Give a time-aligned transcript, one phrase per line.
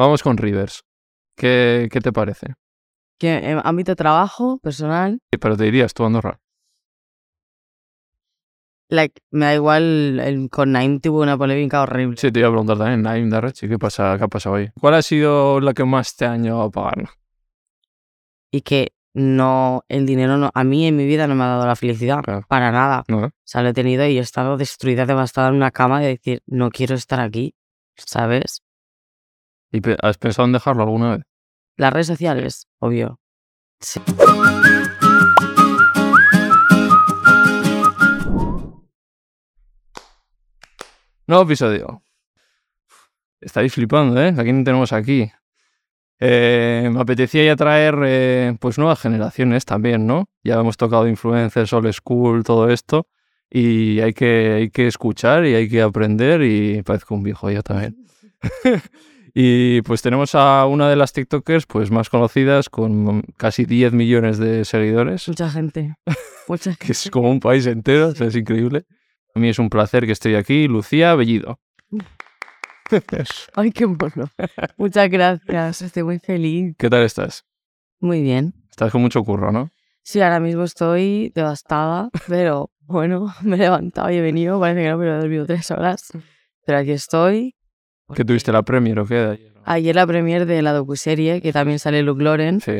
[0.00, 0.82] Vamos con Rivers.
[1.36, 2.54] ¿Qué, qué te parece?
[3.18, 6.40] Que en ámbito de trabajo, personal, Sí, Pero te dirías tú, Andorra.
[8.88, 12.16] like, me da igual, el, con Naim tuvo una polémica horrible.
[12.16, 14.70] Sí, te iba a preguntar también, Naim Darrechi, ¿qué, pasa, ¿qué ha pasado ahí?
[14.80, 17.10] ¿Cuál ha sido la que más te ha llevado a pagar?
[18.50, 21.66] Y que no, el dinero no, a mí en mi vida no me ha dado
[21.66, 22.46] la felicidad, Claro.
[22.48, 23.04] para nada.
[23.06, 23.26] ¿No?
[23.26, 26.40] O sea, lo he tenido y he estado destruida, devastada en una cama de decir,
[26.46, 27.54] no quiero estar aquí,
[27.96, 28.62] ¿sabes?
[29.72, 31.24] ¿Y has pensado en dejarlo alguna vez?
[31.76, 33.20] Las redes sociales, obvio.
[33.80, 34.00] Sí.
[41.26, 42.02] Nuevo episodio.
[43.40, 44.34] Estáis flipando, ¿eh?
[44.36, 45.30] ¿A quién tenemos aquí?
[46.18, 50.28] Eh, me apetecía ya traer eh, pues nuevas generaciones también, ¿no?
[50.42, 53.06] Ya hemos tocado influencers, old school, todo esto.
[53.48, 57.62] Y hay que, hay que escuchar y hay que aprender y parezco un viejo yo
[57.62, 57.96] también.
[59.34, 64.38] y pues tenemos a una de las TikTokers pues más conocidas con casi 10 millones
[64.38, 65.94] de seguidores, Mucha gente.
[66.48, 68.86] Mucha que es como un país entero, o sea, es increíble.
[69.34, 71.60] A mí es un placer que esté aquí, Lucía Bellido.
[73.54, 74.30] Ay, qué mono.
[74.76, 75.82] Muchas gracias.
[75.82, 76.74] Estoy muy feliz.
[76.76, 77.44] ¿Qué tal estás?
[78.00, 78.54] Muy bien.
[78.70, 79.70] Estás con mucho curro, ¿no?
[80.02, 84.58] Sí, ahora mismo estoy devastada, pero bueno, me he levantado y he venido.
[84.58, 86.10] Parece que no, pero he dormido tres horas.
[86.66, 87.54] Pero aquí estoy.
[88.14, 89.52] ¿Qué tuviste la premier o qué?
[89.64, 92.60] Ayer la premier de la docuserie, que también sale Luke Loren.
[92.60, 92.72] Sí.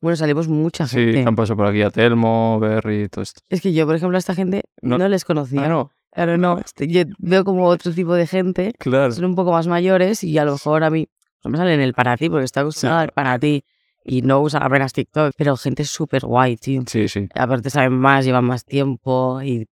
[0.00, 1.24] Bueno, salimos mucha sí, gente.
[1.28, 3.40] han pasado por aquí a Telmo, Berry todo esto.
[3.48, 5.64] Es que yo, por ejemplo, a esta gente No- no, les conocía.
[5.64, 6.58] Ah, no, Claro, no.
[6.58, 9.12] Este, Yo veo como otro tipo de gente, claro.
[9.12, 11.06] son un poco más mayores y a lo mejor a mí
[11.44, 13.64] no me salen el para ti, porque está acostumbrada al para ti
[14.04, 16.82] y no usa apenas TikTok, pero gente súper guay, tío.
[16.86, 17.28] Sí, sí.
[17.34, 19.66] Aparte saben más, llevan más tiempo y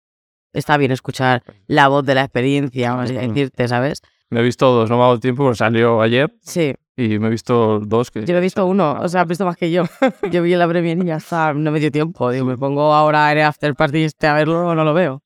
[0.54, 3.28] está bien escuchar la voz de la experiencia, vamos a Claro.
[3.28, 4.02] decirte, ¿sabes?
[4.30, 7.28] Me he visto dos, no me ha dado tiempo, porque salió ayer Sí, y me
[7.28, 8.26] he visto dos que...
[8.26, 9.84] yo he visto uno, o sea, has visto más que yo.
[10.32, 12.30] Yo vi la premier y ya está, no me dio tiempo.
[12.32, 15.24] Digo, me pongo ahora en el after party este a verlo o no lo veo.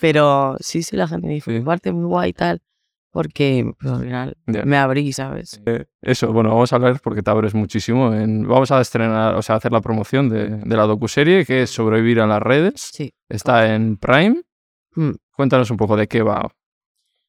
[0.00, 1.60] Pero sí, sí, la gente me dijo, Sí.
[1.60, 2.62] parte muy guay y tal,
[3.10, 5.60] porque pues, al final me abrí, ¿sabes?
[5.66, 8.12] Eh, Eso, bueno, vamos a hablar porque te abres muchísimo.
[8.14, 8.46] En...
[8.46, 12.20] Vamos a estrenar, o sea, hacer la promoción de, de la docuserie que es Sobrevivir
[12.20, 12.74] a las redes.
[12.92, 13.12] Sí.
[13.28, 14.42] Está en Prime.
[14.94, 15.10] Mm.
[15.36, 16.48] Cuéntanos un poco de qué va.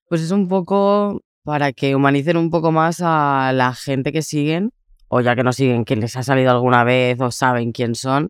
[0.08, 4.74] Pues es un poco para que humanicen un poco más a la gente que siguen,
[5.08, 8.30] o ya que no siguen, que les ha salido alguna vez o saben quién son,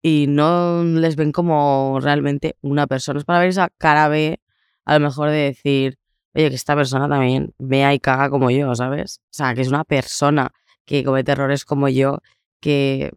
[0.00, 3.18] y no les ven como realmente una persona.
[3.18, 4.40] Es para ver esa cara B,
[4.84, 5.98] a lo mejor de decir,
[6.34, 9.20] oye, que esta persona también vea y caga como yo, ¿sabes?
[9.24, 10.52] O sea, que es una persona
[10.84, 12.20] que comete errores como yo,
[12.60, 13.10] que,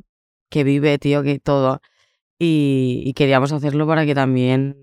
[0.49, 1.81] que vive, tío, que todo.
[2.39, 4.75] Y, y queríamos hacerlo para que también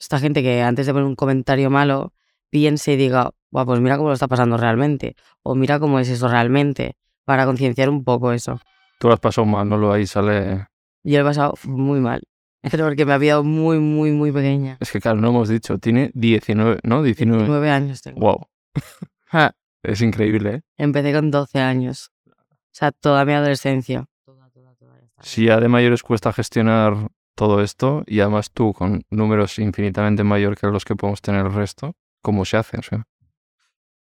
[0.00, 2.12] esta gente que antes de poner un comentario malo
[2.50, 6.08] piense y diga, Buah, pues mira cómo lo está pasando realmente, o mira cómo es
[6.08, 8.60] eso realmente, para concienciar un poco eso.
[8.98, 9.76] Tú lo has pasado mal, ¿no?
[9.76, 10.66] Lo ahí sale...
[11.04, 12.22] Yo lo he pasado muy mal,
[12.70, 14.76] pero porque me había dado muy, muy, muy pequeña.
[14.80, 17.02] Es que claro, no hemos dicho, tiene 19, ¿no?
[17.02, 17.44] 19.
[17.46, 18.20] Nueve años tengo.
[18.20, 18.46] Wow.
[19.80, 20.62] Es increíble, ¿eh?
[20.76, 22.10] Empecé con 12 años.
[22.26, 22.32] O
[22.72, 24.06] sea, toda mi adolescencia.
[24.24, 24.98] Toda, toda, toda.
[25.20, 30.56] Si ya de mayores cuesta gestionar todo esto y además tú con números infinitamente mayor
[30.56, 32.78] que los que podemos tener el resto, ¿cómo se hace?
[32.78, 33.04] O sea,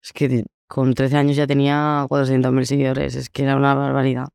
[0.02, 4.28] Es que con 13 años ya tenía 400.000 seguidores, es que era una barbaridad.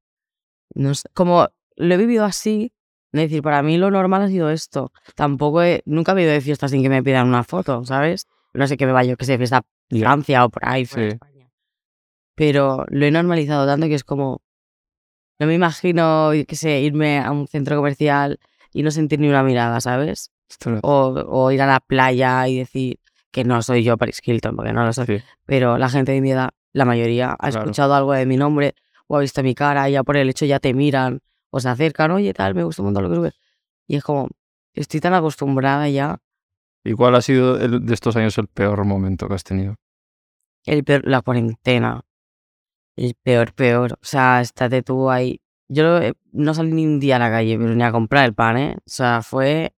[0.76, 2.74] No sé, como lo he vivido así,
[3.12, 4.92] es decir, para mí lo normal ha sido esto.
[5.16, 8.28] Tampoco he, nunca he ido de fiesta sin que me pidan una foto, ¿sabes?
[8.54, 9.66] No sé que me vaya, yo que sé, fiesta a.
[9.90, 11.02] Francia o por ahí, Sí.
[11.02, 11.50] España.
[12.36, 14.42] Pero lo he normalizado tanto que es como,
[15.40, 18.40] no me imagino, yo qué sé, irme a un centro comercial
[18.74, 20.32] y no sentir ni una mirada, ¿sabes?
[20.84, 23.00] O, o ir a la playa y decir
[23.32, 25.18] que no soy yo Paris Hilton, porque no lo soy sí.
[25.46, 27.60] pero la gente de mi edad, la mayoría, ha Claro.
[27.60, 28.74] escuchado algo de mi nombre
[29.08, 31.70] o ha visto mi cara y ya por el hecho ya te miran o se
[31.70, 33.34] acercan, oye, tal, me gusta un montón lo que subes.
[33.88, 34.28] Y es como,
[34.74, 36.18] estoy tan acostumbrada ya.
[36.84, 39.76] ¿Y cuál ha sido el- de estos años el peor momento que has tenido?
[40.66, 42.02] El peor- la cuarentena.
[42.96, 43.94] El peor, peor.
[43.94, 45.40] O sea, estate tú ahí.
[45.70, 48.34] Yo eh, no salí ni un día a la calle, pero ni a comprar el
[48.34, 48.76] pan, ¿eh?
[48.78, 49.74] O sea, fue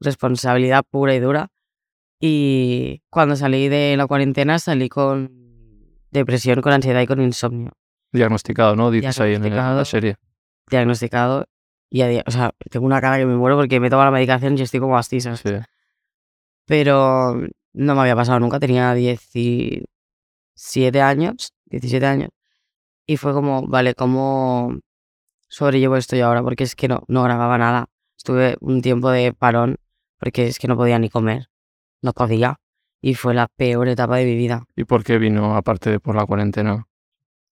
[0.00, 1.48] responsabilidad pura y dura.
[2.20, 5.30] Y cuando salí de la cuarentena salí con
[6.10, 7.72] depresión, con ansiedad y con insomnio.
[8.12, 8.90] Diagnosticado, ¿no?
[8.90, 10.16] Dices ahí en la- serie.
[10.70, 11.46] diagnosticado
[11.90, 14.10] y a día, o sea, tengo una cara que me muero porque me tomo la
[14.10, 15.40] medicación y estoy como ¿sabes?
[15.40, 15.50] Sí.
[16.64, 17.34] Pero
[17.74, 22.30] no me había pasado nunca, tenía 17 años, 17 años,
[23.06, 24.80] y fue como, vale, ¿cómo
[25.48, 26.42] sobrellevo esto yo ahora?
[26.42, 27.86] Porque es que no, no grababa nada.
[28.16, 29.76] Estuve un tiempo de parón
[30.18, 31.48] porque es que no podía ni comer,
[32.02, 32.56] no podía.
[33.02, 34.64] y fue la peor etapa de mi vida.
[34.74, 36.88] ¿Y por qué vino, aparte de por la cuarentena?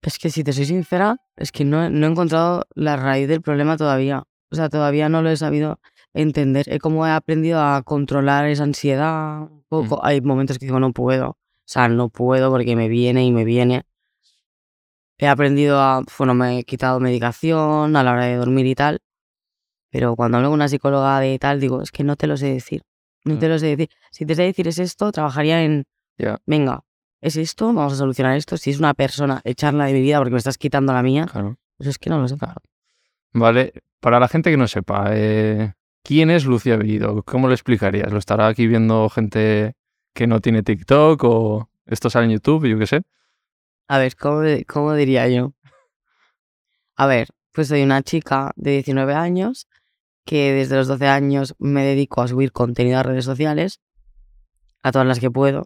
[0.00, 3.42] Es que si te soy sincera, es que no, no he encontrado la raíz del
[3.42, 4.22] problema todavía.
[4.50, 5.78] O sea, todavía no lo he sabido
[6.14, 6.66] entender.
[6.68, 10.04] Es como he aprendido a controlar esa ansiedad un poco.
[10.04, 11.30] Hay momentos que digo, no puedo.
[11.30, 13.84] O sea, no puedo porque me viene y me viene.
[15.18, 19.00] He aprendido a, bueno, me he quitado medicación a la hora de dormir y tal.
[19.90, 22.46] Pero cuando hablo con una psicóloga de tal, digo, es que no te lo sé
[22.46, 22.82] decir.
[23.24, 23.88] No te lo sé decir.
[24.10, 25.84] Si te sé decir es esto, trabajaría en,
[26.46, 26.84] venga,
[27.20, 28.56] es esto, vamos a solucionar esto.
[28.56, 31.56] Si es una persona, echarla de mi vida porque me estás quitando la mía, claro.
[31.76, 32.36] pues es que no lo sé.
[33.32, 35.72] Vale, para la gente que no sepa, eh,
[36.02, 37.22] ¿quién es Lucía Bellido?
[37.22, 38.12] ¿Cómo lo explicarías?
[38.12, 39.74] ¿Lo estará aquí viendo gente
[40.12, 43.02] que no tiene TikTok o esto sale en YouTube, yo qué sé?
[43.88, 45.54] A ver, ¿cómo, cómo diría yo?
[46.96, 49.68] A ver, pues soy una chica de 19 años
[50.24, 53.80] que desde los 12 años me dedico a subir contenido a redes sociales,
[54.82, 55.64] a todas las que puedo.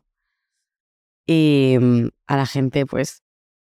[1.27, 3.23] Y mm, a la gente, pues,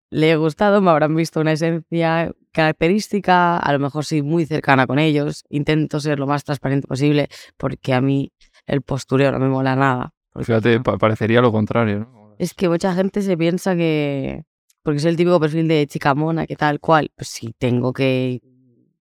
[0.09, 4.87] le he gustado, me habrán visto una esencia característica, a lo mejor soy muy cercana
[4.87, 7.27] con ellos, intento ser lo más transparente posible
[7.57, 8.31] porque a mí
[8.65, 10.13] el postureo no me mola nada.
[10.31, 12.35] porque Fíjate, pa- parecería lo contrario, ¿no?
[12.37, 14.43] es que mucha gente se piensa que.
[14.83, 17.09] Porque es el típico perfil de chica mona, que tal cual.
[17.15, 18.39] Pues si tengo que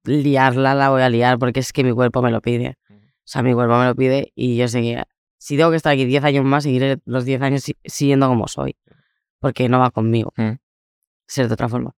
[0.04, 2.76] liarla, la voy a liar, porque es que mi cuerpo me lo pide.
[2.90, 2.94] O
[3.26, 5.02] sea, mi cuerpo me lo pide y yo que
[5.38, 8.48] si tengo que estar aquí 10 años más, seguiré los 10 años si- siguiendo como
[8.48, 8.76] soy.
[9.40, 10.32] Porque no va conmigo.
[10.36, 10.52] Mm.
[11.26, 11.94] Ser de otra forma.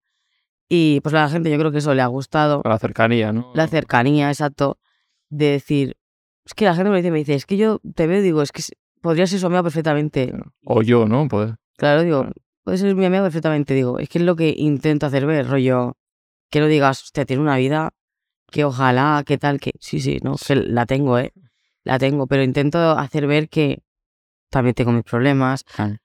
[0.69, 2.61] Y pues a la gente yo creo que eso le ha gustado.
[2.65, 3.51] La cercanía, ¿no?
[3.53, 4.79] La cercanía, exacto.
[5.29, 5.95] De decir.
[6.45, 8.51] Es que la gente me dice, me dice, es que yo te veo digo, es
[8.51, 8.61] que
[9.01, 10.33] podría ser su amiga perfectamente.
[10.65, 11.27] O yo, ¿no?
[11.27, 12.27] Pues, Claro, digo,
[12.63, 15.97] puede ser mi amigo perfectamente, digo, es que es lo que intento hacer ver, rollo,
[16.49, 17.91] que no digas, hostia, tiene una vida,
[18.51, 21.33] que ojalá, que tal, que sí, sí, no, que la tengo, ¿eh?
[21.83, 23.83] La tengo, pero intento hacer ver que
[24.49, 25.97] también tengo mis problemas, Claro.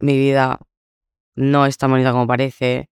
[0.00, 0.58] mi vida
[1.36, 2.90] no es tan bonita como parece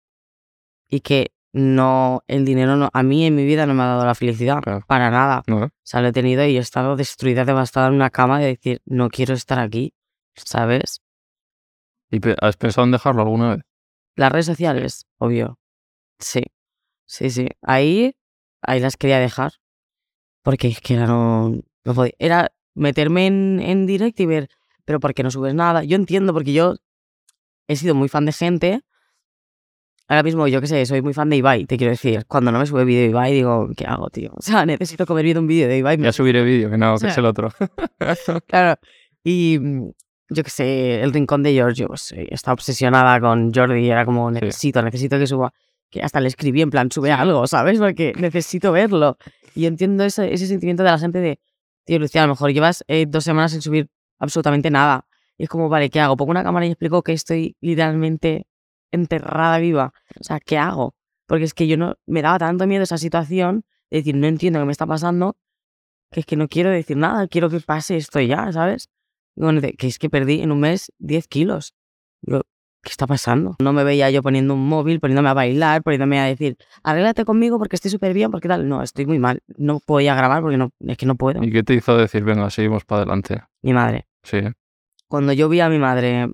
[0.87, 4.05] y que no, el dinero no, a mí en mi vida no me ha dado
[4.05, 4.83] la felicidad, Claro.
[4.87, 5.43] para nada.
[5.47, 5.65] ¿no?
[5.65, 8.81] O sea, lo he tenido y he estado destruida, devastada en una cama de decir,
[8.85, 9.93] no quiero estar aquí,
[10.35, 11.01] ¿sabes?
[12.11, 13.63] ¿Y has pensado en dejarlo alguna vez?
[14.15, 15.59] Las redes sociales, obvio.
[16.19, 16.41] Sí,
[17.05, 17.49] sí, sí.
[17.61, 18.15] Ahí,
[18.61, 19.53] ahí las quería dejar.
[20.43, 22.13] Porque es que era no, no podía.
[22.19, 24.49] Era meterme en, en direct y ver,
[24.85, 25.83] pero ¿por qué no subes nada?
[25.83, 26.75] Yo entiendo, porque yo
[27.67, 28.81] he sido muy fan de gente.
[30.09, 32.25] Ahora mismo, yo qué sé, soy muy fan de Ibai, te quiero decir.
[32.27, 34.31] Cuando no me sube vídeo de Ibai, digo, ¿qué hago, tío?
[34.35, 35.97] O sea, necesito comer bien un vídeo de Ibai.
[35.97, 37.51] Ya subiré vídeo, que no, que sea, es el otro.
[38.47, 38.79] Claro.
[39.23, 39.89] Y mm,
[40.29, 44.05] yo qué sé, el rincón de Giorgio, pues, eh, está obsesionada con Jordi y era
[44.05, 45.53] como, necesito, necesito que suba.
[45.89, 47.79] Que hasta le escribí en plan, sube algo, ¿sabes?
[47.79, 49.17] Porque necesito verlo.
[49.55, 51.39] Y yo entiendo ese, ese sentimiento de la gente de,
[51.85, 53.89] tío, Lucía, a lo mejor llevas eh, dos semanas sin subir
[54.19, 55.07] absolutamente nada.
[55.37, 56.17] Y es como, vale, ¿qué hago?
[56.17, 58.47] Pongo una cámara y explico que estoy literalmente
[58.91, 59.93] enterrada viva.
[60.19, 60.95] O sea, ¿qué hago?
[61.25, 64.59] Porque es que yo no, me daba tanto miedo esa situación, de decir, no entiendo
[64.59, 65.37] qué me está pasando,
[66.11, 68.89] que es que no quiero decir nada, quiero que pase esto ya, ¿sabes?
[69.35, 71.75] Bueno, que es que perdí en un mes 10 kilos.
[72.21, 72.41] Digo,
[72.87, 73.55] ¿qué está pasando?
[73.59, 77.57] No me veía yo poniendo un móvil, poniéndome a bailar, poniéndome a decir, arréglate conmigo
[77.59, 78.67] porque estoy súper bien, porque tal.
[78.69, 79.41] No, estoy muy mal.
[79.57, 81.43] No podía grabar porque no, es que no puedo.
[81.43, 83.41] ¿Y qué te hizo decir, venga, seguimos para adelante?
[83.61, 84.07] Mi madre.
[84.23, 84.39] Sí.
[85.07, 86.29] Cuando yo vi a mi madre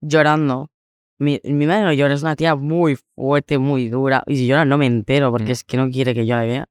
[0.00, 0.70] llorando,
[1.18, 4.22] mi, mi madre no llora, es una tía muy fuerte, muy dura.
[4.26, 5.52] Y si llora no me entero porque Mm.
[5.52, 6.68] es que no quiere que yo la vea.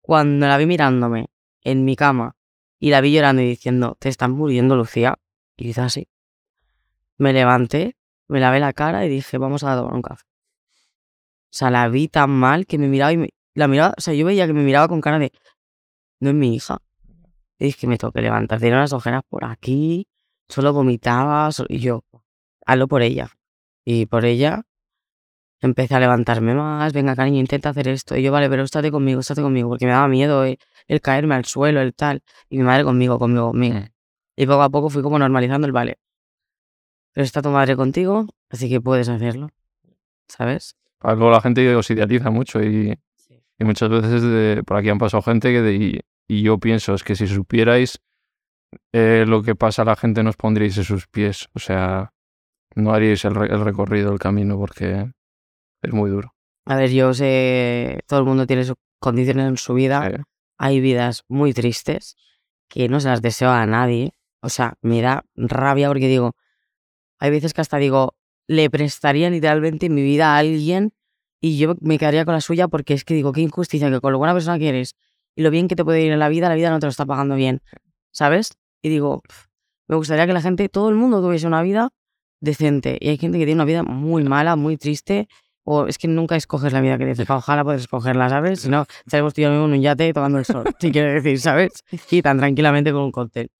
[0.00, 1.26] Cuando la vi mirándome
[1.62, 2.36] en mi cama
[2.78, 5.18] y la vi llorando y diciendo, te están muriendo, Lucía.
[5.56, 6.08] Y dice así.
[7.18, 7.96] Me levanté,
[8.30, 10.24] me lavé la cara y dije, vamos a tomar un café.
[10.24, 14.14] O sea, la vi tan mal que me miraba y me, la miraba, o sea,
[14.14, 15.32] yo veía que me miraba con cara de,
[16.20, 16.78] no es mi hija.
[17.58, 20.08] Y dije, me tengo que levantar, tenía unas ojeras por aquí,
[20.48, 22.04] solo vomitaba, y yo,
[22.66, 23.30] hazlo por ella.
[23.84, 24.64] Y por ella
[25.60, 28.16] empecé a levantarme más, venga cariño, intenta hacer esto.
[28.16, 31.44] Y yo, vale, pero estate conmigo, estate conmigo, porque me daba miedo el caerme al
[31.44, 32.22] suelo, el tal.
[32.48, 33.78] Y mi madre conmigo, conmigo, conmigo.
[33.80, 33.88] Mm.
[34.36, 35.99] Y poco a poco fui como normalizando el vale.
[37.12, 39.48] Pero está tu madre contigo, así que puedes hacerlo.
[40.28, 40.76] ¿Sabes?
[41.00, 42.96] Ah, Luego la gente os idealiza mucho y,
[43.58, 46.94] y muchas veces de- por aquí han pasado gente que de- y, y yo pienso,
[46.94, 47.98] es que si supierais
[48.92, 51.48] eh, lo que pasa a la gente no os pondríais en sus pies.
[51.54, 52.12] O sea,
[52.76, 55.10] no haríais el, re- el recorrido, el camino, porque
[55.82, 56.34] es muy duro.
[56.66, 60.24] A ver, yo sé, todo el mundo tiene sus condiciones en su vida.
[60.58, 62.16] Hay vidas muy tristes
[62.68, 64.12] que no se las deseo a nadie.
[64.42, 66.34] O sea, me da rabia porque digo,
[67.20, 68.14] hay veces que hasta digo,
[68.48, 70.92] le prestaría literalmente mi vida a alguien
[71.40, 74.12] y yo me quedaría con la suya porque es que digo, qué injusticia que con
[74.12, 74.96] lo buena persona que eres
[75.36, 76.90] y lo bien que te puede ir en la vida, la vida no te lo
[76.90, 77.62] está pagando bien,
[78.10, 78.58] ¿sabes?
[78.82, 79.46] Y digo, "Pf,
[79.88, 81.90] me gustaría que la gente, todo el mundo tuviese una vida
[82.40, 82.98] decente.
[83.00, 85.28] Y hay gente que tiene una vida muy mala, muy triste.
[85.64, 88.60] O es que nunca escoges la vida que te Ojalá puedes escogerla, ¿sabes?
[88.62, 91.12] Si no, estaremos tú y yo mismo en un yate tomando el sol, si quiere
[91.14, 91.84] decir, ¿sabes?
[92.10, 93.50] Y tan tranquilamente con un cóctel.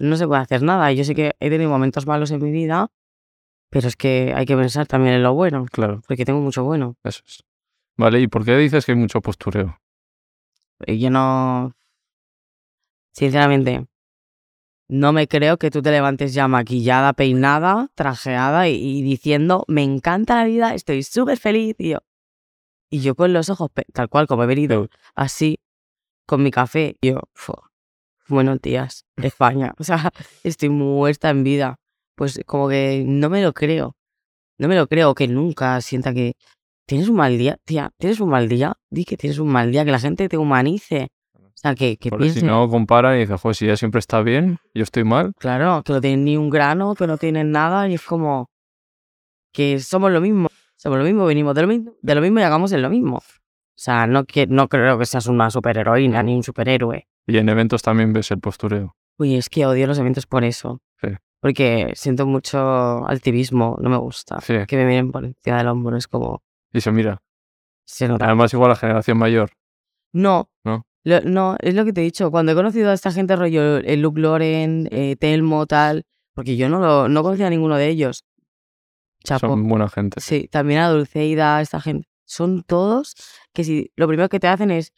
[0.00, 0.90] No se puede hacer nada.
[0.90, 2.90] Y yo sé que he tenido momentos malos en mi vida,
[3.68, 5.66] pero es que hay que pensar también en lo bueno.
[5.70, 6.96] Claro, Porque tengo mucho bueno.
[7.04, 7.44] eso es.
[7.98, 9.78] Vale, ¿y por qué dices que hay mucho postureo?
[10.86, 11.74] Y yo no.
[13.12, 13.86] Sinceramente,
[14.88, 19.82] no me creo que tú te levantes ya maquillada, peinada, trajeada y, y diciendo, me
[19.82, 22.02] encanta la vida, estoy súper feliz, tío.
[22.88, 25.60] Y yo con los ojos, tal cual, como he venido así,
[26.26, 27.52] con mi café, yo, fu,
[28.30, 29.74] buenos días, España.
[29.78, 30.10] O sea,
[30.44, 31.76] estoy muerta en vida.
[32.14, 33.96] Pues como que no me lo creo.
[34.58, 36.34] No me lo creo que nunca sienta que
[36.86, 37.58] tienes un mal día.
[37.64, 38.74] Tía, tienes un mal día.
[38.90, 41.08] Di que tienes un mal día, que la gente te humanice.
[41.34, 44.22] O sea, que, que Porque si no comparan y dicen, joder, si ella siempre está
[44.22, 45.32] bien, yo estoy mal.
[45.38, 47.88] claro, que no tienen ni un grano, que no tienen nada.
[47.88, 48.50] Y es como
[49.52, 50.48] que somos lo mismo.
[50.76, 53.22] Somos lo mismo, venimos de lo mismo, de lo mismo y hagamos en lo mismo.
[53.80, 57.08] O sea, no, que, no creo que seas una superheroína ni un superhéroe.
[57.26, 58.94] Y en eventos también ves el postureo.
[59.16, 60.82] Uy, es que odio los eventos por eso.
[61.00, 61.08] Sí.
[61.40, 62.58] Porque siento mucho
[63.08, 64.38] activismo, no me gusta.
[64.42, 64.54] Sí.
[64.68, 66.42] Que me miren por encima del hombro, es como...
[66.74, 67.22] Y se mira.
[67.86, 68.26] Se nota.
[68.26, 69.48] Además, igual la generación mayor.
[70.12, 70.50] No.
[70.62, 70.84] ¿No?
[71.04, 72.30] Lo- no, es lo que te he dicho.
[72.30, 76.68] Cuando he conocido a esta gente, rollo, el Luke Loren, eh, Telmo, tal, porque yo
[76.68, 78.26] no, lo, no conocía a ninguno de ellos.
[79.24, 79.46] Chapo.
[79.48, 80.20] Son buena gente.
[80.20, 82.09] Sí, también a Dulceida, esta gente.
[82.30, 83.14] Son todos
[83.52, 84.92] que si lo primero que te hacen es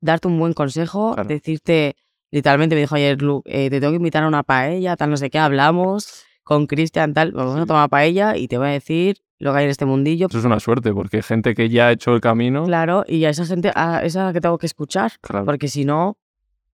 [0.00, 1.28] darte un buen consejo, Claro.
[1.28, 1.96] decirte,
[2.30, 5.16] literalmente me dijo ayer Luke, eh, te tengo que invitar a una paella, tal no
[5.16, 9.18] sé qué, hablamos con Cristian, tal, vamos a tomar paella y te voy a decir
[9.40, 10.28] lo que hay en este mundillo.
[10.28, 12.64] Eso es una suerte, porque hay gente que ya ha hecho el camino.
[12.66, 15.44] Claro, y a esa gente, a esa que tengo que escuchar, Claro.
[15.44, 16.16] porque si no,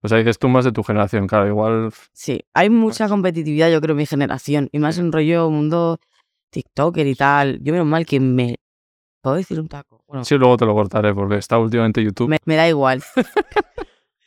[0.02, 1.90] O sea, dices tú más de tu generación, claro, igual.
[2.12, 6.00] sí, hay mucha competitividad, yo creo, en mi generación, y más en rollo mundo
[6.50, 7.60] TikToker y tal.
[7.62, 8.56] Yo menos mal que me...
[9.22, 10.02] ¿Puedo decir un taco?
[10.08, 13.02] Bueno, Sí, luego te lo cortaré, porque está últimamente YouTube me, me da igual.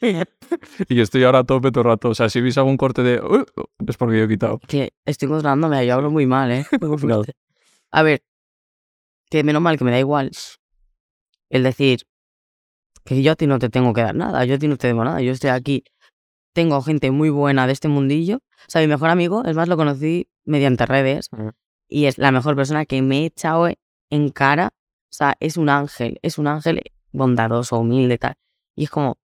[0.89, 2.09] y estoy ahora a tope todo el rato.
[2.09, 3.19] O sea, si veis algún corte de.
[3.19, 3.45] "Uh",
[3.87, 4.59] es porque yo he quitado.
[4.67, 6.65] que estoy controlándome, yo hablo muy mal, ¿eh?
[6.97, 7.33] Fuerte.
[7.91, 8.23] A ver,
[9.29, 10.31] que menos mal que me da igual
[11.49, 12.01] el decir
[13.03, 14.87] que yo a ti no te tengo que dar nada, yo a ti no te
[14.87, 15.83] debo nada, yo estoy aquí,
[16.53, 19.77] tengo gente muy buena de este mundillo, o sea, mi mejor amigo, es más, lo
[19.77, 21.51] conocí mediante redes Ujú.
[21.87, 23.69] y es la mejor persona que me he echado
[24.09, 24.71] en cara,
[25.15, 26.81] sea, es un ángel, es un ángel
[27.11, 28.35] bondadoso, humilde, tal,
[28.75, 29.17] y es como,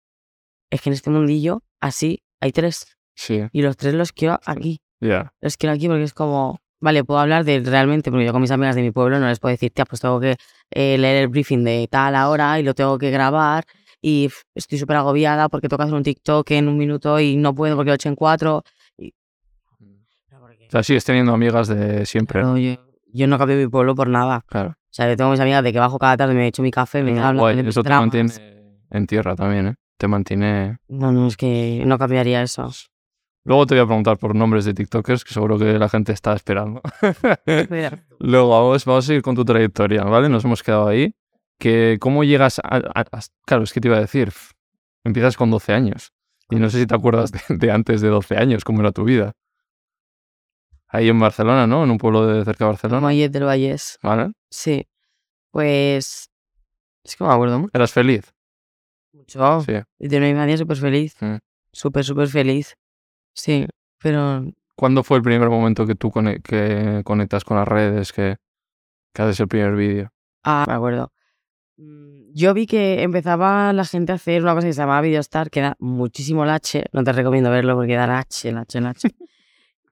[0.71, 4.81] es que en este mundillo, así, hay tres, Sí, y los tres los quiero aquí,
[5.01, 5.33] ya.
[5.41, 8.51] los quiero aquí porque es como, vale, puedo hablar de realmente, porque yo con mis
[8.51, 10.37] amigas de mi pueblo no les puedo decir, tía, pues tengo que
[10.71, 13.65] eh, leer el briefing de tal hora y lo tengo que grabar
[14.03, 17.55] y estoy súper agobiada porque tengo que hacer un TikTok en un minuto y no
[17.55, 18.63] puedo porque lo he hecho en cuatro.
[18.97, 19.13] Y...
[20.33, 22.43] O sea, sigues teniendo amigas de siempre.
[22.43, 22.57] ¿no?
[22.57, 22.77] yo,
[23.13, 24.43] yo no cambio mi pueblo por nada.
[24.47, 24.77] Claro.
[24.91, 27.03] O sea, yo tengo mis amigas de que bajo cada tarde, me echo mi café,
[27.03, 28.29] me hablan Guay, eso te mantiene
[28.91, 29.75] en tierra también, ¿eh?
[29.97, 30.79] Te mantiene.
[30.89, 32.71] No, no, es que no cambiaría eso.
[33.45, 36.33] Luego te voy a preguntar por nombres de TikTokers, que seguro que la gente está
[36.35, 36.83] esperando.
[38.19, 40.29] Luego vamos, vamos a seguir con tu trayectoria, ¿vale?
[40.29, 41.15] Nos hemos quedado ahí.
[41.59, 44.33] Que, ¿Cómo llegas a, a- a- Claro, es que te iba a decir,
[45.05, 46.13] empiezas con 12 años.
[46.51, 49.05] Y no sé si te acuerdas de, de antes de 12 años, cómo era tu
[49.05, 49.33] vida.
[50.93, 51.85] Ahí en Barcelona, ¿no?
[51.85, 53.01] En un pueblo de cerca de Barcelona.
[53.01, 53.99] Mayet del Vallés.
[54.03, 54.33] ¿Vale?
[54.51, 54.87] Sí.
[55.51, 56.31] Pues.
[57.05, 57.71] Es que me acuerdo mucho.
[57.75, 58.33] ¿Eras feliz?
[59.13, 59.61] mucho.
[59.63, 59.73] Sí.
[59.99, 61.17] Y de una infancia súper feliz.
[61.21, 61.37] Mm.
[61.73, 62.75] Súper, súper feliz.
[63.35, 63.67] Sí,
[64.03, 64.45] pero
[64.75, 68.37] ¿Cuándo fue el primer momento que tú que conectas con las redes, que,
[69.13, 70.11] que haces el primer vídeo?
[70.43, 71.13] Ah, me acuerdo.
[71.77, 75.51] Mm, Yo vi que empezaba la gente a hacer una cosa que se llamaba Videostar,
[75.51, 76.85] que da muchísimo lache.
[76.93, 79.09] No te recomiendo verlo porque da lache, lache, lache.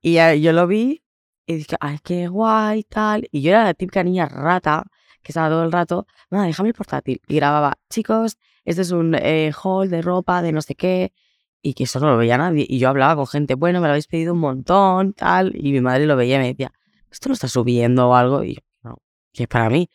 [0.02, 1.02] Y yo lo vi
[1.46, 3.28] y dije, ay, qué guay, tal.
[3.32, 4.84] Y yo era la típica niña rata
[5.22, 7.20] que estaba todo el rato, nada, déjame el portátil.
[7.26, 11.12] Y grababa, chicos, este es un eh, haul de ropa, de no sé qué.
[11.62, 12.66] Y que eso no lo veía nadie.
[12.68, 15.52] Y yo hablaba con gente, bueno, me lo habéis pedido un montón, tal.
[15.56, 16.72] Y mi madre lo veía y me decía,
[17.10, 18.44] ¿esto lo estás subiendo o algo?
[18.44, 18.98] Y yo, no,
[19.32, 19.90] que es para mí.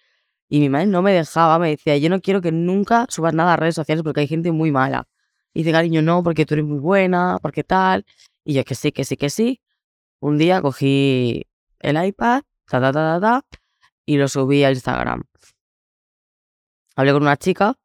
[0.49, 3.53] Y mi madre no me dejaba, me decía, yo no quiero que nunca subas nada
[3.53, 5.07] a redes sociales porque hay gente muy mala.
[5.53, 8.05] Y dice, cariño, no, porque tú eres muy buena, porque tal.
[8.43, 9.61] Y yo, que sí, que sí, que sí.
[10.23, 11.47] Un día cogí
[11.79, 13.45] el iPad, ta, ta, ta, ta,
[14.05, 15.23] y lo subí a Instagram.
[16.95, 17.77] Hablé con una chica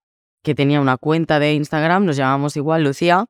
[0.45, 3.27] que tenía una cuenta de Instagram, nos llamábamos igual, Lucía,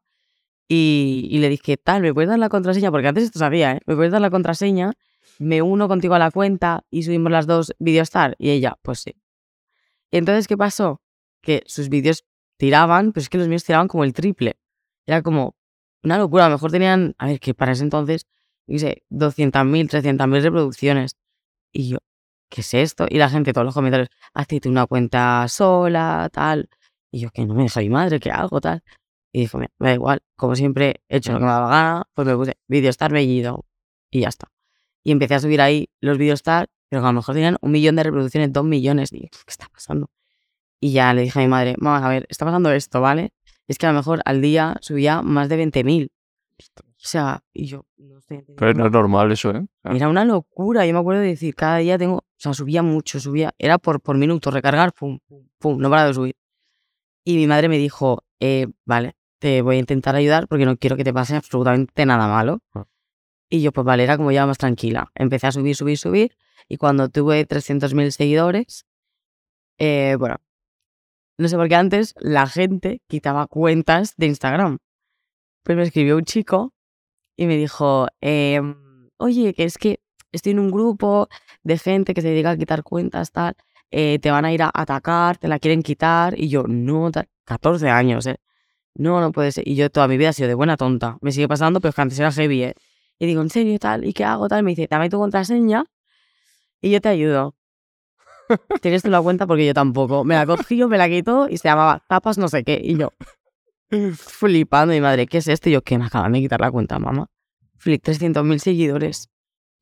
[0.68, 2.90] y, y le dije, tal, ¿me puedes dar la contraseña?
[2.90, 3.80] Porque antes esto sabía, ¿eh?
[3.86, 4.92] ¿Me puedes dar la contraseña?
[5.38, 8.36] Me uno contigo a la cuenta y subimos las dos Videostar.
[8.38, 9.14] Y ella, pues sí.
[10.10, 11.00] Y entonces, ¿qué pasó?
[11.40, 12.26] Que sus vídeos
[12.58, 14.58] tiraban, pero es que los míos tiraban como el triple.
[15.06, 15.56] Era como
[16.02, 16.44] una locura.
[16.44, 18.26] A lo mejor tenían, a ver, que para ese entonces
[18.76, 21.16] sé, 200.000, 300.000 reproducciones.
[21.72, 21.98] Y yo,
[22.50, 23.06] ¿qué es esto?
[23.08, 26.68] Y la gente, todos los comentarios, hazte una cuenta sola, tal.
[27.10, 28.82] Y yo, que no me deja mi madre, ¿qué hago, tal?
[29.32, 32.04] Y dijo, mira, me da igual, como siempre he hecho lo que me daba gana,
[32.14, 33.66] pues me puse vídeo estar bellido
[34.10, 34.50] y ya está.
[35.04, 37.96] Y empecé a subir ahí los vídeos estar, pero a lo mejor tenían un millón
[37.96, 39.12] de reproducciones, dos millones.
[39.12, 40.10] Y yo, ¿qué está pasando?
[40.80, 43.32] Y ya le dije a mi madre, vamos a ver, está pasando esto, ¿vale?
[43.66, 46.10] Es que a lo mejor al día subía más de 20.000.
[47.08, 48.44] O sea, y yo no sé.
[48.54, 49.66] Pero no es normal eso, ¿eh?
[49.82, 50.84] Era una locura.
[50.84, 54.02] Yo me acuerdo de decir, cada día tengo, o sea, subía mucho, subía, era por,
[54.02, 56.36] por minuto, recargar, pum, pum, pum, no paraba de subir.
[57.24, 60.98] Y mi madre me dijo, eh, vale, te voy a intentar ayudar porque no quiero
[60.98, 62.60] que te pase absolutamente nada malo.
[62.74, 62.84] Ah.
[63.48, 65.10] Y yo, pues vale, era como ya más tranquila.
[65.14, 66.36] Empecé a subir, subir, subir.
[66.68, 68.84] Y cuando tuve 300.000 seguidores,
[69.78, 70.36] eh, bueno,
[71.38, 74.76] no sé por qué antes la gente quitaba cuentas de Instagram.
[75.62, 76.74] Pero me escribió un chico
[77.38, 78.74] y me dijo, em,
[79.16, 80.00] oye, que es que
[80.32, 81.28] estoy en un grupo
[81.62, 83.54] de gente que se dedica a quitar cuentas, tal,
[83.92, 86.38] eh, te van a ir a atacar, te la quieren quitar.
[86.38, 88.40] Y yo, no, tal, 14 años, ¿eh?
[88.94, 89.68] No, no puede ser.
[89.68, 91.16] Y yo toda mi vida he sido de buena tonta.
[91.20, 92.74] Me sigue pasando, pero es que antes era heavy, ¿eh?
[93.20, 94.04] Y digo, ¿en serio tal?
[94.04, 94.64] ¿Y qué hago tal?
[94.64, 95.84] Me dice, dame tu contraseña
[96.80, 97.54] y yo te ayudo.
[98.82, 100.24] Tienes tú la cuenta porque yo tampoco.
[100.24, 102.80] Me la cogió, me la quitó y se llamaba tapas no sé qué.
[102.82, 103.12] Y yo,
[104.16, 105.68] flipando, mi madre, ¿qué es esto?
[105.68, 107.26] Y yo, que me acaban de quitar la cuenta, mamá.
[107.78, 109.28] Flip, 300.000 seguidores.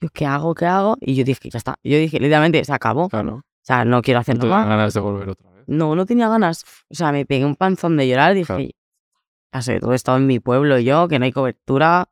[0.00, 0.54] Yo, ¿qué hago?
[0.54, 0.96] ¿Qué hago?
[1.00, 1.76] Y yo dije, ya está.
[1.82, 3.08] Yo dije, literalmente, se acabó.
[3.08, 3.36] Claro.
[3.36, 4.68] O sea, no quiero No te dan más.
[4.68, 5.64] ganas de volver otra vez.
[5.66, 6.64] No, no tenía ganas.
[6.88, 8.34] O sea, me pegué un panzón de llorar.
[8.34, 8.62] Dije, Claro.
[9.52, 12.08] ya sé, todo he estado en mi pueblo yo, que no hay cobertura,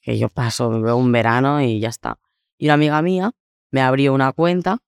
[0.00, 2.18] que yo paso veo un verano y ya está.
[2.58, 3.32] Y una amiga mía
[3.70, 4.78] me abrió una cuenta,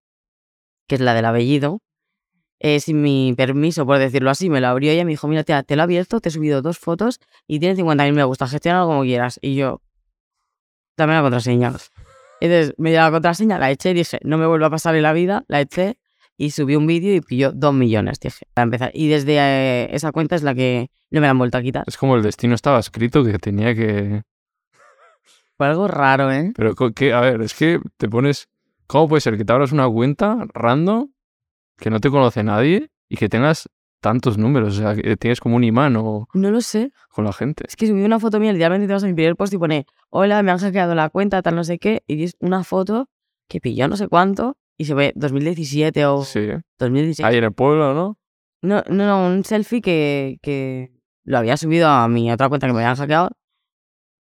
[0.88, 1.80] que es la del apellido,
[2.60, 5.44] eh, sin mi permiso, por decirlo así, me lo abrió ella y me dijo, mira,
[5.44, 8.46] tía, te lo he abierto, te he subido dos fotos y tienes 50.000 me gusta,
[8.46, 9.38] gestiónalo como quieras.
[9.42, 9.80] Y yo,
[10.96, 11.72] dame la contraseña.
[12.40, 15.02] Entonces me dio la contraseña, la eché y dije, no me vuelva a pasar en
[15.02, 15.98] la vida, la eché
[16.36, 18.90] y subí un vídeo y pilló dos millones, dije, para empezar.
[18.94, 21.84] Y desde eh, esa cuenta es la que no me la han vuelto a quitar.
[21.86, 24.22] Es como el destino estaba escrito que tenía que...
[25.56, 26.52] Fue algo raro, ¿eh?
[26.54, 28.48] Pero, que, a ver, es que te pones...
[28.86, 31.08] ¿Cómo puede ser que te abras una cuenta random
[31.78, 33.68] que no te conoce nadie y que tengas
[34.00, 34.78] tantos números?
[34.78, 36.92] O sea, que tienes como un imán o No lo sé.
[37.10, 37.64] con la gente.
[37.66, 39.86] Es que subí una foto mía, literalmente te vas a mi primer post y pone,
[40.10, 43.08] hola, me han hackeado la cuenta, tal no sé qué, y es una foto
[43.48, 46.46] que pilló no sé cuánto y se ve 2017 o Sí.
[46.78, 47.24] 2016.
[47.26, 48.18] Ahí en el pueblo, ¿no?
[48.62, 50.92] No, no, no, un selfie que, que
[51.24, 53.30] lo había subido a mi otra cuenta que me habían hackeado.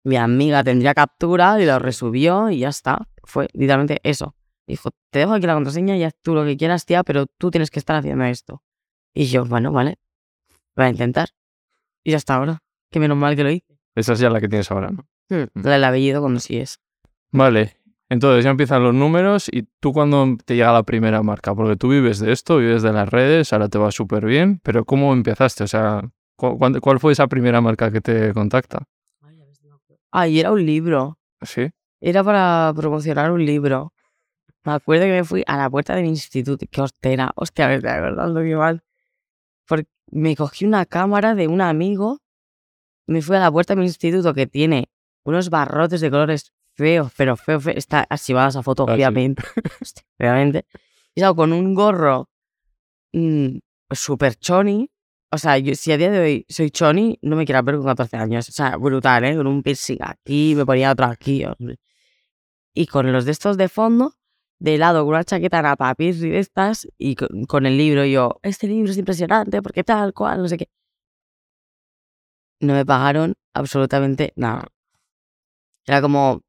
[0.05, 3.09] Mi amiga tendría captura y lo resubió y ya está.
[3.23, 4.35] Fue literalmente eso.
[4.67, 7.51] Dijo, te dejo aquí la contraseña y haz tú lo que quieras, tía, pero tú
[7.51, 8.63] tienes que estar haciendo esto.
[9.15, 9.99] Y yo, bueno, vale,
[10.77, 11.29] voy a intentar.
[12.03, 12.63] Y ya está ahora.
[12.91, 13.79] Que menos mal que lo hice.
[13.95, 15.07] Esa es ya la que tienes ahora, ¿no?
[15.29, 16.79] Hmm, La del apellido cuando sí es.
[17.31, 17.77] Vale.
[18.11, 21.89] Entonces ya empiezan los números y tú cuando te llega la primera marca, porque tú
[21.89, 25.65] vives de esto, vives de las redes, ahora te va súper bien, pero ¿cómo empezaste?
[25.65, 26.03] O sea,
[26.37, 28.85] ¿cu- ¿cuál fue esa primera marca que te contacta?
[30.13, 31.19] Ah, y era un libro.
[31.43, 31.71] ¿Sí?
[32.01, 33.94] Era para promocionar un libro.
[34.65, 36.65] Me acuerdo que me fui a la puerta de mi instituto.
[36.71, 37.33] Qué hostera.
[37.37, 38.83] Hostia, me estoy acordando qué mal.
[39.67, 42.21] Porque me cogí una cámara de un amigo.
[43.07, 44.89] Me fui a la puerta de mi instituto que tiene
[45.25, 47.75] unos barrotes de colores feos, pero feo, feo.
[47.77, 48.95] Está archivada esa foto, Ah, sí.
[48.95, 49.43] obviamente.
[49.83, 50.67] Hostia, obviamente.
[51.15, 52.29] Y salgo con un gorro
[53.13, 53.59] mm,
[53.91, 54.91] súper choni.
[55.31, 57.85] O sea, yo, si a día de hoy soy choni, no me quiero ver con
[57.87, 58.49] 14 años.
[58.49, 59.37] O sea, brutal, ¿eh?
[59.37, 61.45] Con un piercing aquí, me ponía otro aquí.
[61.45, 61.77] hombre.
[62.73, 64.15] Y con los de estos de fondo,
[64.59, 68.39] de lado, con una chaqueta napapis y de estas, y con, con el libro, yo,
[68.43, 70.69] este libro es impresionante, porque tal, cual, no sé qué.
[72.61, 74.67] No me pagaron absolutamente nada.
[75.87, 76.43] Era como,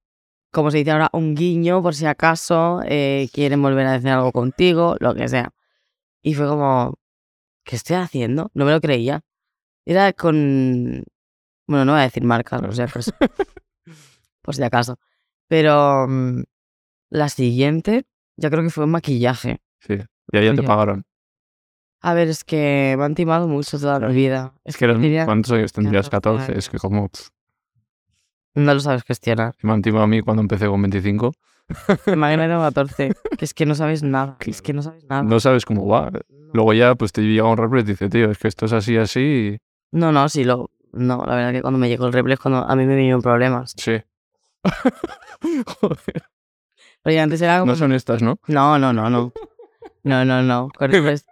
[0.52, 4.32] como se dice ahora, un guiño por si acaso eh, quieren volver a decir algo
[4.32, 5.52] contigo, lo que sea.
[6.24, 6.96] Y fue como,
[7.66, 8.52] ¿qué estoy haciendo?
[8.54, 9.22] No me lo creía.
[9.86, 11.04] Era con...
[11.68, 13.14] Bueno, no voy a decir marcas, sea, pues,
[14.42, 14.98] por si acaso.
[15.48, 16.44] Pero mm,
[17.10, 18.06] la siguiente,
[18.38, 19.62] yo creo que fue maquillaje.
[19.80, 19.96] Sí.
[20.32, 20.68] Y ahí ya te Oye.
[20.68, 21.06] pagaron.
[22.02, 24.54] A ver, es que me han timado mucho toda mi vida.
[24.64, 26.10] Es que eres, Tenía ¿cuántos años tendrías?
[26.10, 26.60] 14 14.
[26.60, 27.30] Es que como pff,
[28.56, 29.56] No lo sabes gestionar.
[29.62, 31.32] me han timado a mí cuando empecé con 25.
[32.08, 33.12] Imagínate con 14.
[33.40, 34.38] Que es que no sabes nada.
[34.46, 35.24] Es que no sabes nada.
[35.24, 36.12] No sabes cómo va.
[36.54, 38.74] Luego ya pues te llega un repre y te dice, tío, es que esto es
[38.74, 39.58] así, así.
[39.92, 40.70] No, no, sí, lo...
[40.94, 43.22] No, la verdad que cuando me llegó el replay es cuando a mí me vinieron
[43.22, 43.74] problemas.
[43.78, 43.98] Sí.
[45.66, 46.24] Joder,
[47.06, 47.72] Porque antes era como...
[47.72, 48.40] no son estas, ¿no?
[48.48, 49.32] No, no, no, no.
[50.04, 50.70] No, no, no.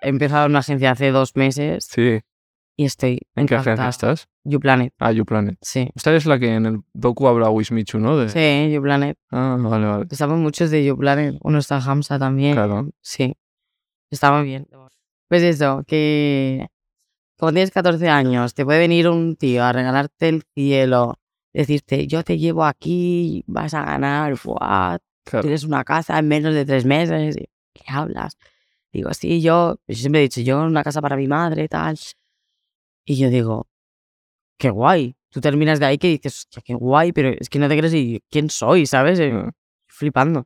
[0.01, 2.21] He empezado en una agencia hace dos meses Sí.
[2.77, 4.29] y estoy ¿En qué agencia estás?
[4.45, 5.57] YouPlanet, Ah, YouPlanet.
[5.61, 5.89] sí.
[5.95, 8.17] Esta es la que en el docu habla Wismichu, ¿no?
[8.17, 8.29] De...
[8.29, 9.17] Sí, YouPlanet.
[9.31, 10.05] Ah, vale, vale.
[10.09, 11.37] Estamos muchos de YouPlanet.
[11.41, 12.53] Uno está Hamza también.
[12.53, 12.89] Claro.
[13.01, 13.35] Sí.
[14.11, 14.67] Está muy bien.
[15.27, 16.67] Pues eso, que
[17.39, 21.15] como tienes 14 años, te puede venir un tío a regalarte el cielo,
[21.51, 24.97] decirte, yo te llevo aquí, vas a ganar, ¡buah!
[25.25, 25.43] Claro.
[25.43, 27.35] tienes una casa en menos de tres meses.
[27.37, 28.37] y, ¿Qué hablas?
[28.91, 31.97] Digo, sí, yo, yo siempre he dicho, yo una casa para mi madre, tal.
[33.05, 33.67] Y yo digo,
[34.57, 35.15] qué guay.
[35.29, 38.21] Tú terminas de ahí que dices, qué guay, pero es que no te crees y
[38.29, 39.19] quién soy, ¿sabes?
[39.19, 39.51] Eh, Ah,
[39.87, 40.45] Flipando.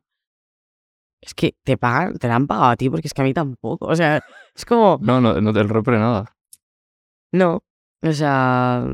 [1.21, 3.33] Es que te pagan, te la han pagado a ti porque es que a mí
[3.33, 3.87] tampoco.
[3.87, 4.23] O sea,
[4.55, 6.33] es como, No, no, no te repre nada.
[7.33, 7.63] no.
[8.03, 8.85] O sea,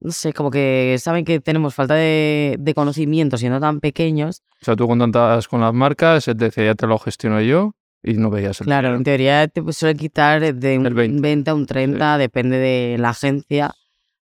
[0.00, 4.42] no sé, como que saben que tenemos falta de, de conocimiento siendo tan pequeños.
[4.60, 8.14] O sea, tú contactabas con las marcas, él decía, ya te lo gestiono yo, y
[8.14, 11.20] no veías el Claro, en teoría te suelen quitar de un El 20.
[11.22, 13.74] 20 a un 30, depende de la agencia,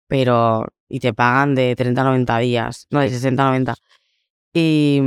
[0.09, 0.67] pero.
[0.89, 3.17] Y te pagan de 30 a 90 días, no, de Sí.
[3.17, 3.75] 60 a 90.
[4.55, 5.03] Y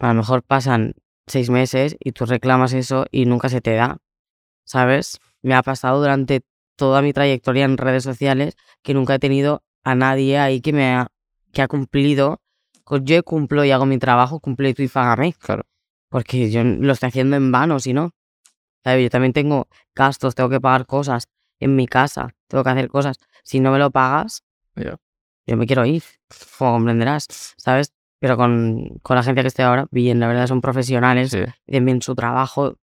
[0.00, 0.94] a lo mejor pasan
[1.26, 3.98] seis meses y tú reclamas eso y nunca se te da,
[4.64, 5.20] ¿sabes?
[5.42, 6.42] Me ha pasado durante
[6.76, 10.94] toda mi trayectoria en redes sociales que nunca he tenido a nadie ahí que me
[10.94, 11.08] ha,
[11.52, 12.40] que ha cumplido.
[12.84, 15.62] Pues yo cumplo y hago mi trabajo, cumple tú y págame Claro.
[16.10, 18.10] porque yo lo estoy haciendo en vano, si no.
[18.82, 19.02] ¿Sabes?
[19.04, 21.26] Yo también tengo gastos, tengo que pagar cosas
[21.58, 23.16] en mi casa, tengo que hacer cosas.
[23.42, 24.42] Si no me lo pagas,
[25.46, 26.02] yo me quiero ir,
[26.58, 27.92] como comprenderás, ¿sabes?
[28.18, 31.40] Pero con, con la agencia que estoy ahora, bien, la verdad son profesionales, Sí.
[31.66, 32.76] bien su trabajo.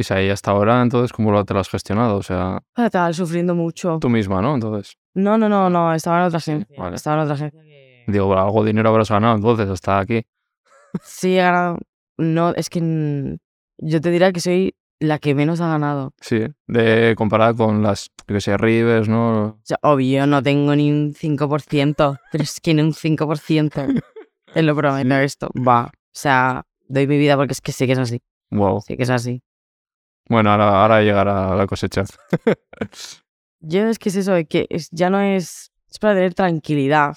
[0.00, 2.16] Y si ahí hasta ahora, entonces, ¿cómo lo te lo has gestionado?
[2.16, 3.98] O sea, Estaba sufriendo mucho.
[4.00, 4.54] tú misma, ¿no?
[4.54, 6.74] Entonces, No, no, no, no, estaba en otra agencia.
[6.78, 6.96] vale.
[6.96, 8.04] Estaba en otra agencia que...
[8.06, 10.22] digo, bueno, algo de dinero habrás ganado, entonces, hasta aquí.
[11.02, 11.78] Sí, he ganado.
[12.16, 13.36] No, es que
[13.78, 16.12] yo te diría que soy la que menos ha ganado.
[16.20, 19.44] Sí, de comparada con las, yo que sé, Rivers, ¿no?
[19.48, 24.02] O sea, obvio, no tengo ni un 5%, pero es que ni un 5%.
[24.54, 25.50] Te lo prometo esto.
[25.56, 25.84] Va.
[25.86, 28.22] O sea, doy mi vida porque es que sí que es así.
[28.50, 28.80] Wow.
[28.80, 29.42] Sí que es así.
[30.30, 32.04] Bueno, ahora, ahora llegará la cosecha.
[33.60, 35.72] Yo es que es eso, que es- ya no es.
[35.90, 37.16] Es para tener tranquilidad.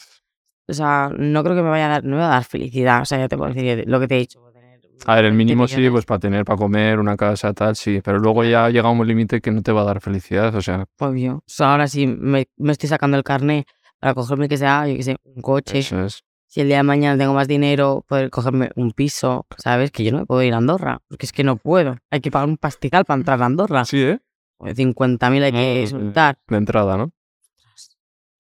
[0.68, 2.04] O sea, no creo que me vaya a dar.
[2.04, 3.02] No me va a dar felicidad.
[3.04, 4.42] O sea, ya te puedo decir lo que te he dicho.
[4.52, 7.76] tener A ver, el 20 mínimo sí, pues para tener, para comer, una casa, tal,
[7.76, 8.02] sí.
[8.04, 10.86] Pero luego ya llega un límite que no te va a dar felicidad, o sea,
[10.98, 11.36] Obvio.
[11.36, 13.68] O sea, ahora sí me, me estoy sacando el carnet
[14.00, 15.80] para cogerme que sea, yo que sé, un coche.
[15.80, 16.24] eso es.
[16.54, 19.90] Si el día de mañana tengo más dinero, poder cogerme un piso, ¿sabes?
[19.90, 21.98] Que yo no me puedo ir a Andorra, porque es que no puedo.
[22.12, 23.86] Hay que pagar un pastizal para entrar a Andorra.
[23.86, 24.20] Sí, ¿eh?
[24.60, 26.38] 50.000 hay que Mm, soltar.
[26.48, 27.12] De entrada, ¿no?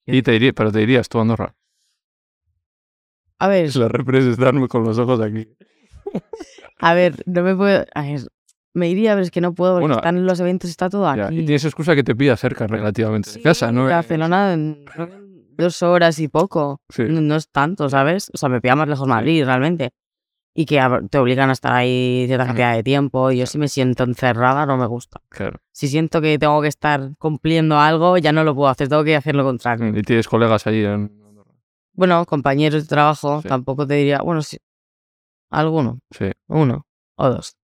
[0.05, 1.55] Y te iría, pero te irías tú a Andorra.
[3.39, 5.47] A ver, Las repres están con los ojos aquí.
[6.81, 7.83] a ver, no me puedo...
[7.95, 8.19] a ver,
[8.75, 11.11] me iría, pero es que no puedo, porque Bueno, están en los eventos, está todo
[11.15, 11.39] Ya, aquí.
[11.39, 13.85] Y tienes excusa que te pida cerca relativamente de Sí, casa, ¿no?
[13.85, 14.55] Barcelona,
[15.57, 16.81] dos horas y poco.
[16.89, 17.03] Sí.
[17.07, 18.29] No, no es tanto, ¿sabes?
[18.33, 19.91] O sea, me pilla más lejos Madrid, realmente.
[20.55, 22.47] Y que te obligan a estar ahí cierta Mm.
[22.47, 23.31] cantidad de tiempo.
[23.31, 25.21] Y yo si me siento encerrada, no me gusta.
[25.29, 25.59] Claro.
[25.71, 29.15] Si siento que tengo que estar cumpliendo algo, ya no lo puedo hacer, tengo que
[29.15, 29.87] hacer lo contrario.
[29.97, 31.11] Y tienes colegas allí en.
[31.95, 33.47] Bueno, compañeros de trabajo, Sí.
[33.47, 34.57] tampoco te diría, bueno, sí,
[35.51, 36.85] alguno, Sí, uno
[37.17, 37.55] o dos.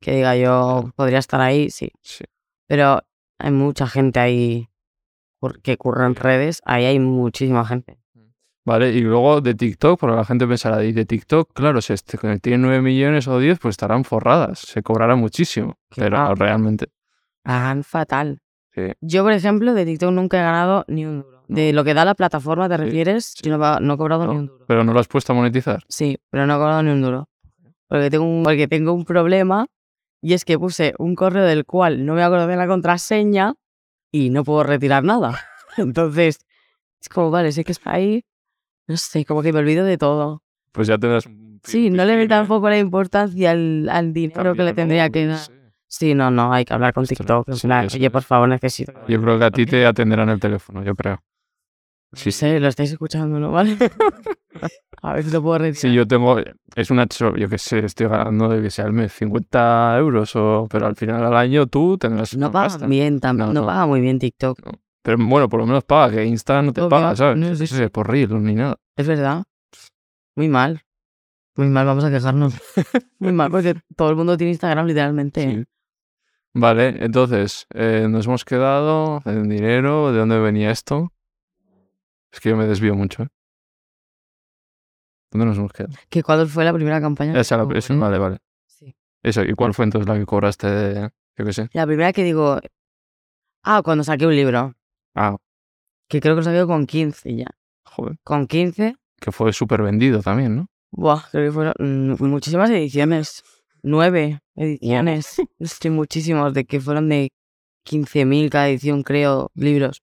[0.00, 1.90] Que diga yo, podría estar ahí, sí.
[2.02, 2.24] sí.
[2.66, 3.00] Pero
[3.38, 4.67] hay mucha gente ahí
[5.62, 6.20] que curra en Sí.
[6.22, 7.98] redes, ahí hay muchísima gente.
[8.64, 12.18] Vale, y luego de TikTok, porque la gente pensará, y de TikTok, claro, si este,
[12.40, 15.78] tiene 9 millones o 10, pues estarán forradas, se cobrará muchísimo.
[15.96, 16.88] Pero realmente,
[17.44, 18.40] Hagan fatal.
[18.74, 18.92] sí.
[19.00, 21.44] Yo, por ejemplo, de TikTok nunca he ganado ni un duro.
[21.48, 23.24] De lo que da la plataforma, ¿te Sí, refieres?
[23.36, 23.48] sí.
[23.48, 24.32] Yo no, no he cobrado ¿no?
[24.34, 24.66] ni un duro.
[24.68, 25.82] Pero no lo has puesto a monetizar.
[25.88, 27.28] Sí, pero no he cobrado ni un duro.
[27.88, 29.66] Porque tengo un, porque tengo un problema
[30.20, 33.54] y es que puse un correo del cual no me acuerdo de la contraseña
[34.10, 35.38] y no puedo retirar nada.
[35.76, 36.38] Entonces,
[37.00, 38.24] es como, vale, sé que está ahí.
[38.86, 40.42] No sé, como que me olvido de todo.
[40.72, 41.28] Pues ya tendrás
[41.64, 45.26] Sí, no le doy piscina, tampoco la importancia al, al dinero que le tendría que
[45.26, 45.38] dar.
[45.38, 45.52] sí.
[45.90, 47.50] Sí, no, no, hay que hablar con TikTok.
[47.52, 48.92] sí, Oye, por favor, necesito.
[49.08, 51.22] Yo creo que a ti te atenderán el teléfono, yo creo.
[52.12, 53.50] Sí, sé, lo estáis escuchando, ¿no?
[53.52, 53.76] ¿Vale?
[55.02, 55.76] A ver si lo puedo retirar.
[55.76, 56.36] Si yo tengo,
[56.74, 60.66] es una, yo que sé, estoy ganando de que sea al mes 50 euros, o,
[60.70, 62.86] pero al final al año tú tendrás No paga pasta.
[62.86, 64.58] bien, tam- No, paga muy bien TikTok.
[65.02, 67.36] Pero bueno, por lo menos paga, que Insta no te Obvio, paga, ¿sabes?
[67.36, 68.76] no, sí, sé, por reels ni nada.
[68.96, 69.44] Es verdad.
[70.34, 70.82] Muy mal.
[71.56, 72.54] Muy mal, vamos a quejarnos.
[73.18, 75.42] Muy mal, porque todo el mundo tiene Instagram, literalmente.
[75.42, 75.64] Sí.
[76.54, 81.12] Vale, entonces, eh, nos hemos quedado en dinero, ¿de dónde venía esto?
[82.32, 83.28] Es que yo me desvío mucho, ¿eh?
[85.30, 85.94] ¿Dónde nos hemos quedado?
[86.08, 87.38] ¿Que ¿Cuándo fue la primera campaña?
[87.38, 88.00] Esa, la- esa, cobré?
[88.00, 88.38] vale, vale.
[88.66, 88.94] Sí.
[89.22, 91.68] Eso, ¿y cuál fue entonces la que cobraste de, yo qué sé?
[91.72, 92.58] La primera que digo,
[93.62, 94.74] Ah, cuando saqué un libro,
[95.14, 95.36] Ah,
[96.08, 97.46] que creo que lo saqué con 15 ya.
[97.84, 98.16] joder.
[98.24, 100.66] Con 15, Que fue súper vendido también, ¿no?
[100.90, 103.42] buah, creo que fueron mm, muchísimas ediciones.
[103.82, 105.36] Nueve ediciones.
[105.58, 107.30] Estoy muchísimos, de que fueron de
[107.84, 110.02] 15.000 cada edición, creo, libros.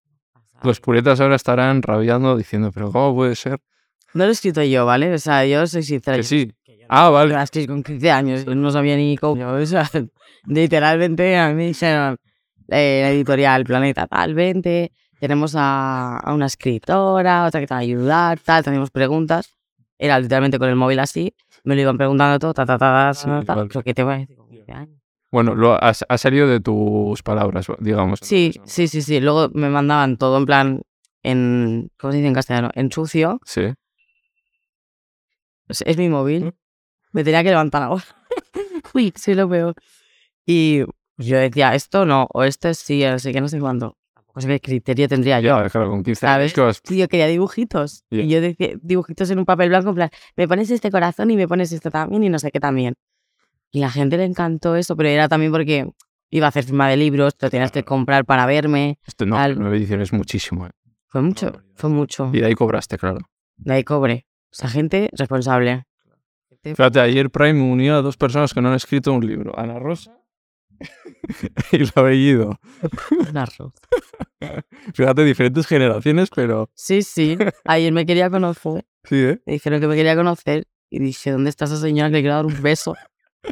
[0.66, 3.60] Los puretas ahora estarán rabiando diciendo, pero ¿cómo puede ser?
[4.14, 5.14] No lo he escrito yo, ¿vale?
[5.14, 6.18] O sea, yo soy sincera.
[6.18, 6.52] Que sí.
[6.64, 7.32] que Ah, vale.
[7.32, 9.48] Yo la escribí con 15 años, no sabía ni cómo.
[9.48, 9.90] O sea,
[10.48, 12.18] literalmente a mí me dijeron,
[12.70, 17.80] eh, la editorial Planeta tal, vente, tenemos a, a una escritora, otra que te va
[17.80, 19.52] a ayudar, tal, tenemos preguntas.
[19.98, 23.14] Era literalmente con el móvil así, me lo iban preguntando todo, ta, ta, ta, ta,
[23.14, 23.70] ta, ta, vale.
[23.70, 25.05] Creo que te voy a decir con 15 años.
[25.36, 28.20] Bueno, lo, ha, ha salido de tus palabras, digamos.
[28.22, 29.20] Sí, sí, sí, sí.
[29.20, 30.82] Luego me mandaban todo en plan,
[31.24, 32.70] en, ¿cómo se dice en castellano?
[32.74, 33.42] En sucio.
[33.44, 33.64] Sí.
[35.68, 36.54] Es, es mi móvil.
[37.12, 38.06] Me tenía que levantar ahora.
[38.94, 39.76] Uy, sí, lo peor.
[40.46, 40.86] Y
[41.18, 43.98] yo decía, esto no, o esto sí, no sé qué, no sé cuánto.
[44.14, 45.62] Tampoco sé qué criterio tendría yo.
[45.62, 46.44] Ya, claro, con 15 ¿Sabes?
[46.44, 48.06] años que vas- Sí, yo quería dibujitos.
[48.10, 51.36] Y yo decía dibujitos en un papel blanco, en plan, me pones este corazón y
[51.36, 52.96] me pones esto también y no sé qué también.
[53.76, 55.86] Y la gente le encantó eso, pero era también porque
[56.30, 59.00] iba a hacer firma de libros, te lo tenías que comprar para verme.
[59.06, 60.66] Esto no, Al- nueve ediciones es muchísimo.
[60.68, 60.72] ¿eh?
[61.08, 62.30] Fue mucho, fue mucho.
[62.32, 63.18] Y de ahí cobraste, claro.
[63.58, 64.26] De ahí cobre.
[64.46, 65.84] O sea, gente responsable.
[66.64, 69.52] Fíjate, ayer Prime unió a dos personas que no han escrito un libro.
[69.60, 70.18] Ana Rosa
[71.74, 72.58] y el apellido.
[73.30, 73.74] Un arroz.
[74.94, 77.38] Fíjate, diferentes generaciones, pero Sí, sí.
[77.66, 78.86] Ayer me quería conocer.
[79.04, 79.42] sí, ¿eh?
[79.46, 80.66] Me dijeron que me quería conocer.
[80.90, 82.96] Y dije, ¿dónde está esa señora que le quiero dar un beso?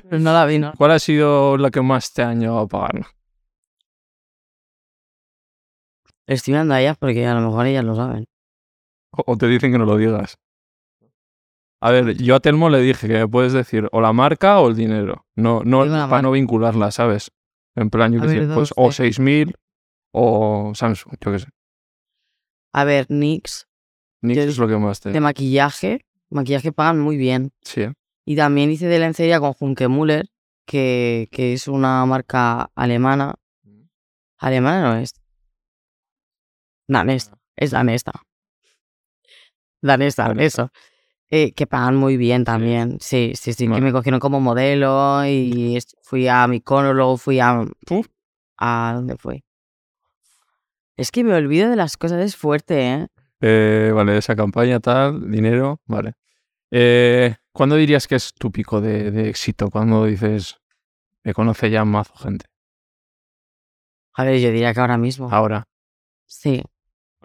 [0.01, 0.73] Pero no la vi, ¿no?
[0.77, 3.05] ¿Cuál ha sido la que más te ha llevado a pagar?
[6.25, 8.25] Estoy mirando a ellas porque a lo mejor ellas lo saben.
[9.11, 10.37] O o te dicen que no lo digas.
[11.81, 14.69] A ver, yo a Telmo le dije que me puedes decir o la marca o
[14.69, 15.25] el dinero.
[15.35, 17.31] No, no, para no vincularla, ¿sabes?
[17.75, 18.73] En plan, yo qué sé, pues 12.
[18.77, 19.55] o 6.000
[20.13, 21.47] o Samsung, yo qué sé.
[22.71, 23.67] A ver, NYX,
[24.21, 25.09] Nix Yo- es lo que más te...
[25.11, 26.05] de maquillaje.
[26.29, 27.51] Maquillaje pagan muy bien.
[27.61, 27.93] Sí, ¿eh?
[28.25, 30.29] Y también hice de lencería con Junke Müller,
[30.65, 33.35] que, que es una marca alemana.
[34.37, 35.13] Alemana no es.
[36.87, 37.37] Danesa.
[37.55, 38.11] Es danesa.
[39.81, 40.71] Danesa, eso.
[41.29, 42.97] Eh, que pagan muy bien también.
[43.01, 43.67] Sí, sí, sí.
[43.67, 47.65] Que me cogieron como modelo y fui a Mykonos, luego fui a...
[48.57, 49.43] ¿A dónde fui?
[50.95, 53.07] Es que me olvido de las cosas, es fuerte, ¿eh?
[53.41, 56.13] Eh, vale, esa campaña tal, dinero, vale.
[56.69, 59.69] Eh, ¿Cuándo dirías que es tu pico de, de éxito?
[59.69, 60.57] Cuando dices,
[61.23, 62.45] me conoce ya mazo gente?
[64.15, 65.29] A ver, yo diría que ahora mismo.
[65.31, 65.63] Ahora,
[66.25, 66.63] Sí,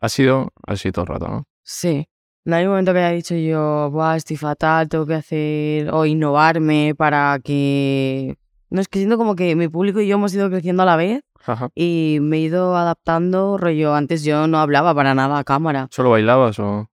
[0.01, 1.45] ha sido así todo el rato, ¿no?
[1.63, 2.07] sí.
[2.45, 6.07] No hay un momento que haya dicho yo, Buah, estoy fatal, tengo que hacer o
[6.07, 8.39] innovarme para que...
[8.71, 10.97] No, es que siento como que mi público y yo hemos ido creciendo a la
[10.97, 11.69] vez Ajá.
[11.75, 15.89] y me he ido adaptando, rollo, antes yo no hablaba para nada a cámara.
[15.91, 16.89] ¿Solo bailabas o...?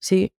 [0.00, 0.32] Sí,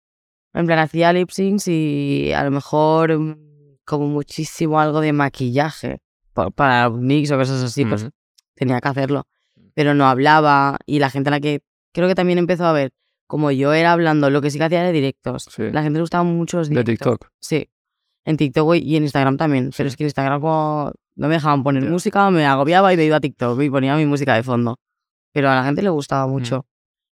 [0.54, 3.36] en plan hacía lip syncs y a lo mejor mm,
[3.84, 5.98] como muchísimo algo de maquillaje
[6.32, 8.08] pa- para mix o cosas así, pues
[8.54, 9.26] tenía que hacerlo.
[9.74, 11.60] Pero no hablaba y la gente a la que
[11.92, 12.90] creo que también empezó a ver,
[13.26, 15.46] como yo era hablando, lo que sí que hacía era directos.
[15.50, 15.70] Sí.
[15.70, 17.12] La gente le gustaban mucho los De directos.
[17.18, 17.30] TikTok.
[17.40, 17.68] Sí,
[18.24, 19.70] en TikTok y en Instagram también.
[19.76, 23.04] Pero es que en Instagram como no me dejaban poner música, me agobiaba y me
[23.04, 24.78] iba a TikTok y ponía mi música de fondo.
[25.32, 26.30] Pero a la gente le gustaba Mm.
[26.30, 26.66] mucho.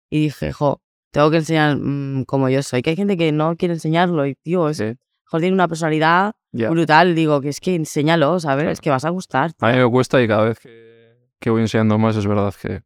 [0.10, 2.82] Y dije, jo, tengo que enseñar mm, como yo soy.
[2.82, 4.94] Que hay gente que no quiere enseñarlo y, tío, es, Sí.
[5.26, 6.70] joder, tiene una personalidad Ya.
[6.70, 7.16] brutal.
[7.16, 8.64] Digo, que es que enséñalo, ¿sabes?
[8.64, 8.72] Claro.
[8.74, 9.52] Es que vas a gustar.
[9.60, 12.82] A mí me cuesta y cada vez que, que voy enseñando más es verdad que...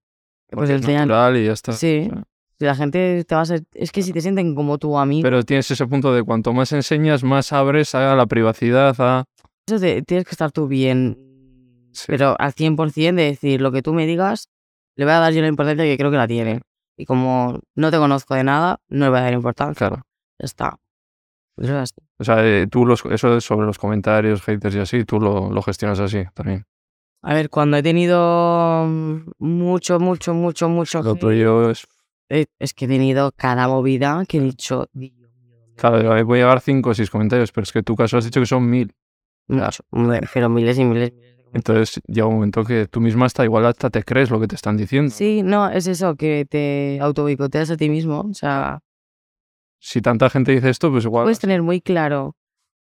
[0.54, 1.72] Pues porque es natural y ya está.
[1.72, 2.08] Sí.
[2.12, 2.24] O sea,
[2.60, 3.64] Si la gente te va a ser...
[3.74, 6.52] Es que si te sienten como tú a mí, Pero tienes ese punto de cuanto
[6.54, 9.24] más enseñas, más abres a la privacidad, a...
[9.68, 11.18] eso te- tienes que estar tú bien.
[11.94, 12.04] Sí.
[12.08, 14.50] Pero al 100% de decir lo que tú me digas,
[14.96, 16.62] le voy a dar yo la importancia que creo que la tiene.
[17.02, 19.74] Y como no te conozco de nada, no le voy a dar importancia.
[19.88, 20.04] Claro.
[20.38, 20.78] Ya está.
[21.56, 24.80] Pues eso es- O sea, eh, tú los, eso es sobre los comentarios, haters y
[24.80, 26.64] así, tú lo, lo gestionas así también.
[27.24, 31.02] A ver, cuando he tenido mm, mucho, mucho, mucho, mucho...
[31.02, 31.88] Lo tuyo es...
[32.30, 34.88] eh, es que he tenido cada movida que he dicho...
[34.94, 37.96] "Dios mío, ¿dónde Claro, voy a llevar cinco o seis comentarios, pero es que tu
[37.96, 38.94] caso has dicho que son mil.
[39.48, 39.84] Mucho,
[40.34, 41.14] pero miles y miles.
[41.54, 44.56] Entonces llega un momento que tú misma hasta igual hasta te crees lo que te
[44.56, 45.12] están diciendo.
[45.14, 48.22] Sí, no, es eso, que te autoboicoteas a ti mismo.
[48.22, 48.80] O sea,
[49.80, 51.26] Si tanta gente dice esto, pues igual...
[51.26, 52.36] puedes tener muy claro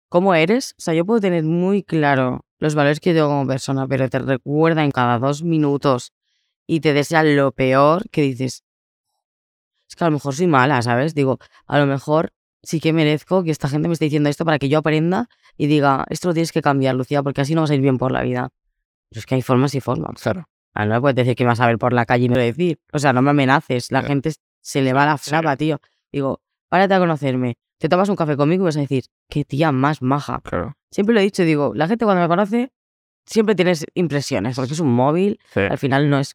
[0.09, 0.75] cómo eres.
[0.79, 4.09] O sea, yo puedo tener muy claro los valores que yo tengo como persona, pero
[4.09, 6.13] te recuerda en cada dos minutos
[6.67, 8.65] y te desea lo peor que dices.
[9.89, 11.15] Es que a lo mejor soy mala, ¿sabes?
[11.15, 14.59] Digo, a lo mejor sí que merezco que esta gente me esté diciendo esto para
[14.59, 17.71] que yo aprenda y diga, esto lo tienes que cambiar, Lucía, porque así no vas
[17.71, 18.51] a ir bien por la vida.
[19.11, 20.21] Pero es que hay formas y formas.
[20.23, 20.49] Claro.
[20.75, 22.37] Ah, no me puedes decir que me vas a ver por la calle y me
[22.37, 22.79] lo decir.
[22.93, 23.91] O sea, no me amenaces.
[23.91, 25.81] La gente se le va la flapa, tío.
[26.13, 27.57] Digo, párate a conocerme.
[27.79, 30.41] Te tomas un café conmigo y vas a decir, qué tía más maja.
[30.45, 30.77] Claro.
[30.91, 32.73] Siempre lo he dicho, digo, la gente cuando me conoce
[33.25, 35.61] siempre tienes impresiones, porque es un móvil, Sí.
[35.61, 36.35] al final no es,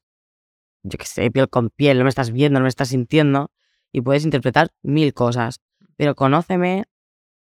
[0.83, 3.51] yo qué sé, piel con piel, no me estás viendo, no me estás sintiendo
[3.91, 5.59] y puedes interpretar mil cosas.
[5.97, 6.85] Pero conóceme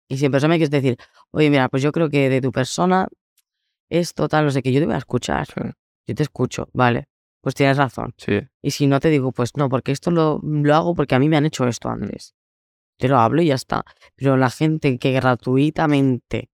[0.08, 0.96] y si en persona me quieres decir,
[1.32, 3.08] oye, mira, pues yo creo que de tu persona
[3.90, 5.60] es total, no sé qué, yo te voy a escuchar, Sí.
[6.08, 7.08] yo te escucho, vale,
[7.40, 8.14] pues tienes razón.
[8.16, 8.40] Sí.
[8.62, 11.28] Y si no te digo, pues no, porque esto lo, lo hago porque a mí
[11.28, 12.34] me han hecho esto antes.
[12.98, 13.84] Te lo hablo y ya está.
[14.16, 16.50] Pero la gente que gratuitamente,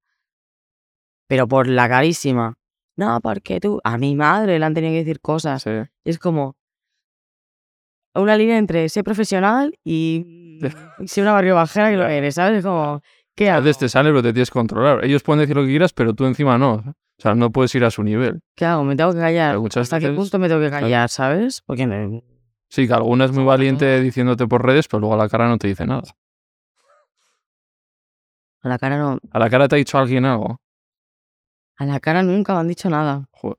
[1.29, 2.55] pero por la carísima,
[2.97, 5.63] no, porque tú, a mi madre le han tenido que decir cosas.
[5.63, 5.71] Sí.
[6.05, 6.57] Es como
[8.15, 10.61] una línea entre ser profesional y
[11.07, 12.59] ser una barrio bajera que lo eres, ¿sabes?
[12.59, 13.01] Es como,
[13.35, 13.65] ¿qué A hago?
[13.65, 15.05] veces te sale, pero te tienes que controlar.
[15.05, 16.75] Ellos pueden decir lo que quieras, pero tú encima no.
[17.19, 18.41] O sea, no puedes ir a su nivel.
[18.57, 18.83] ¿Qué hago?
[18.85, 19.57] Me tengo que callar.
[19.77, 21.63] ¿Hasta qué punto me tengo que callar, sabes?
[21.65, 22.23] Porque no-
[22.69, 25.59] Sí, que alguna es muy valiente diciéndote por redes, pero luego a la cara no
[25.59, 26.03] te dice nada.
[28.63, 30.61] a la cara no, ¿A la cara te ha dicho alguien algo?
[31.79, 33.27] a la cara nunca me han dicho nada.
[33.33, 33.59] Joder.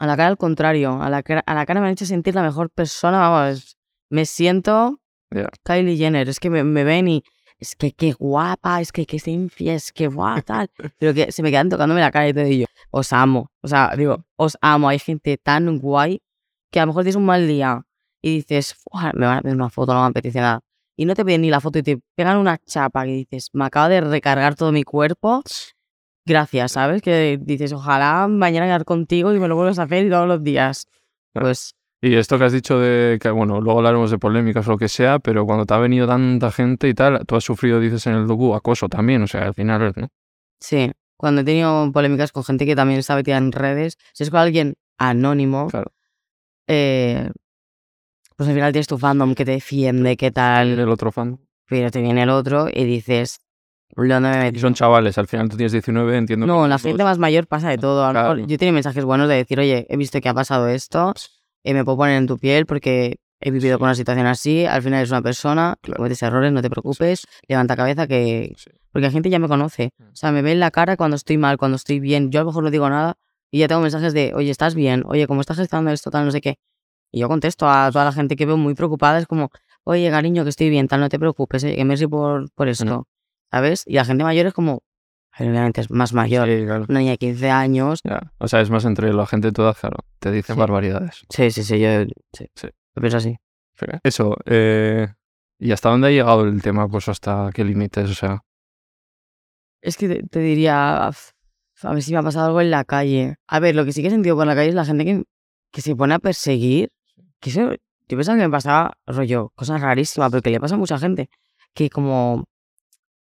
[0.00, 2.34] A la cara al contrario, a la cara, a la cara me han hecho sentir
[2.34, 3.73] la mejor persona, vamos,
[4.10, 5.00] me siento
[5.34, 5.48] Ya.
[5.64, 7.24] Kylie Jenner, es que me, me ven y
[7.58, 11.42] es que qué guapa, es que qué simpia, es que guapa, tal, pero que se
[11.42, 14.88] me quedan tocándome la cara y te digo, os amo, o sea, digo, os amo,
[14.88, 16.22] hay gente tan guay
[16.70, 17.82] que a lo mejor tienes un mal día
[18.22, 20.60] y dices, "Fua, me van a pedir una foto, no me apetece nada,
[20.96, 23.64] y no te piden ni la foto y te pegan una chapa que dices, me
[23.64, 25.42] acaba de recargar todo mi cuerpo,
[26.26, 27.02] gracias, ¿sabes?
[27.02, 30.42] Que dices, ojalá mañana quedar contigo y me lo vuelvas a hacer y todos los
[30.44, 30.86] días.
[31.32, 31.74] Pues
[32.06, 34.88] Y esto que has dicho de que, bueno, luego hablaremos de polémicas o lo que
[34.88, 38.14] sea, pero cuando te ha venido tanta gente y tal, tú has sufrido, dices en
[38.14, 40.08] el docu, acoso también, o sea, al final, ¿no?
[40.60, 44.30] sí, cuando he tenido polémicas con gente que también está metida en redes, si es
[44.30, 45.92] con alguien anónimo, Claro.
[46.68, 47.30] eh,
[48.36, 51.38] pues al final tienes tu fandom que te defiende, qué tal, el otro fan.
[51.66, 53.40] pero te viene el otro y dices,
[53.96, 54.58] ¿dónde me Y metí?
[54.60, 56.46] son chavales, al final tú tienes 19, entiendo.
[56.46, 58.10] No, que la todos- gente más mayor pasa de todo.
[58.10, 58.36] Claro.
[58.46, 61.14] yo tengo mensajes buenos de decir, oye, he visto que ha pasado esto,
[61.64, 64.82] eh, me puedo poner en tu piel porque he vivido con una situación así, al
[64.82, 65.98] final eres una persona, Claro.
[65.98, 68.52] cometes errores, no te preocupes, levanta cabeza que...
[68.56, 68.70] Sí.
[68.92, 69.90] Porque la gente ya me conoce.
[69.98, 70.04] Mm.
[70.04, 72.30] O sea, me ve en la cara cuando estoy mal, cuando estoy bien.
[72.30, 73.14] Yo a lo mejor no digo nada
[73.50, 75.02] y ya tengo mensajes de, oye, ¿estás bien?
[75.06, 76.10] Oye, ¿cómo estás gestionando esto?
[76.10, 76.56] Tal, no sé qué.
[77.10, 79.50] Y yo contesto a toda la gente que veo muy preocupada, es como,
[79.84, 83.06] oye, cariño, que estoy bien, tal, no te preocupes, oye, que merci por, por esto.
[83.50, 83.84] ¿Sabes?
[83.86, 84.82] Y la gente mayor es como,
[85.38, 86.48] obviamente es más mayor.
[86.48, 86.86] Sí, claro.
[86.88, 88.00] Una niña de 15 años.
[88.04, 88.32] Ya.
[88.38, 89.98] O sea, es más entre la gente edad, claro.
[90.18, 90.60] Te dicen Sí.
[90.60, 91.22] barbaridades.
[91.28, 91.88] Sí, sí, sí, yo
[92.32, 92.68] sí, Sí.
[92.94, 93.36] lo pienso así.
[94.04, 95.08] Eso, eh,
[95.58, 96.88] ¿y hasta dónde ha llegado el tema?
[96.88, 98.40] Pues hasta qué límites, o sea.
[99.82, 101.30] Es que te, te diría, "Af,
[101.82, 103.36] a ver si me ha pasado algo en la calle.
[103.46, 105.24] A ver, lo que sí que he sentido por la calle es la gente que,
[105.72, 106.90] que se pone a perseguir.
[107.40, 107.72] Que eso,
[108.08, 111.28] yo pensaba que me pasaba, rollo, cosas rarísimas, pero que le pasa a mucha gente.
[111.74, 112.44] Que como,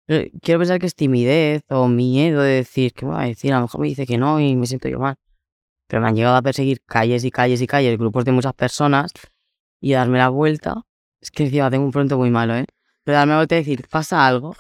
[0.07, 3.53] quiero pensar que es timidez o miedo de decir, ¿qué me va a decir?
[3.53, 5.17] A lo mejor me dice que no y me siento yo mal.
[5.89, 9.13] Pero me han llegado a perseguir calles y calles y calles, grupos de muchas personas
[9.81, 10.83] y darme la vuelta.
[11.21, 12.67] Es que encima tengo un pronto muy malo, ¿eh?
[13.05, 14.57] Pero darme la vuelta y decir, ¿pasa algo?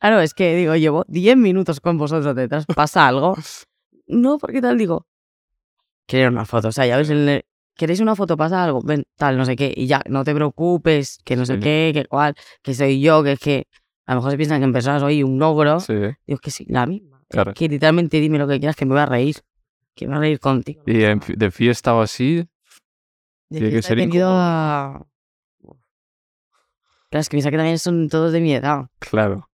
[0.00, 3.36] Claro, es que digo, llevo 10 minutos con vosotros detrás, ¿pasa algo?
[4.06, 5.06] No, porque tal, digo,
[6.06, 7.44] quiero una foto, o sea, ya ves, el-
[7.76, 8.36] ¿queréis una foto?
[8.36, 8.80] ¿Pasa algo?
[8.82, 11.60] Ven, tal, no sé qué, y ya, no te preocupes, que no sé Sí.
[11.60, 13.66] qué, que cuál, que soy yo, que es que
[14.08, 15.80] a lo mejor se piensan que persona soy un logro.
[15.80, 15.92] Sí.
[16.26, 17.18] Digo, que sí, la misma.
[17.20, 17.52] Es Claro.
[17.52, 19.36] Que literalmente dime lo que quieras, que me voy a reír.
[19.94, 20.82] Que me voy a reír contigo.
[20.86, 22.36] Y en de fiesta o así,
[23.50, 25.06] De tiene que ser tenido a-
[27.10, 28.86] Claro, es que piensa que también son todos de mi edad.
[28.98, 29.48] claro.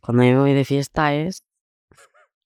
[0.00, 1.44] Cuando yo me voy de fiesta es...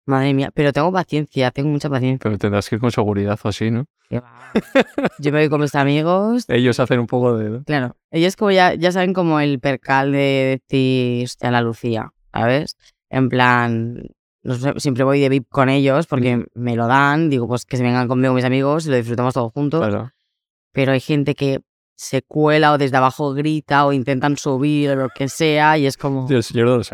[0.07, 2.23] Madre mía, pero tengo paciencia, tengo mucha paciencia.
[2.23, 3.87] Pero tendrás que ir con seguridad o así, ¿no?
[4.09, 6.45] Yo me voy con mis amigos.
[6.49, 7.65] Ellos hacen un poco de.
[7.65, 12.77] Claro, ellos como ya, ya saben como el percal de decir, hostia, la Lucía, ¿sabes?
[13.11, 14.01] En plan,
[14.45, 17.77] no sé, siempre voy de VIP con ellos porque me lo dan, digo, pues que
[17.77, 19.81] se vengan conmigo mis amigos y lo disfrutamos todos juntos.
[19.81, 20.13] Claro.
[20.73, 21.63] Pero hay gente que
[21.97, 25.97] se cuela o desde abajo grita o intentan subir o lo que sea y es
[25.97, 26.91] como Sí, el señor de los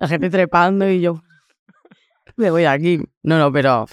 [0.00, 1.22] la gente trepando y yo
[2.38, 3.00] me voy de aquí.
[3.22, 3.86] No, no, pero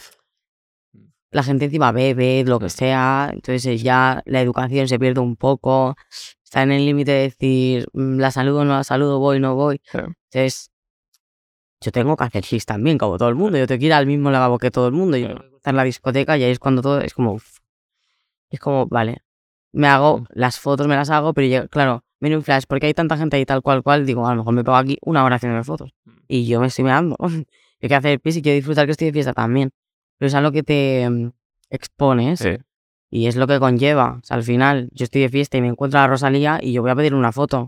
[1.31, 5.95] la gente encima bebe, lo que sea, entonces ya la educación se pierde un poco,
[6.43, 9.81] está en el límite de decir, "Mm, la saludo, no la saludo, voy, no voy.
[10.31, 10.71] Entonces,
[11.81, 14.07] yo tengo que hacer chis también, como todo el mundo, yo tengo que ir al
[14.07, 16.51] mismo lavabo que todo el mundo, yo tengo que estar en la discoteca y ahí
[16.51, 17.59] es cuando todo es como, uf.
[18.51, 19.23] es como, vale,
[19.73, 20.25] me hago, Mm.
[20.35, 23.37] las fotos me las hago, pero llega- claro, viene un flash, porque hay tanta gente
[23.37, 25.91] ahí tal cual cual, digo, a lo mejor me pego aquí una hora haciendo fotos
[26.05, 26.11] Mm.
[26.29, 27.17] y yo me estoy meando.
[27.85, 29.69] Yo quiero hacer pis y quiero disfrutar que estoy de fiesta también.
[30.17, 31.29] Pero es algo que te mm,
[31.69, 32.57] expones Sí.
[33.11, 34.17] Y es lo que conlleva.
[34.23, 36.81] O sea, al final, yo estoy de fiesta y me encuentro a Rosalía y yo
[36.81, 37.59] voy a pedir una foto.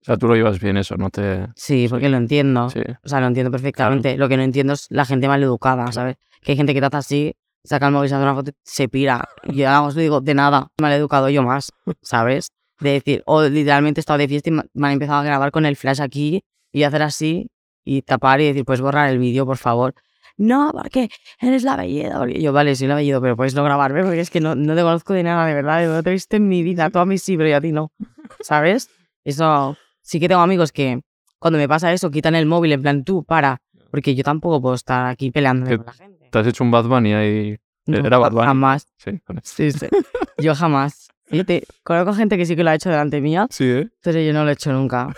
[0.00, 1.48] O sea, tú lo llevas bien eso, no te...
[1.54, 2.70] Sí, porque lo entiendo.
[2.70, 2.80] Sí.
[3.04, 4.16] O sea, lo entiendo perfectamente.
[4.16, 6.16] Lo que no entiendo es la gente maleducada, ¿sabes?
[6.40, 8.88] Que hay gente que trata así, saca el móvil, se hace una foto y se
[8.88, 9.28] pira.
[9.42, 12.52] Y yo os digo, de nada, mal educado yo más, ¿sabes?
[12.80, 15.66] De decir, o literalmente he estado de fiesta y me han empezado a grabar con
[15.66, 16.42] el flash aquí
[16.72, 17.50] y hacer así
[17.88, 19.94] y tapar y decir, pues borrar el vídeo, por favor.
[20.36, 21.08] No, porque
[21.40, 22.18] eres la belleza.
[22.18, 24.74] Porque yo, vale, soy la belleza, pero puedes no grabarme porque es que no, no
[24.76, 25.86] te conozco de nada, de verdad.
[25.88, 26.90] No te he visto en mi vida.
[26.90, 27.90] Tú a mí sí, pero yo a ti no.
[28.40, 28.88] ¿Sabes?
[29.24, 31.00] Eso sí que tengo amigos que
[31.38, 33.58] cuando me pasa eso quitan el móvil en plan tú, para.
[33.90, 36.28] Porque yo tampoco puedo estar aquí peleando con la gente.
[36.30, 37.56] Te has hecho un Bad Bunny ahí...
[37.86, 38.44] No, era Bad Bunny.
[38.46, 38.86] Jamás.
[38.98, 39.54] Sí, con eso.
[39.56, 39.86] Sí, sí.
[40.36, 41.08] Yo jamás.
[41.24, 43.88] Fíjate, conozco gente que sí que lo ha hecho delante mía, Sí, ¿eh?
[44.02, 45.12] pero yo no lo he hecho nunca.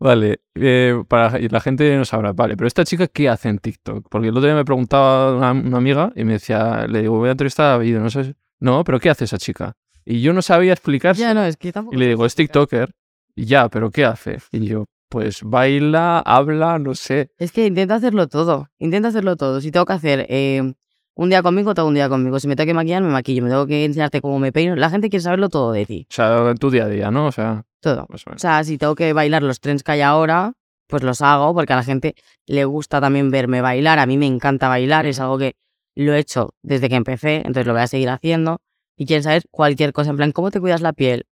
[0.00, 3.58] Vale, eh, para y la gente no sabrá, vale, pero esta chica, ¿qué hace en
[3.58, 4.08] TikTok?
[4.08, 7.28] Porque el otro día me preguntaba una, una amiga y me decía, le digo, voy
[7.28, 9.76] a entrevistar a David, no sé, no, pero ¿qué hace esa chica?
[10.04, 11.16] Y yo no sabía explicar.
[11.16, 11.94] Ya no, es que tampoco.
[11.94, 12.94] Y le digo, es TikToker.
[13.34, 14.38] Y ya, pero ¿qué hace?
[14.50, 17.30] Y yo, pues baila, habla, no sé.
[17.38, 18.68] Es que intenta hacerlo todo.
[18.78, 19.60] Intenta hacerlo todo.
[19.60, 20.74] Si tengo que hacer eh,
[21.14, 22.40] un día conmigo, tengo un día conmigo.
[22.40, 23.42] Si me tengo que maquillar, me maquillo.
[23.42, 24.76] Me tengo que enseñarte cómo me peino.
[24.76, 26.06] La gente quiere saberlo todo de ti.
[26.10, 27.26] O sea, en tu día a día, ¿no?
[27.26, 28.06] O sea, Todo.
[28.08, 30.52] más o O sea, si tengo que bailar los trends que hay ahora,
[30.86, 32.14] pues los hago porque a la gente
[32.46, 33.98] le gusta también verme bailar.
[33.98, 35.56] A mí me encanta bailar, es algo que
[35.96, 38.58] lo he hecho desde que empecé, entonces lo voy a seguir haciendo.
[38.96, 41.26] Y quieren saber cualquier cosa, en plan, ¿cómo te cuidas la piel?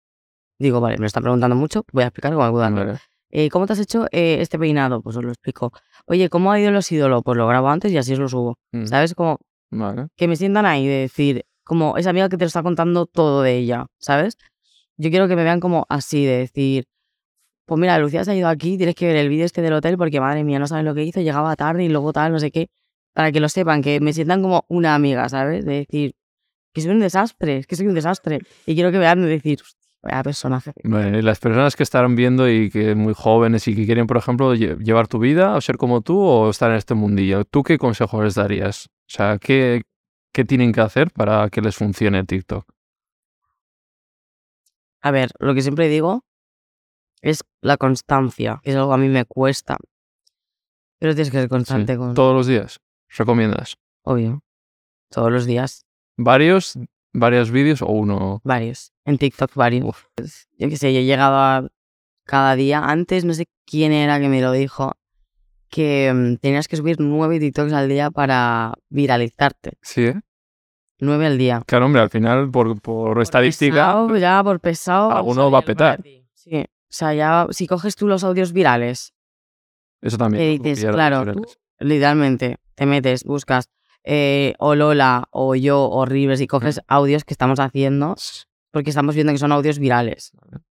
[0.60, 2.88] Digo, vale, me lo están preguntando mucho, voy a explicar cómo me cuido la piel.
[2.88, 3.00] Vale.
[3.30, 5.02] Eh, ¿Cómo te has hecho eh, este peinado?
[5.02, 5.74] Pues os lo explico.
[6.06, 7.24] Oye, ¿cómo ha ido los ídolos?
[7.26, 8.58] Pues lo grabo antes y así os lo subo.
[8.72, 9.14] Mm, ¿Sabes?
[9.16, 9.39] Como
[9.70, 10.08] Vale.
[10.16, 13.41] que me sientan ahí de decir, como esa amiga que te lo está contando todo
[13.41, 14.38] de ella, ¿sabes?
[14.98, 16.86] Yo quiero que me vean como así, de decir,
[17.66, 19.98] pues mira, Lucía se ha ido aquí, tienes que ver el vídeo este del hotel
[19.98, 22.52] porque madre mía, no saben lo que hizo, llegaba tarde y luego tal, no sé
[22.52, 22.68] qué,
[23.14, 25.66] para que lo sepan, que me sientan como una amiga, ¿sabes?
[25.66, 26.14] De decir,
[26.74, 28.39] que soy un desastre, es que soy un desastre.
[28.66, 30.72] Y quiero que vean de decir, "Hostia, vaya personaje.
[30.84, 34.18] Vale, y las personas que estarán viendo y que muy jóvenes y que quieren, por
[34.18, 37.64] ejemplo, lle- llevar tu vida o ser como tú o estar en este mundillo, ¿tú
[37.64, 38.86] qué consejos les darías?
[38.88, 39.82] O sea, ¿qué,
[40.34, 42.66] qué tienen que hacer para que les funcione TikTok?
[45.02, 46.26] A ver, lo que siempre digo
[47.22, 49.78] es la constancia, que es algo que a mí me cuesta.
[51.00, 52.14] Pero tienes que ser Sí, constante con...
[52.14, 52.80] Todos los días.
[53.10, 53.78] ¿Recomiendas?
[54.04, 54.41] Obvio.
[55.10, 55.86] Todos los días.
[56.18, 56.78] ¿Varios?
[57.14, 58.41] ¿Varios vídeos o uno?
[58.43, 58.91] Varios.
[59.06, 59.86] En TikTok varios.
[59.86, 60.06] Uf.
[60.58, 61.68] Yo qué sé, yo he llegado a
[62.26, 62.84] cada día.
[62.84, 64.93] Antes no sé quién era que me lo dijo.
[65.70, 69.78] Que mm, tenías que subir nueve TikToks al día para viralizarte.
[69.82, 70.22] Sí, ¿eh?
[71.00, 71.62] Nueve al día.
[71.66, 75.12] Claro, hombre, al final, por, por estadística, Pesado, ya por pesado.
[75.12, 76.02] alguno va a petar.
[76.34, 76.62] Sí.
[76.62, 79.14] O sea, ya si coges tú los audios virales,
[80.02, 80.62] eso también.
[80.64, 81.45] que dices, claro, tú
[81.80, 83.70] literalmente te metes, buscas
[84.04, 88.16] eh, o Lola o yo o Rivers y coges audios que estamos haciendo
[88.72, 90.32] porque estamos viendo que son audios virales.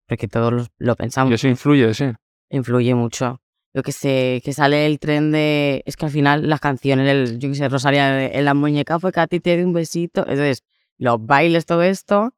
[0.08, 1.32] Porque todos los- lo pensamos.
[1.32, 2.12] Y eso influye, sí.
[2.50, 3.40] influye mucho.
[3.74, 5.84] Yo que sé, que sale el tren de.
[5.86, 9.12] Es que al final las canciones, el, yo que sé, Rosaria en la muñeca fue
[9.12, 10.22] que a ti te di un besito.
[10.22, 10.64] Entonces,
[10.98, 12.34] los bailes, todo esto,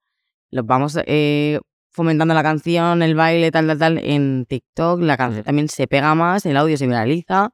[0.51, 1.59] los vamos eh,
[1.91, 5.01] fomentando la canción, el baile, tal, tal, tal, en TikTok.
[5.01, 7.51] La canción también se pega más, el audio se viraliza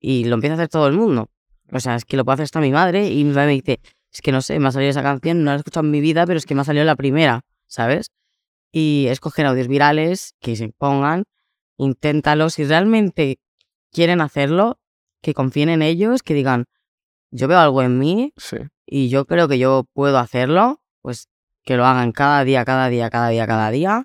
[0.00, 1.30] y lo empieza a hacer todo el mundo.
[1.72, 3.80] O sea, es que lo puede hacer hasta mi madre y mi madre me dice,
[4.12, 6.00] es que no sé, me ha salido esa canción, no la he escuchado en mi
[6.00, 8.10] vida, pero es que me ha salido la primera, ¿sabes?
[8.72, 11.24] Y escoger audios virales que se pongan,
[11.78, 12.50] inténtalo.
[12.50, 13.38] Si realmente
[13.92, 14.78] quieren hacerlo,
[15.22, 16.66] que confíen en ellos, que digan,
[17.30, 18.58] yo veo algo en mí Sí.
[18.86, 21.28] y yo creo que yo puedo hacerlo, pues
[21.64, 24.04] que lo hagan cada día, cada día, cada día, cada día,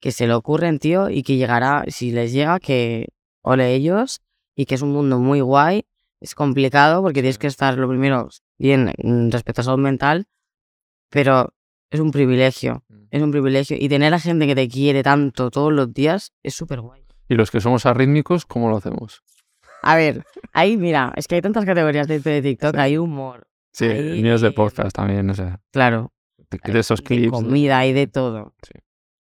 [0.00, 3.08] que se lo ocurren, tío, y que llegará, si les llega, que
[3.42, 4.20] ole ellos
[4.54, 5.84] y que es un mundo muy guay.
[6.20, 10.26] Es complicado porque tienes que estar, lo primero, bien mm, respecto a salud mental,
[11.10, 11.54] pero
[11.90, 13.76] es un privilegio, es un privilegio.
[13.80, 16.99] Y tener a gente que te quiere tanto todos los días es súper guay.
[17.30, 19.22] Y los que somos arrítmicos, ¿cómo lo hacemos?
[19.82, 23.84] A ver, ahí mira, es que hay tantas categorías de, de TikTok, hay humor, Sí,
[23.84, 26.12] Ahí, míos de podcast también, o sea, claro,
[26.50, 27.30] de, hay de esos de clips.
[27.30, 28.52] comida, hay de todo.
[28.62, 28.72] Sí.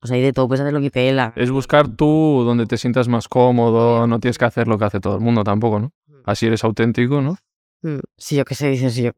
[0.02, 1.32] O sea, hay de todo, puedes hacer lo que te dé la.
[1.36, 4.98] Es buscar tú donde te sientas más cómodo, no tienes que hacer lo que hace
[4.98, 5.92] todo el mundo tampoco, ¿no?
[6.24, 7.36] Así eres auténtico, ¿no?
[7.82, 9.12] Mm, Sí, yo qué sé, dices yo.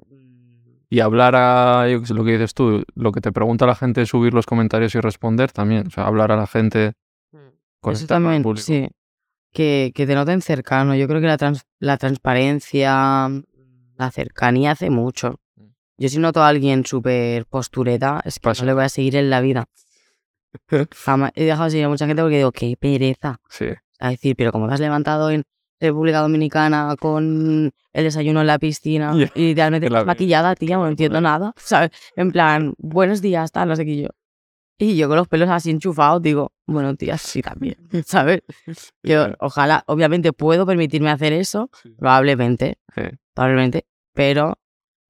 [0.90, 3.74] Y hablar a yo qué sé, lo que dices tú, lo que te pregunta la
[3.74, 5.86] gente, subir los comentarios y responder también.
[5.86, 6.92] O sea, hablar a la gente,
[7.84, 8.64] con el también, público.
[8.66, 8.88] sí.
[9.52, 10.94] Que, que te noten cercano.
[10.96, 13.28] Yo creo que la, trans- la transparencia,
[13.96, 15.40] la cercanía hace mucho.
[15.56, 15.62] Mm.
[15.98, 19.30] Yo si noto a alguien súper postureta, es que no le voy a seguir en
[19.30, 19.66] la vida.
[21.04, 23.40] Jamás he dejado de seguir a mucha gente porque digo, qué pereza.
[23.48, 23.66] Sí.
[24.00, 25.44] A decir, pero como te has levantado en
[25.80, 31.20] República Dominicana con el desayuno en la piscina Ya, y estás maquillada, tía, no entiendo
[31.20, 31.90] nada, ¿sabes?
[32.16, 34.08] En plan, buenos días, tal, no sé qué yo.
[34.78, 38.42] Y yo con los pelos así enchufados digo, bueno, tía, sí también, ¿sabes?
[39.02, 42.78] Yo, ojalá, obviamente puedo permitirme hacer eso, probablemente,
[43.34, 44.58] probablemente, pero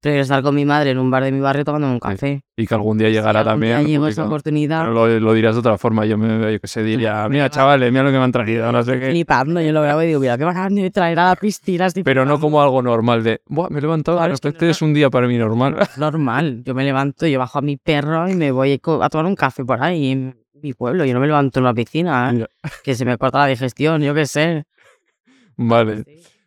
[0.09, 2.41] prefiero estar con mi madre en un bar de mi barrio tomando un café.
[2.57, 3.91] Y que algún día llegará Si algún día también.
[3.91, 6.05] llegó esa oportunidad, Pero lo, lo dirás de otra forma.
[6.05, 8.83] Yo, me, yo que sé, diría, mira, chavales, mira lo que me han traído, no
[8.83, 9.09] sé qué.
[9.09, 11.87] flipando, yo lo grabo y digo, mira, ¿qué van a traer a la piscina?
[12.03, 12.39] Pero no flipando".
[12.39, 14.81] como algo normal de, Buah, me he levantado, Claro, de es que repente no- es
[14.81, 15.75] un día para mí normal.
[15.97, 16.61] normal.
[16.63, 19.65] Yo me levanto, yo bajo a mi perro y me voy a tomar un café
[19.65, 21.03] por ahí en mi pueblo.
[21.05, 22.45] Yo no me levanto en la piscina, ¿eh?
[22.83, 24.65] Que se me corta la digestión, yo qué sé.
[25.57, 26.03] Vale.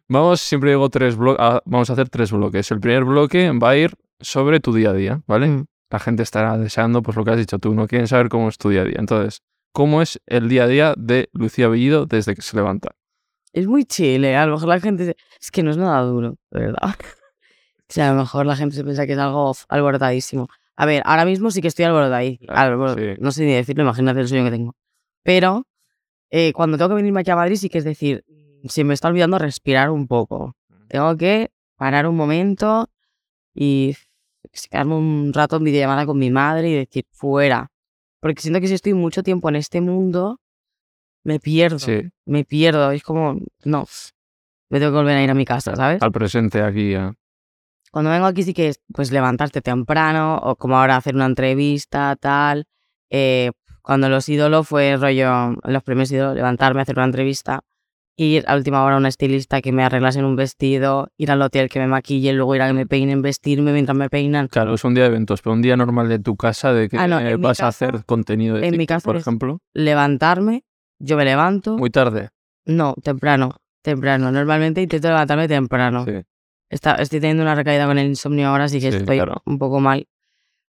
[0.09, 2.71] Vamos, siempre digo tres bloques, vamos a hacer tres bloques.
[2.71, 5.49] El primer bloque va a ir sobre tu día a día, ¿vale?
[5.49, 5.67] Mm.
[5.91, 8.59] La gente estará deseando, pues lo que has dicho tú, no quieren saber cómo es
[8.59, 8.97] tu día a día.
[8.99, 9.43] Entonces,
[9.73, 12.91] ¿cómo es el día a día de Lucía Bellido desde que se levanta?
[13.53, 15.05] Es muy chile, a lo mejor la gente...
[15.07, 16.95] se- Es que no es nada duro, de verdad.
[17.91, 20.49] O sea, a lo mejor la gente se piensa que es algo alborotadísimo.
[20.77, 22.53] A ver, ahora mismo sí que estoy alborotadísimo.
[22.53, 23.03] Claro, sí.
[23.19, 24.77] No sé ni decirlo, imagínate el sueño que tengo.
[25.23, 25.67] Pero
[26.31, 28.25] eh, cuando tengo que venirme aquí a Madrid sí que es decir,
[28.65, 30.55] se me está olvidando respirar un poco.
[30.89, 32.89] Tengo que parar un momento
[33.55, 33.97] y
[34.71, 37.71] quedarme un rato en videollamada con mi madre y decir, fuera.
[38.21, 40.41] Porque siento que si estoy mucho tiempo en este mundo,
[41.25, 41.79] me pierdo.
[41.79, 42.91] Sí, Me pierdo.
[42.91, 43.87] Es como, no,
[44.71, 46.03] me tengo que volver a ir a mi casa, ¿sabes?
[46.03, 46.93] al presente aquí.
[46.93, 47.13] ya.
[47.91, 52.17] Cuando vengo aquí sí que es, pues, levantarte temprano o como ahora hacer una entrevista,
[52.17, 52.67] tal.
[53.11, 53.53] Eh,
[53.83, 57.61] cuando los ídolos fue rollo, los primeros ídolos, levantarme, hacer una entrevista,
[58.21, 61.41] ir a última hora a una estilista que me arreglase en un vestido, ir al
[61.41, 64.49] hotel que me maquille, luego ir a que me peinen, vestirme mientras me peinan.
[64.49, 66.99] Claro, es un día de eventos, pero un día normal de tu casa de que
[66.99, 69.61] Ah, no, eh, vas a hacer contenido de en mi casa por ejemplo.
[69.73, 70.65] Levantarme,
[70.99, 71.79] yo me levanto.
[71.79, 72.31] Muy tarde.
[72.67, 74.33] No, temprano, temprano.
[74.33, 76.05] Normalmente intento levantarme temprano.
[76.05, 76.21] Sí.
[76.71, 79.43] Está, estoy teniendo una recaída con el insomnio ahora, así que Sí, estoy claro.
[79.47, 80.09] un poco mal.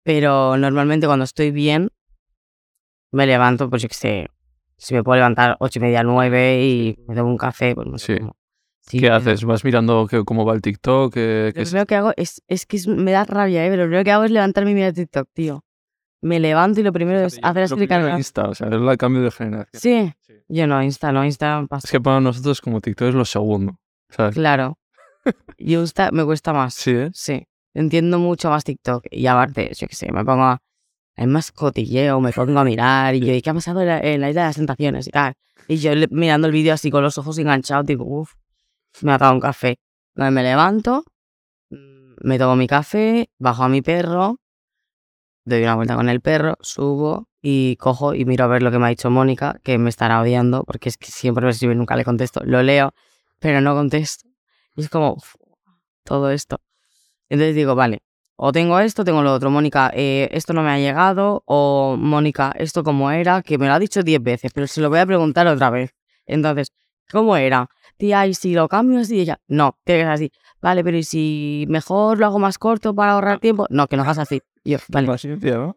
[0.03, 1.91] Pero normalmente cuando estoy bien,
[3.13, 4.29] me levanto, pues yo qué sé,
[4.79, 7.99] si me puedo levantar ocho y media, nueve y me tomo un café, pues no
[7.99, 8.21] sé Sí.
[8.21, 8.37] cómo.
[8.81, 9.45] Sí, ¿Qué pero haces?
[9.45, 11.13] ¿Vas mirando que- cómo va el TikTok?
[11.13, 13.69] ¿Qué- qué Lo es- primero que hago es, es que es- me da rabia, ¿eh?
[13.69, 15.63] pero lo primero que hago es levantarme y mirar TikTok, tío.
[16.23, 18.19] Me levanto y lo primero es hacer primero cargar.
[18.19, 19.81] Insta, o sea, es el cambio de generación.
[19.81, 20.33] Sí, Sí.
[20.49, 21.87] yo no, Insta, no, Insta pasa.
[21.87, 23.79] Es que para nosotros como TikTok es lo segundo.
[24.09, 24.35] ¿sabes?
[24.35, 24.79] Claro.
[25.59, 26.73] Y Insta me cuesta más.
[26.75, 27.11] Sí, ¿eh?
[27.13, 29.05] Sí, entiendo mucho más TikTok.
[29.11, 30.63] Y aparte, yo qué sé, me pongo a...
[31.19, 33.99] Hay más cotilleo, me pongo a mirar y yo, ¿y qué ha pasado en la,
[33.99, 35.09] en la isla de las tentaciones?
[35.09, 35.35] Y tal.
[35.67, 38.35] Y yo mirando el vídeo así con los ojos enganchados, digo, uff,
[39.03, 39.81] me ha dado un café.
[40.15, 41.05] Entonces me levanto,
[41.71, 44.37] me tomo mi café, bajo a mi perro,
[45.45, 48.79] doy una vuelta con el perro, subo y cojo y miro a ver lo que
[48.79, 51.97] me ha dicho Mónica, que me estará odiando, porque es que siempre me escribe nunca
[51.97, 52.43] le contesto.
[52.45, 52.95] Lo leo,
[53.41, 54.29] pero no contesto.
[54.77, 55.35] Y es como, uf,
[56.05, 56.61] todo esto.
[57.29, 58.03] Entonces digo, vale,
[58.41, 59.51] o tengo esto, tengo lo otro.
[59.51, 61.43] Mónica, eh, esto no me ha llegado.
[61.45, 64.89] O Mónica, esto cómo era, que me lo ha dicho diez veces, pero se lo
[64.91, 65.91] voy a preguntar otra vez.
[66.25, 66.73] Entonces,
[67.11, 67.69] ¿cómo era?
[67.97, 69.19] Tía, ¿y si lo cambio así?
[69.19, 70.33] Ella, no, tiene que ser así.
[70.63, 73.67] Vale, pero ¿y si mejor lo hago más corto para ahorrar tiempo?
[73.71, 74.41] No, que no hagas así.
[74.63, 75.09] Y yo, vale.
[75.09, 75.77] Paciencia, ¿no?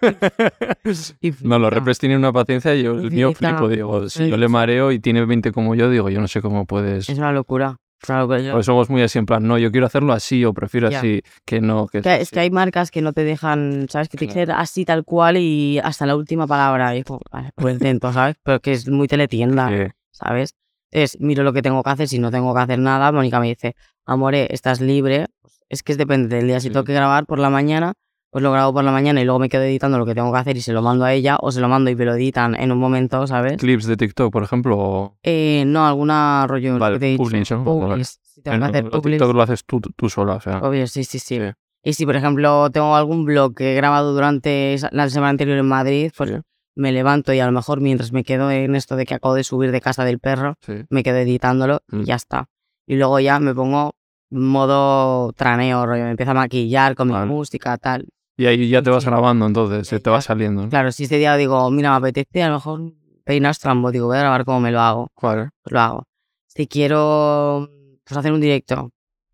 [1.42, 4.48] No, los repres tienen una paciencia y yo el mío flipo, digo, si yo le
[4.48, 7.10] mareo y tiene 20 como yo, digo, yo no sé cómo puedes...
[7.10, 7.76] Es una locura.
[8.02, 8.40] Es una locura.
[8.40, 11.22] Yo- Pues somos muy así en plan, no, yo quiero hacerlo así o prefiero así,
[11.44, 14.08] que no, que que- es que hay marcas que no te dejan, ¿sabes?
[14.08, 16.96] Que tiene que ser así tal cual y hasta la última palabra.
[16.96, 18.36] Y es vale, pues intento, ¿sabes?
[18.42, 19.68] Pero que es muy teletienda.
[19.68, 20.54] que- ¿sabes?
[20.90, 23.46] Es, miro lo que tengo que hacer, si no tengo que hacer nada, Mónica me
[23.48, 23.74] dice,
[24.04, 25.26] amore, estás libre.
[25.40, 26.60] Pues es que es depende del día.
[26.60, 26.72] Si Sí.
[26.72, 27.92] tengo que grabar por la mañana,
[28.30, 30.38] pues lo grabo por la mañana y luego me quedo editando lo que tengo que
[30.38, 32.54] hacer y se lo mando a ella, o se lo mando y me lo editan
[32.54, 33.56] en un momento, ¿sabes?
[33.58, 35.16] clips de TikTok, por ejemplo, o...
[35.22, 37.22] Eh, no, alguna rollo, lo Vale, que te he dicho.
[37.24, 37.64] publish, ¿no?
[37.64, 38.04] Publish, Vale.
[38.04, 40.58] Si tengo que hacer lo publish, TikTok lo haces tú, tú sola, o sea...
[40.58, 41.50] obvio, sí, sí, sí, Sí.
[41.82, 45.66] Y si, por ejemplo, tengo algún blog que he grabado durante la semana anterior en
[45.66, 46.36] Madrid, pues sí,
[46.76, 49.44] me levanto y a lo mejor mientras me quedo en esto de que acabo de
[49.44, 50.74] subir de casa del perro, sí.
[50.90, 52.00] me quedo editándolo Mm.
[52.02, 52.48] y ya está.
[52.86, 53.94] Y luego ya me pongo
[54.30, 57.26] modo traneo, rollo, me empiezo a maquillar con mi Vale.
[57.26, 58.06] música, tal.
[58.40, 60.22] Y ahí ya te vas grabando, entonces, Sí, te va ya.
[60.22, 60.62] saliendo.
[60.62, 60.68] ¿no?
[60.70, 62.80] Claro, si este día digo, mira, me apetece, a lo mejor
[63.24, 65.50] peinar trambo, digo, voy a grabar cómo me lo hago, Vale.
[65.62, 66.04] pues lo hago.
[66.46, 67.68] Si quiero
[68.02, 68.90] pues, hacer un directo,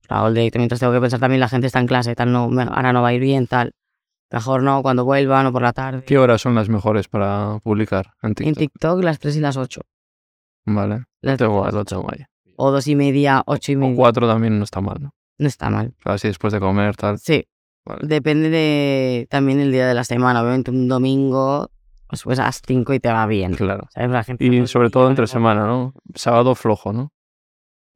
[0.08, 2.50] hago el directo, mientras tengo que pensar también la gente está en clase, tal, no,
[2.72, 3.72] ahora no va a ir bien, tal.
[4.32, 6.02] Mejor no, cuando vuelvan o por la tarde.
[6.04, 8.48] ¿Qué horas son las mejores para publicar en TikTok?
[8.48, 9.82] En TikTok las 3 y las 8.
[10.64, 11.04] Vale.
[11.22, 12.12] Las Tengo tres y lo las tengo ocho.
[12.12, 12.24] ahí.
[12.56, 13.94] O dos y media, ocho y O media.
[13.96, 15.10] cuatro también no está mal, ¿no?
[15.38, 15.94] No está mal.
[16.00, 17.18] Claro, así después de comer, tal.
[17.18, 17.46] Sí,
[17.86, 18.00] Vale.
[18.06, 20.42] Depende de también el día de la semana.
[20.42, 21.70] Obviamente un domingo,
[22.08, 23.54] pues, pues a las 5 y te va bien.
[23.54, 23.86] Claro.
[23.94, 24.10] ¿sabes?
[24.10, 25.94] La gente Y el sobre todo entre semana, ¿no?
[26.14, 27.12] Sábado flojo, ¿no?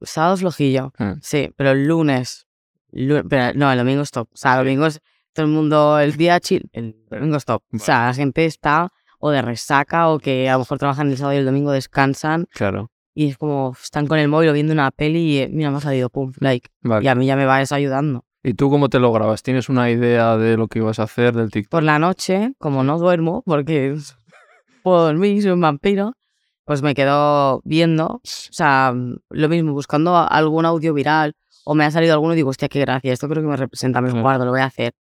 [0.03, 1.12] sábado flojillo, Mm.
[1.20, 2.47] sí, pero el lunes,
[2.91, 4.28] lu- pero no, el domingo stop.
[4.32, 5.01] O sea, el domingo es
[5.34, 7.62] todo el mundo, el día chill, el domingo stop.
[7.74, 8.88] O sea, la gente está
[9.18, 12.47] o de resaca o que a lo mejor trabajan el sábado y el domingo descansan
[12.55, 12.91] Claro.
[13.14, 15.76] y es como están con el móvil o viendo una peli y eh, mira, me
[15.76, 16.70] ha salido, pum, like.
[16.80, 17.05] Vale.
[17.05, 18.24] Y a mí ya me va eso ayudando.
[18.43, 19.43] ¿Y tú cómo te lo grabas?
[19.43, 21.70] ¿Tienes una idea de lo que ibas a hacer del TikTok?
[21.70, 23.95] Por la noche, como no duermo, porque
[24.82, 26.14] puedo dormir, soy un vampiro,
[26.64, 28.95] pues me quedo viendo, o sea,
[29.28, 31.34] lo mismo, buscando algún audio viral,
[31.64, 34.01] o me ha salido alguno y digo, hostia, qué gracia, esto creo que me representa,
[34.01, 34.93] me lo guardo, lo voy a hacer.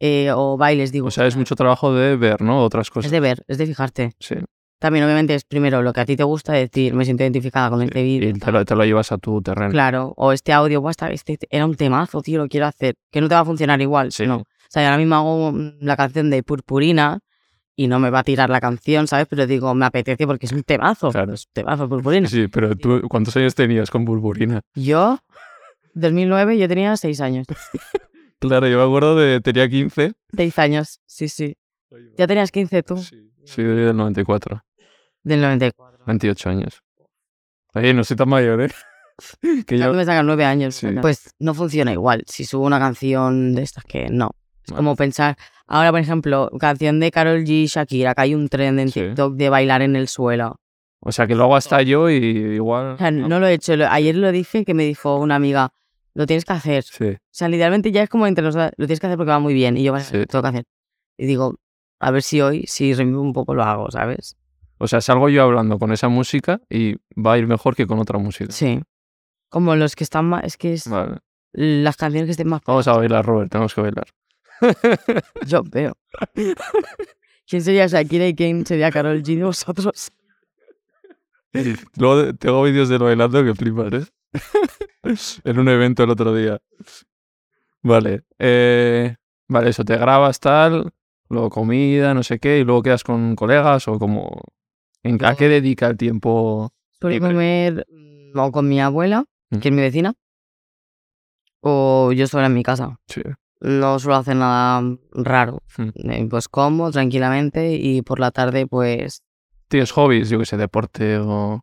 [0.00, 2.62] Eh, o bailes, digo, O sea, es "Hostia, mucho trabajo de ver, ¿no?
[2.62, 3.06] Otras cosas.
[3.06, 4.12] es de ver, es de fijarte.
[4.20, 4.36] Sí.
[4.78, 7.82] También, obviamente, es primero lo que a ti te gusta decir, me siento identificada con
[7.82, 8.28] este vídeo.
[8.30, 9.70] Y te lo, te lo llevas a tu terreno.
[9.70, 12.94] Claro, o este audio, "Buah, esta- este era un temazo, tío, lo quiero hacer.
[13.10, 14.12] Que no te va a funcionar igual.
[14.12, 14.26] Sí.
[14.26, 14.36] No.
[14.36, 17.18] O sea, yo ahora mismo hago mm, la canción de Purpurina
[17.74, 19.26] y no me va a tirar la canción, ¿sabes?
[19.28, 21.10] Pero digo, me apetece porque es un temazo.
[21.10, 21.32] Claro.
[21.34, 22.28] Es un temazo, Purpurina.
[22.28, 24.60] Sí, pero tú, ¿cuántos años tenías con Burburina?
[24.74, 25.18] Yo,
[25.94, 27.46] 2009, yo tenía 6 años.
[28.40, 29.40] Claro, yo me acuerdo de.
[29.40, 30.12] Tenía 15.
[30.36, 31.56] 6 años, sí, sí.
[32.16, 32.96] ¿Ya tenías 15 tú?
[32.98, 34.62] Sí, sí, del 94.
[35.28, 36.04] Del 94.
[36.06, 36.82] 28 años.
[37.74, 38.70] Oye, no soy tan mayor, ¿eh?
[39.66, 39.92] que Ya yo.
[39.94, 40.74] me sacan 9 años.
[40.76, 40.88] Sí.
[41.00, 44.30] Pues no funciona igual si subo una canción de estas que no.
[44.64, 44.76] Es Vale.
[44.78, 48.88] como pensar, ahora por ejemplo, canción de Carol G, Shakira, que hay un trend en
[48.90, 49.00] Sí.
[49.00, 50.60] TikTok de bailar en el suelo.
[51.00, 52.92] O sea, que lo hago hasta yo y igual.
[52.94, 53.74] O sea, no lo he hecho.
[53.88, 55.70] Ayer lo dije que me dijo una amiga,
[56.14, 56.82] lo tienes que hacer.
[56.84, 57.10] Sí.
[57.10, 59.54] O sea, literalmente ya es como entre nosotros, lo tienes que hacer porque va muy
[59.54, 59.76] bien.
[59.76, 60.26] Y yo, vale, Sí.
[60.26, 60.64] tengo que hacer.
[61.16, 61.54] Y digo,
[62.00, 64.36] a ver si hoy, si revivo un poco, lo hago, ¿sabes?
[64.78, 67.98] O sea, salgo yo hablando con esa música y va a ir mejor que con
[67.98, 68.52] otra música.
[68.52, 68.80] Sí.
[69.48, 71.18] Como los que están más, es que es Vale.
[71.52, 74.06] las canciones que estén más Vamos a bailar, Robert, tenemos que bailar.
[75.46, 75.96] Yo veo.
[77.48, 80.10] ¿Quién sería Shakira y quién sería Carol G de vosotros?
[81.96, 84.06] Luego tengo vídeos de lo bailando que flipas, ¿eh?
[85.44, 86.60] en un evento el otro día.
[87.82, 88.24] Vale.
[88.38, 89.16] eh,
[89.48, 90.92] vale, eso, te grabas tal,
[91.30, 94.42] luego comida, no sé qué, y luego quedas con colegas o como...
[95.02, 96.70] ¿en- ¿A qué dedica el tiempo?
[97.00, 99.24] Suelo comer mm, o con mi abuela,
[99.60, 100.14] que es mi vecina,
[101.60, 102.98] o yo sola en mi casa.
[103.06, 103.22] Sí.
[103.60, 104.82] No suelo hacer nada
[105.12, 105.62] raro.
[105.76, 106.10] Mm.
[106.10, 109.22] Eh, Pues como tranquilamente y por la tarde pues
[109.68, 110.30] ¿Tienes hobbies?
[110.30, 111.60] Yo que sé, deporte o...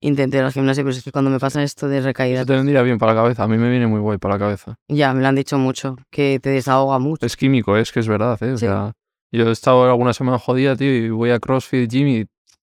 [0.00, 2.54] intenté ir al gimnasio, pero es que cuando me pasa esto de recaídas, Eso te
[2.56, 3.42] vendría bien para la cabeza.
[3.44, 4.76] A mí me viene muy guay para la cabeza.
[4.88, 7.26] ya me lo han dicho mucho, que te desahoga mucho.
[7.26, 8.52] Es químico, es que es verdad, ¿eh?
[8.52, 8.64] O Sí.
[8.66, 8.92] sea,
[9.32, 12.26] yo he estado alguna semana jodida, tío, y voy a CrossFit Gym y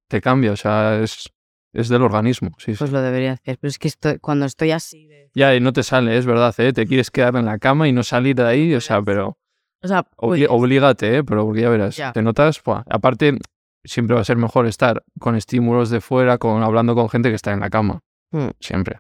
[0.08, 0.52] te cambia.
[0.52, 1.30] O sea, es,
[1.74, 2.52] es del organismo.
[2.58, 2.78] Sí, sí.
[2.80, 3.58] Pues lo debería hacer.
[3.60, 5.30] Pero es que estoy, cuando estoy así de...
[5.34, 6.74] Ya, y no te sale, es verdad, ¿eh?
[6.74, 9.38] Te quieres quedar en la cama y no salir de ahí, o sea, pero
[9.82, 11.24] O sea, obli- pues, oblígate, ¿eh?
[11.24, 12.14] Pero porque ya verás, Ya.
[12.14, 13.38] te notas, buah, aparte,
[13.84, 17.36] siempre va a ser mejor estar con estímulos de fuera, con hablando con gente que
[17.36, 18.00] está en la cama,
[18.32, 19.00] mm, siempre.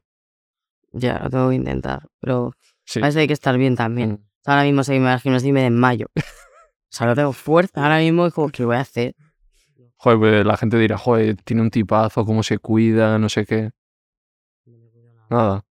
[0.91, 2.07] ya, lo tengo que intentar.
[2.21, 2.53] Pero
[2.85, 2.99] Sí.
[2.99, 4.11] a veces hay que estar bien también.
[4.11, 4.17] Mm.
[4.43, 6.07] Sea, ahora mismo si me imagino y me desmayo.
[6.15, 7.81] O sea, no tengo fuerza.
[7.83, 9.15] Ahora mismo es como lo voy a hacer.
[10.05, 13.71] Joder, pues la gente dirá, joder, tiene un tipazo, cómo se cuida, no sé qué.
[15.31, 15.65] Nada.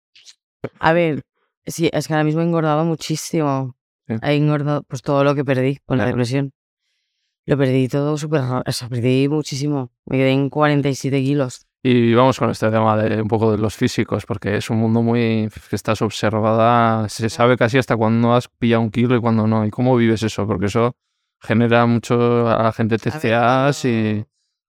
[0.80, 1.22] A ver,
[1.68, 3.76] sí, es que ahora mismo he engordado muchísimo.
[4.08, 4.16] Sí.
[4.24, 6.52] He engordado pues todo lo que perdí con la depresión.
[7.46, 8.42] Lo perdí todo súper.
[8.66, 9.92] O sea, perdí muchísimo.
[10.06, 11.68] Me quedé en 47 kilos.
[11.84, 15.04] Y vamos con este tema de un poco de los físicos, porque es un mundo
[15.04, 19.46] muy que estás observada, se sabe casi hasta cuándo has pillado un kilo y cuándo
[19.46, 19.64] no.
[19.64, 20.48] ¿Y cómo vives eso?
[20.48, 20.96] Porque eso
[21.44, 24.26] genera mucho a la gente TCAs y...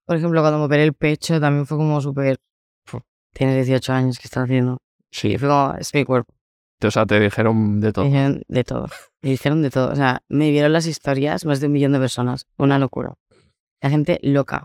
[0.07, 2.37] Por ejemplo, cuando me operé el pecho también fue como súper...
[2.85, 3.01] Fu.
[3.33, 4.79] Tienes 18 años, ¿qué estás haciendo?
[5.11, 6.35] Sí, Y fue como, es mi cuerpo.
[6.83, 8.05] o sea, te dijeron de todo.
[8.05, 8.89] Me dijeron de todo.
[9.23, 9.93] Me dijeron de todo.
[9.93, 12.47] O sea, me vieron las historias más de un millón de personas.
[12.59, 13.15] Una locura.
[13.81, 14.65] La gente loca.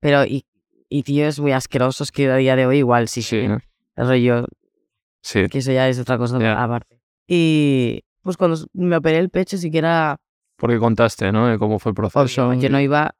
[0.00, 0.44] Pero, y,
[0.90, 3.22] y tíos muy asquerosos que a día de hoy igual sí.
[3.22, 3.60] Sí, ¿no?
[3.96, 4.46] El rollo,
[5.22, 5.48] sí.
[5.48, 6.62] que eso ya es otra cosa Ya.
[6.62, 7.00] aparte.
[7.28, 10.18] Y pues cuando me operé el pecho siquiera...
[10.64, 11.48] Porque contaste, ¿no?
[11.48, 12.54] De cómo fue el proceso.
[12.54, 13.14] Yo no iba...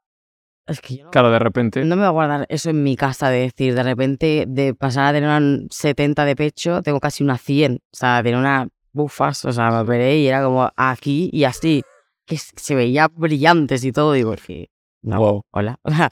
[0.65, 1.85] Es que yo no, Claro, de repente...
[1.85, 5.05] no me voy a guardar eso en mi casa de decir, de repente, de pasar
[5.05, 7.75] a tener una 70 de pecho, tengo casi una 100.
[7.75, 11.83] O sea, tenía una bufas, o sea, me operé y era como aquí y así.
[12.25, 14.13] Que se veía brillantes y todo.
[14.13, 14.71] Digo, que,
[15.03, 15.43] no, Wow.
[15.51, 15.79] hola.
[15.83, 16.09] O sea,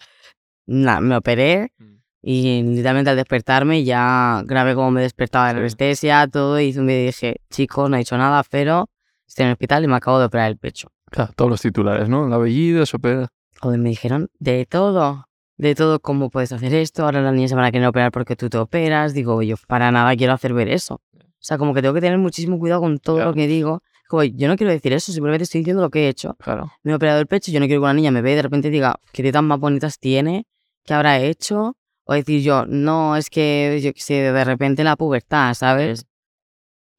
[0.68, 1.74] nada, me operé
[2.22, 7.06] y literalmente al despertarme ya grabé cómo me despertaba de la anestesia, todo, y y
[7.06, 8.88] dije, chicos, no he hecho nada, pero
[9.28, 10.93] estoy en el hospital y me acabo de operar el pecho.
[11.14, 12.28] Claro, todos los titulares, ¿no?
[12.28, 13.28] La apellido, se opera.
[13.62, 15.26] Joder, me dijeron de todo,
[15.58, 18.36] de todo, cómo puedes hacer esto, ahora las niñas se van a querer operar porque
[18.36, 20.96] tú te operas, digo, yo para nada quiero hacer ver eso.
[20.96, 23.30] O sea, como que tengo que tener muchísimo cuidado con todo Claro.
[23.30, 23.82] lo que digo.
[24.10, 26.36] Como, yo no quiero decir eso, simplemente estoy diciendo lo que he hecho.
[26.40, 26.72] Claro.
[26.84, 28.42] Me he operado el pecho, yo no quiero que una niña me vea y de
[28.42, 30.46] repente diga, qué tetas más bonitas tiene,
[30.84, 34.96] qué habrá hecho, O decir yo, no, es que yo qué sé, de repente la
[34.98, 36.06] pubertad, ¿sabes?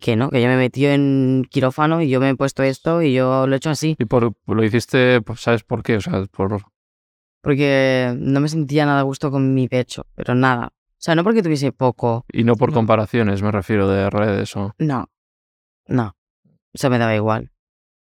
[0.05, 3.15] Que no, que yo me metí en quirófano y yo me he puesto esto y
[3.15, 3.97] yo lo he hecho así.
[3.99, 5.97] Y por, lo hiciste, pues, ¿sabes por qué?
[5.97, 6.61] O sea, por...
[7.41, 10.67] Porque no me sentía nada a gusto con mi pecho, pero nada.
[10.67, 12.27] O sea, no porque tuviese poco.
[12.31, 14.75] Y no por comparaciones, me refiero, de redes o...
[14.77, 15.09] No,
[15.87, 16.15] no.
[16.75, 17.53] Eso me daba igual.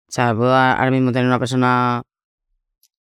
[0.09, 2.05] O sea, puedo ahora mismo tener una persona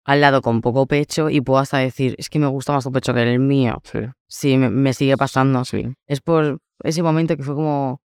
[0.02, 2.90] al lado con poco pecho y puedo hasta decir, es que me gusta más tu
[2.90, 3.80] pecho que el mío.
[3.84, 4.00] Sí.
[4.26, 5.64] Sí, me, me sigue pasando.
[5.64, 5.94] Sí.
[6.08, 8.01] Es por ese momento que fue como...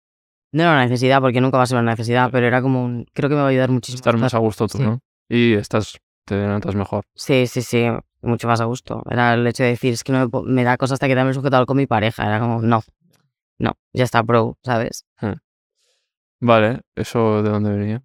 [0.58, 3.06] No era una necesidad, porque nunca va a ser una necesidad, pero era como un...
[3.14, 3.98] Creo que me va a ayudar muchísimo.
[3.98, 4.84] Estar más a gusto tú, Sí.
[4.84, 5.02] ¿no?
[5.30, 7.06] Y estás, te notas mejor.
[7.14, 7.86] Sí, sí, sí,
[8.24, 9.04] mucho más a gusto.
[9.08, 11.78] Era el hecho de decir, es que no me, da cosa hasta quedarme sujetado con
[11.78, 12.26] mi pareja.
[12.26, 12.82] Era como, no,
[13.60, 15.06] no, ya está, bro, ¿sabes?
[16.40, 18.04] Vale, ¿eso de dónde venía?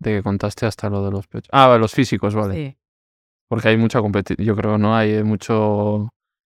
[0.00, 1.48] De que contaste hasta lo de los pechos.
[1.50, 2.54] Ah, los físicos, vale.
[2.54, 2.76] Sí.
[3.48, 4.94] Porque hay mucha competición, yo creo, ¿no?
[4.94, 6.10] Hay mucho...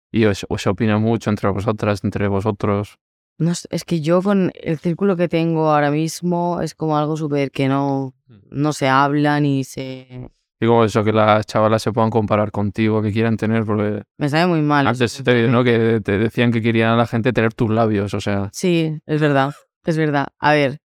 [0.09, 2.97] Y os, os se opina mucho entre vosotras, entre vosotros.
[3.39, 7.51] No, es que yo con el círculo que tengo ahora mismo es como algo súper
[7.51, 8.13] que no,
[8.49, 10.29] no se habla ni se...
[10.59, 14.47] Digo eso, que las chavalas se puedan comparar contigo, que quieran tener, porque Me sabe
[14.47, 14.87] muy mal.
[14.87, 15.63] antes te, ¿no?
[15.63, 19.21] que te decían que querían a la gente tener tus labios, o sea, Sí, es
[19.21, 19.53] verdad,
[19.85, 20.29] es verdad.
[20.39, 20.79] A ver,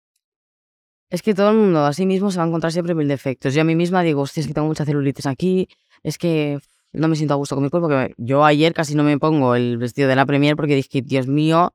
[1.09, 3.55] es que todo el mundo a sí mismo se va a encontrar siempre mil defectos.
[3.55, 5.69] Yo a mí misma digo, hostia, es que tengo mucha celulitis aquí,
[6.03, 6.59] es que
[6.93, 7.89] no me siento a gusto con mi cuerpo.
[7.89, 11.27] Que yo ayer casi no me pongo el vestido de la Premier porque dije, Dios
[11.27, 11.73] mío,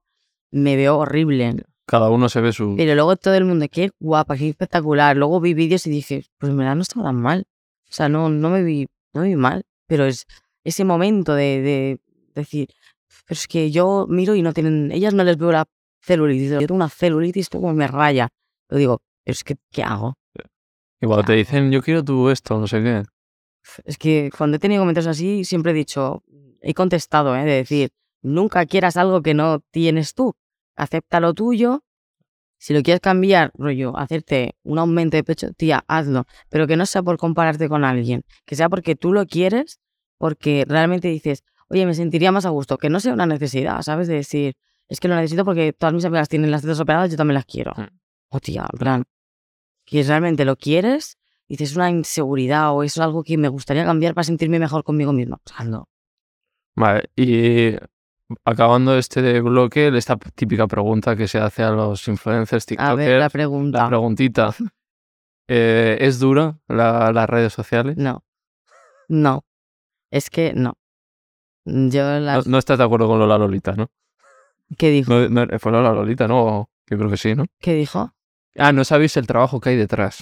[0.51, 1.63] me veo horrible.
[1.85, 2.75] cada uno se ve su...
[2.77, 5.15] Pero luego todo el mundo, qué guapa, qué espectacular.
[5.17, 7.45] Luego vi vídeos y dije, pues verdad no estaba tan mal.
[7.89, 9.63] O sea, no, no me vi, no me vi mal.
[9.87, 10.25] Pero es
[10.63, 11.99] ese momento de, de
[12.35, 12.69] decir,
[13.25, 15.65] pero es que yo miro y no tienen, ellas no les veo la
[16.01, 16.51] celulitis.
[16.51, 18.29] Yo tengo una celulitis como me raya.
[18.69, 20.15] Yo digo, pero es que, ¿qué hago?
[20.99, 23.03] Igual te dicen, yo quiero tú esto, no sé qué.
[23.85, 26.23] Es que cuando he tenido comentarios así, siempre he dicho,
[26.61, 27.43] he contestado, ¿eh?
[27.43, 27.91] de decir,
[28.27, 30.35] nunca quieras algo que no tienes tú.
[30.75, 31.83] Acepta lo tuyo.
[32.59, 36.25] Si lo quieres cambiar, rollo, hacerte un aumento de pecho, tía, hazlo.
[36.49, 38.23] Pero que no sea por compararte con alguien.
[38.45, 39.79] Que sea porque tú lo quieres,
[40.17, 42.77] porque realmente dices, oye, me sentiría más a gusto.
[42.77, 44.07] Que no sea una necesidad, ¿sabes?
[44.07, 44.55] De decir,
[44.87, 47.45] es que lo necesito porque todas mis amigas tienen las tetas operadas, yo también las
[47.45, 47.73] quiero.
[47.77, 47.87] Mm.
[48.29, 49.05] O tía, plan,
[49.85, 51.17] que realmente lo quieres,
[51.47, 55.13] dices una inseguridad o eso es algo que me gustaría cambiar para sentirme mejor conmigo
[55.13, 55.37] misma.
[55.37, 55.87] O sea, no.
[56.75, 57.75] Vale, y
[58.45, 63.19] acabando este bloque, esta típica pregunta que se hace a los influencers, A TikTokers, ver,
[63.19, 63.83] la pregunta.
[63.83, 64.55] la preguntita.
[65.49, 67.95] Eh, ¿Es dura la- las redes sociales?
[67.95, 68.21] No.
[69.07, 69.45] No.
[70.11, 70.73] Es que no.
[71.63, 72.47] Yo No, las...
[72.47, 73.89] no estás de acuerdo con Lola Lolita, ¿no?
[74.77, 75.09] ¿Qué dijo?
[75.13, 76.69] no, no- Fue Lola Lolita, ¿no?
[76.89, 77.45] Yo creo que sí, ¿no?
[77.61, 78.11] ¿Qué dijo?
[78.57, 80.21] Ah, no sabéis el trabajo que hay detrás.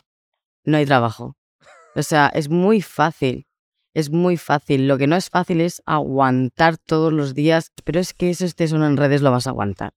[0.64, 1.36] No hay trabajo.
[1.96, 3.48] O sea, es muy fácil.
[3.96, 4.88] Es muy fácil.
[4.88, 7.72] Lo que no es fácil es aguantar todos los días.
[7.84, 9.94] Pero es que eso estés uno en redes lo vas a aguantar.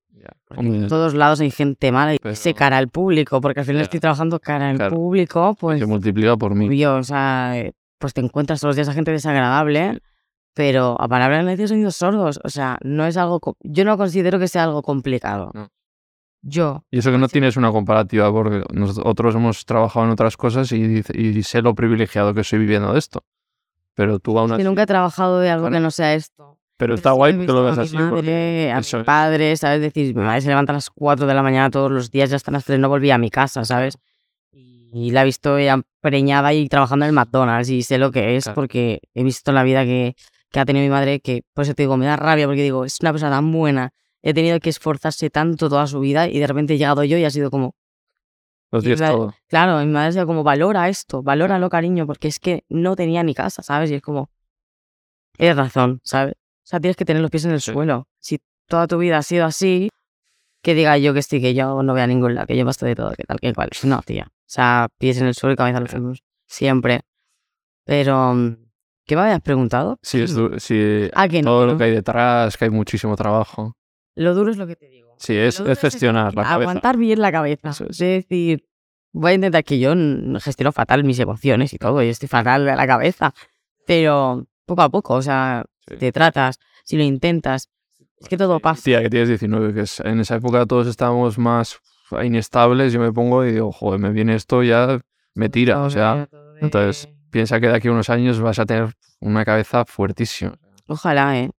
[0.57, 3.83] En todos lados hay gente mala y Pero- ese cara al público, porque al final
[3.83, 4.97] estoy trabajando cara al Claro.
[4.97, 6.85] público, pues se multiplica por mí.
[6.85, 7.55] o sea,
[7.99, 10.01] pues te encuentras todos los días a gente desagradable,
[10.55, 14.39] pero a palabras le decís oídos sordos, o sea, no es algo, yo no considero
[14.39, 15.51] que sea algo complicado.
[15.55, 15.69] No.
[16.43, 20.71] Yo, Y eso que no tienes una comparativa, porque nosotros hemos trabajado en otras cosas
[20.73, 23.25] y, y sé lo privilegiado que soy viviendo de esto.
[23.99, 24.63] Pero tú aún así.
[24.65, 26.57] nunca he trabajado de algo que no sea esto.
[26.77, 27.97] Pero Pero está guay que lo veas a así.
[27.97, 29.81] porque madre, a eso mi padre, ¿sabes?
[29.81, 32.37] Decir, mi madre se levanta a las 4 de la mañana todos los días, ya
[32.37, 33.99] hasta las 3 no volvía a mi casa, ¿sabes?
[34.53, 38.37] Y la he visto ya preñada y trabajando en el McDonald's y sé lo que
[38.37, 38.55] es Claro.
[38.55, 40.15] porque he visto la vida que,
[40.51, 42.85] que ha tenido mi madre que, por eso te digo, me da rabia porque digo,
[42.85, 43.91] es una persona tan buena,
[44.23, 47.25] he tenido que esforzarse tanto toda su vida y de repente he llegado yo y
[47.25, 47.75] ha sido como,
[48.71, 49.35] Los días la- todo.
[49.49, 53.35] claro, mi madre sido como, valora esto, valóralo cariño, porque es que no tenía ni
[53.35, 53.91] casa, ¿sabes?
[53.91, 54.31] Y es como,
[55.37, 56.35] tienes razón, ¿sabes?
[56.35, 57.73] O sea, tienes que tener los pies en el Sí.
[57.73, 58.07] suelo.
[58.19, 59.89] Si toda tu vida ha sido así,
[60.63, 62.85] que diga yo que sí, que yo no voy a ningún lado, que yo basta
[62.85, 63.71] de todo, que tal, que cual.
[63.85, 64.27] No, tía.
[64.31, 66.23] O sea, pies en el suelo y cabeza en los hombros.
[66.47, 67.01] Siempre.
[67.85, 68.57] Pero, mm,
[69.07, 69.99] ¿qué me habías preguntado?
[70.03, 71.51] Sí, es sí, Ah, que no.
[71.53, 73.75] todo lo que hay detrás, que hay muchísimo trabajo.
[74.15, 75.08] Lo duro es lo que te digo.
[75.19, 76.55] Sí, es, es gestionar la cabeza.
[76.71, 77.71] Aguantar bien la cabeza.
[77.71, 77.81] Es.
[77.81, 78.65] Es decir,
[79.13, 79.93] voy a intentar que yo
[80.41, 83.35] gestiono fatal mis emociones y todo, y estoy fatal de la cabeza.
[83.87, 85.97] Pero poco a poco, o sea, Sí.
[85.97, 87.71] te tratas, si lo intentas,
[88.21, 88.83] es que todo pasa.
[88.83, 91.79] Tía, que tienes 19, que es- en esa época todos estábamos más
[92.23, 92.93] inestables.
[92.93, 95.01] Yo me pongo y digo, joder, me viene esto ya,
[95.35, 95.83] me tira.
[95.83, 96.29] O sea,
[96.61, 100.55] entonces, piensa que de aquí a unos años vas a tener una cabeza fuertísima.
[100.87, 101.51] Ojalá, ¿eh?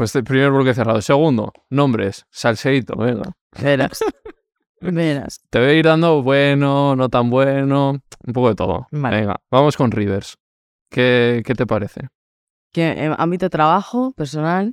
[0.00, 1.02] Pues el primer bloque cerrado.
[1.02, 2.24] Segundo, nombres.
[2.30, 3.36] Salseito, venga.
[3.60, 4.02] Verás.
[4.80, 5.42] Verás.
[5.50, 8.86] Te voy a ir dando bueno, no tan bueno, un poco de todo.
[8.92, 9.20] Vale.
[9.20, 10.38] Venga, vamos con Rivers.
[10.88, 12.08] ¿Qué, qué te parece?
[12.72, 14.72] Que en ámbito de trabajo, personal,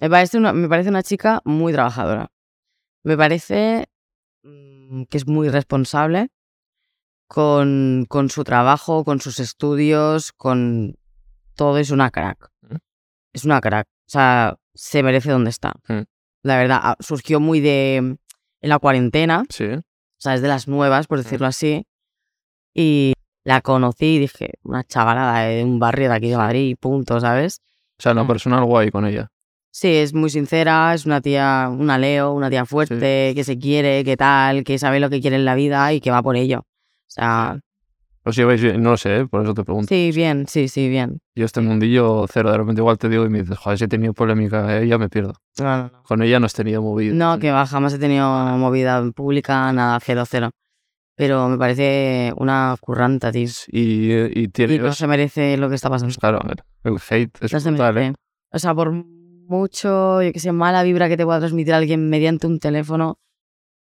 [0.00, 2.30] Me parece una, me parece una chica muy trabajadora.
[3.02, 3.88] Me parece
[4.44, 6.28] mm, que es muy responsable
[7.26, 10.94] con, con su trabajo, con sus estudios, con
[11.56, 11.78] todo.
[11.78, 12.51] Es una crack.
[13.32, 13.36] Mm.
[13.36, 13.86] Es una crack.
[13.86, 15.74] O sea, se merece donde está.
[15.88, 16.02] Mm.
[16.44, 17.96] La verdad, ah, surgió muy de...
[17.96, 18.18] en
[18.60, 19.44] la cuarentena.
[19.48, 19.64] Sí.
[19.66, 19.82] O
[20.18, 21.84] sea, es de las nuevas, por decirlo así.
[22.74, 23.12] Y
[23.44, 27.58] la conocí y dije, una chavalada de un barrio de aquí de Madrid, punto, ¿sabes?
[27.98, 28.28] O sea, una Mm.
[28.28, 29.28] persona guay con ella.
[29.74, 34.04] Sí, es muy sincera, es una tía, una Leo, una tía fuerte, que se quiere,
[34.04, 36.58] que tal, que sabe lo que quiere en la vida y que va por ello.
[36.60, 37.58] O sea,
[38.24, 39.26] Os lleváis bien, no lo sé, ¿eh?
[39.26, 39.88] por eso te pregunto.
[39.88, 41.18] sí, bien, sí, sí, bien.
[41.34, 43.88] Yo este mundillo cero, de repente igual te digo y me dices, joder, si he
[43.88, 45.32] tenido polémica, eh, ya me pierdo.
[45.58, 46.02] No, no, no.
[46.04, 47.12] Con ella no has tenido movida.
[47.14, 50.50] No, que va, jamás he tenido movida pública, nada, cero, cero.
[51.16, 53.48] Pero me parece una curranta, tío.
[53.68, 54.80] Y, y Y tienes...
[54.80, 56.14] no se merece lo que está pasando.
[56.18, 58.12] Claro, a ver, el hate es No brutal, ¿eh?
[58.52, 62.46] O sea, por mucho, yo que sé, mala vibra que te pueda transmitir alguien mediante
[62.46, 63.18] un teléfono,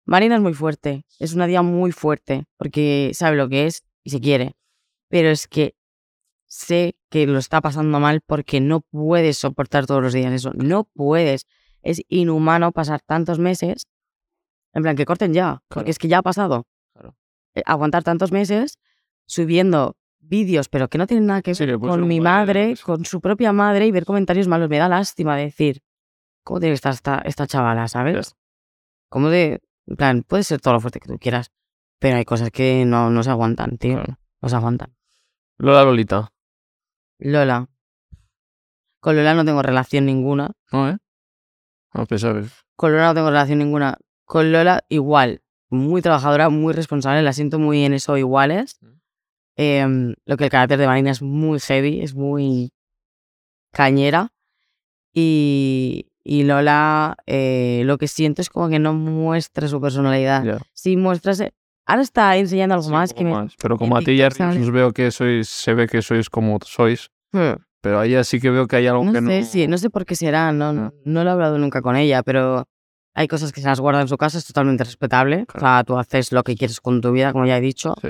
[0.04, 1.04] Marina es muy fuerte.
[1.18, 4.54] Es una tía muy fuerte, porque sabe lo que es y se quiere.
[5.08, 5.74] Pero es que
[6.46, 10.52] sé que lo está pasando mal porque no puedes soportar todos los días eso.
[10.54, 11.46] No puedes.
[11.82, 13.88] Es inhumano pasar tantos meses.
[14.72, 15.90] En plan, que corten ya, porque Claro.
[15.90, 16.66] es que ya ha pasado.
[16.94, 17.16] Claro.
[17.54, 18.78] Eh, Aguantar tantos meses
[19.26, 23.20] subiendo vídeos, pero que no tienen nada que ver Sí, con mi madre, con su
[23.20, 24.68] propia madre y ver comentarios malos.
[24.68, 25.82] Me da lástima decir,
[26.44, 28.36] ¿cómo tiene que estar esta, esta chavala, sabes?
[29.08, 31.50] ¿Cómo de, en plan, puede ser todo lo fuerte que tú quieras,
[31.98, 33.94] pero hay cosas que no, no se aguantan, tío.
[33.94, 34.18] Claro.
[34.40, 34.94] No se aguantan.
[35.58, 36.32] Lola Lolita,
[37.18, 37.68] Lola.
[39.00, 40.52] Con Lola no tengo relación ninguna.
[40.72, 40.98] ¿no, eh?
[41.94, 42.48] No, pensaba que...
[42.76, 43.98] Con Lola no tengo relación ninguna.
[44.24, 45.42] Con Lola igual.
[45.70, 47.22] Muy trabajadora, muy responsable.
[47.22, 48.76] La siento muy en eso iguales.
[48.80, 48.86] Mm.
[49.58, 52.72] Em, lo que el carácter de Marina es muy heavy, es muy
[53.72, 54.32] cañera.
[55.14, 60.44] Y, y Lola eh, lo que siento es como que no muestra su personalidad.
[60.44, 60.58] Ya.
[60.74, 61.32] Sí muestra...
[61.86, 63.42] Ahora está enseñando algo Sí, más que poco me...
[63.44, 63.54] más.
[63.60, 67.10] Pero como a ti ya os veo que sois, se ve que sois como sois,
[67.32, 67.54] Hmm.
[67.80, 69.46] pero a ella sí que veo que hay algo No que sé, no...
[69.46, 70.92] sí, no sé por qué será, no, Ah.
[71.04, 72.64] no lo he hablado nunca con ella, pero
[73.14, 75.46] hay cosas que se las guarda en su casa, es totalmente respetable.
[75.54, 77.94] O sea, tú haces lo que quieres con tu vida, como ya he dicho.
[78.02, 78.08] Sí.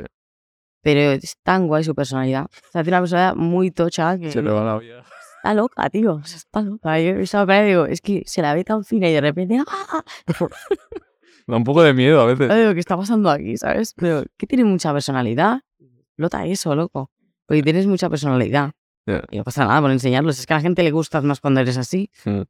[0.83, 2.45] Pero es tan guay su personalidad.
[2.47, 5.01] O sea, tiene una personalidad muy tocha que Se le va la olla.
[5.37, 6.15] está loca, tío.
[6.15, 6.99] O sea, está loca.
[7.01, 10.05] Yo estaba para digo, es que se la ve tan fina y de repente, ¡ah!
[11.49, 12.49] Da un poco de miedo a veces.
[12.53, 13.95] Digo, ¿qué está pasando aquí, sabes?
[13.95, 15.61] Pero que tiene mucha personalidad.
[16.17, 17.11] Lota eso, loco.
[17.47, 18.73] Porque tienes mucha personalidad.
[19.31, 20.39] Y no pasa nada por enseñarlos.
[20.41, 22.11] Es que a la gente le gustas más cuando eres así.
[22.25, 22.43] Mm.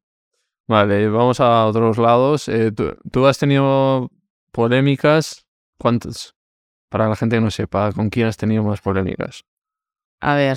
[0.69, 2.49] Vale, vamos a otros lados.
[2.49, 4.11] Eh, ¿tú, tú has tenido
[4.51, 5.47] polémicas?
[5.79, 6.35] ¿Cuántas?
[6.89, 9.45] Para la gente que no sepa, ¿con quién has tenido más polémicas?
[10.21, 10.57] A ver,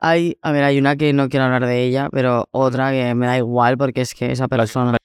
[0.00, 3.26] hay, a ver, hay una que no quiero hablar de ella, pero otra que me
[3.26, 4.96] da igual porque es que esa persona,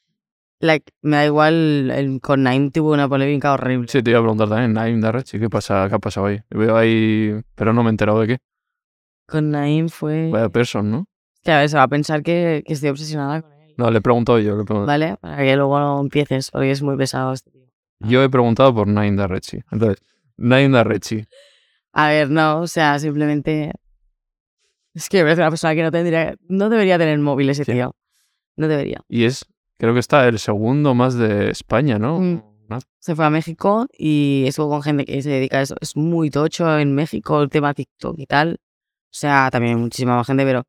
[0.60, 3.88] like, me da igual, el- con Naim tuvo una polémica horrible.
[3.88, 6.40] Sí, te iba a preguntar también, Naim Darrechi, ¿qué, pasa, ¿qué ha pasado ahí?
[6.50, 8.38] Veo ahí, pero no me he enterado de qué.
[9.28, 11.06] Con Naim fue, Vaya person, ¿no?
[11.44, 14.00] que a ver, se va a pensar que, que estoy obsesionada con él, No, le
[14.00, 14.56] he preguntado yo.
[14.58, 14.86] Le he preguntado.
[14.88, 15.16] ¿vale?
[15.22, 17.66] Para que luego no empieces, porque es muy pesado este tío.
[18.02, 19.60] Yo he preguntado por Naim Darrechi.
[19.72, 20.04] Entonces,
[20.38, 21.26] Naim Darrechi.
[21.94, 23.72] A ver, no, o sea, simplemente,
[24.94, 27.72] es que me parece una persona que no tendría, no debería tener móvil ese Sí.
[27.74, 27.96] tío,
[28.58, 29.02] no debería.
[29.08, 29.46] Y es,
[29.80, 32.20] creo que está el segundo más de España, ¿no?
[32.20, 32.44] Mm.
[32.70, 32.78] ¿No?
[33.00, 35.76] se fue a México y estuvo con gente que se dedica a eso.
[35.82, 38.58] Es muy tocho en México el tema TikTok y tal.
[38.62, 40.62] O sea, también muchísima más gente, pero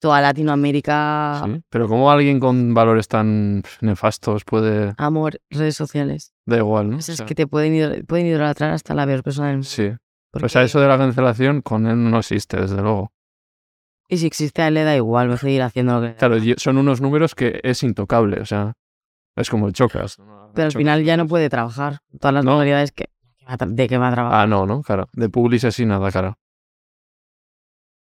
[0.00, 1.60] toda Latinoamérica, Sí.
[1.68, 4.94] Pero ¿cómo alguien con valores tan nefastos puede...
[4.96, 6.32] amor, redes sociales.
[6.46, 6.96] Da igual, ¿no?
[6.98, 9.56] O sea, O es que te pueden, idol- pueden idolatrar hasta la peor persona del
[9.58, 9.68] mundo.
[9.68, 9.90] Sí.
[10.32, 13.12] Porque- O sea, eso de la cancelación con él no existe, desde luego.
[14.08, 16.36] Y si existe a él le da igual, va a seguir haciendo lo que Claro,
[16.58, 18.74] son unos números que es intocable, o sea,
[19.34, 20.16] es como el chocas.
[20.54, 21.98] Pero al final ya no puede trabajar.
[22.20, 22.52] Todas las No.
[22.52, 23.06] modalidades que,
[23.66, 24.40] de que va a trabajar.
[24.40, 25.08] Ah, no, no, claro.
[25.12, 26.38] De publis así nada, cara.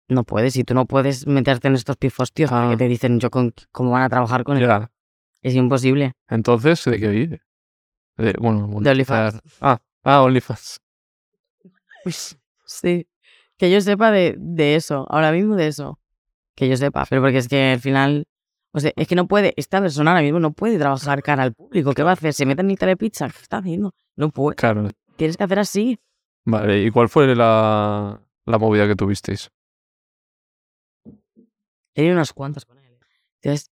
[0.10, 0.56] No puedes.
[0.58, 2.68] Y tú no puedes meterte en estos pifos, tío, Ah.
[2.72, 4.70] que te dicen yo con, cómo van a trabar con él.
[5.42, 6.14] Es imposible.
[6.28, 7.42] Entonces, ¿de qué vive?
[8.18, 9.36] De, bueno, De OnlyFans.
[9.36, 10.80] monetizar- Ah, ah, OnlyFans.
[12.66, 13.08] Sí.
[13.58, 16.00] Que yo sepa de, de eso, ahora mismo de eso.
[16.56, 18.26] Que yo sepa, pero porque es que al final.
[18.76, 21.54] O sea, es que no puede, esta persona ahora mismo no puede trabajar cara al
[21.54, 21.94] público.
[21.94, 22.34] ¿Qué va a hacer?
[22.34, 23.28] ¿Se mete en Italia Pizza?
[23.30, 23.94] ¿Qué está haciendo?
[24.16, 24.56] No puede.
[24.56, 24.90] Claro.
[25.16, 26.00] Tienes que hacer así.
[26.46, 29.52] Vale, ¿y cuál fue la, la movida que tuvisteis?
[31.94, 32.98] Tenía unos cuantos con él.
[33.42, 33.70] Entonces,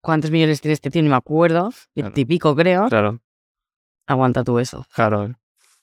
[0.00, 1.02] ¿cuántos millones tiene este tío?
[1.02, 1.70] Ni me acuerdo.
[1.94, 2.12] Claro.
[2.12, 2.88] Típico, creo.
[2.88, 3.20] Claro,
[4.06, 4.86] Aguanta tú eso.
[4.94, 5.34] claro.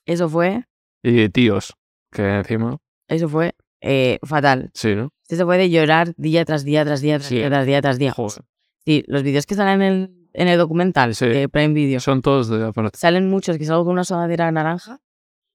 [0.06, 0.66] Eso fue,
[1.02, 1.74] Y tíos,
[2.12, 2.78] que encima,
[3.08, 4.72] eso fue eh, fatal.
[4.74, 5.12] sí, ¿no?
[5.24, 7.36] Este se puede llorar día tras día, tras día, tras Sí.
[7.36, 8.12] día, tras día, tras día.
[8.12, 8.44] Joder.
[8.86, 11.26] Sí, los vídeos que salen en el, en el documental Sí.
[11.28, 12.98] de Prime Video, Son todos de aparte.
[12.98, 15.00] salen muchos que salgo con una sudadera naranja,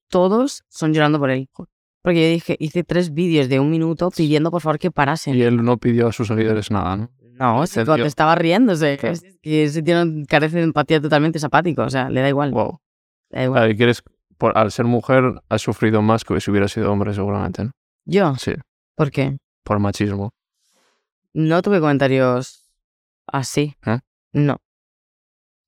[0.09, 1.49] todos son llorando por él.
[2.03, 5.35] Porque yo dije, hice tres vídeos de un minuto pidiendo por favor que parasen.
[5.35, 7.11] Y él no pidió a sus seguidores nada, ¿no?
[7.35, 8.99] No, se tío- estaba riéndose.
[9.03, 9.97] Es que ese tío
[10.29, 11.83] carece de empatía totalmente es apático.
[11.83, 12.51] O sea, le da igual.
[12.53, 12.81] Wow.
[13.31, 13.71] le da igual.
[13.71, 14.03] Y quieres,
[14.39, 17.71] por, al ser mujer, has sufrido más que si hubiera sido hombre, seguramente, ¿no?
[18.05, 18.53] Yo, Sí,
[18.95, 19.37] ¿por qué?
[19.65, 20.31] por machismo.
[21.35, 22.65] No tuve comentarios
[23.27, 23.77] así.
[23.85, 23.99] ¿Eh?
[24.33, 24.57] No.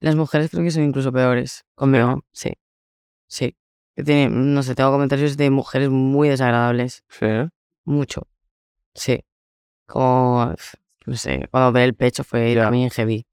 [0.01, 1.65] Las mujeres creo que son incluso peores.
[1.75, 2.55] Conmigo, sí.
[3.27, 3.55] Sí.
[3.95, 7.05] Tiene, no sé, tengo comentarios de mujeres muy desagradables.
[7.11, 7.49] Sí, ¿eh?
[7.85, 8.27] Mucho.
[8.95, 9.23] Sí.
[9.87, 10.55] Como,
[11.05, 12.63] no sé, cuando ve el pecho fue Ya.
[12.65, 13.27] también heavy.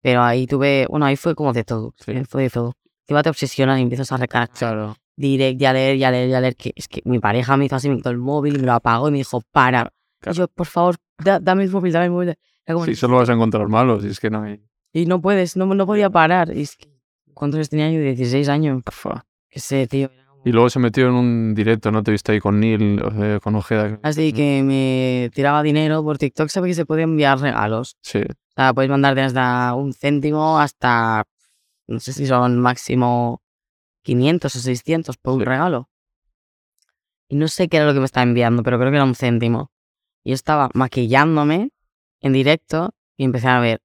[0.00, 1.94] Pero ahí tuve, bueno, ahí fue como de todo.
[1.98, 2.12] Sí.
[2.28, 2.74] Fue de todo.
[3.12, 4.96] Encima te obsesionas y empiezas a recargar Claro.
[5.16, 6.56] direct y a leer y a leer y a leer.
[6.56, 9.08] Que es que mi pareja me hizo así, me quitó el móvil me lo apagó
[9.08, 9.92] y me dijo, para.
[10.20, 10.34] Claro.
[10.34, 12.34] Y yo, por favor, da- dame el móvil, dame el móvil.
[12.66, 14.62] Como, Sí, solo vas a encontrar malos, y es que no hay...
[14.94, 16.56] Y no puedes, no, no podía parar.
[16.56, 16.86] Y es que,
[17.34, 17.98] ¿Cuántos años tenía yo?
[18.00, 18.82] 16 años.
[19.50, 20.10] Que sé, tío.
[20.44, 22.02] Y luego se metió en un directo, ¿no?
[22.02, 23.98] Te viste ahí con Neil, eh, con Ojeda.
[24.02, 26.48] Así que me tiraba dinero por TikTok.
[26.48, 27.96] Sabe que se podían enviar regalos.
[28.02, 29.40] Sí, O sea, puedes mandar desde
[29.74, 31.24] un céntimo hasta,
[31.92, 33.42] no sé si son máximo
[34.02, 35.44] 500 o 600 por un Sí.
[35.46, 35.88] regalo.
[37.28, 39.14] Y no sé qué era lo que me estaba enviando, pero creo que era un
[39.14, 39.70] céntimo.
[40.24, 41.70] Y estaba maquillándome
[42.20, 43.80] en directo y empecé a ver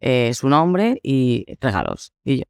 [0.00, 2.12] eh, su nombre y regalos.
[2.24, 2.44] Y yo.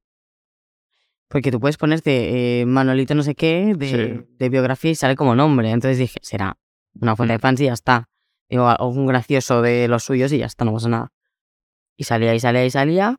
[1.28, 3.88] Porque tú puedes ponerte eh, Manolito no sé qué de,
[4.26, 4.34] Sí.
[4.38, 5.70] de biografía y sale como nombre.
[5.70, 6.56] Entonces dije, será
[7.00, 7.40] una fuente de Mm.
[7.40, 8.08] fans y ya está.
[8.48, 11.12] Digo, algún gracioso de los suyos y ya está, no pasa nada.
[11.96, 13.16] Y salía y salía y salía.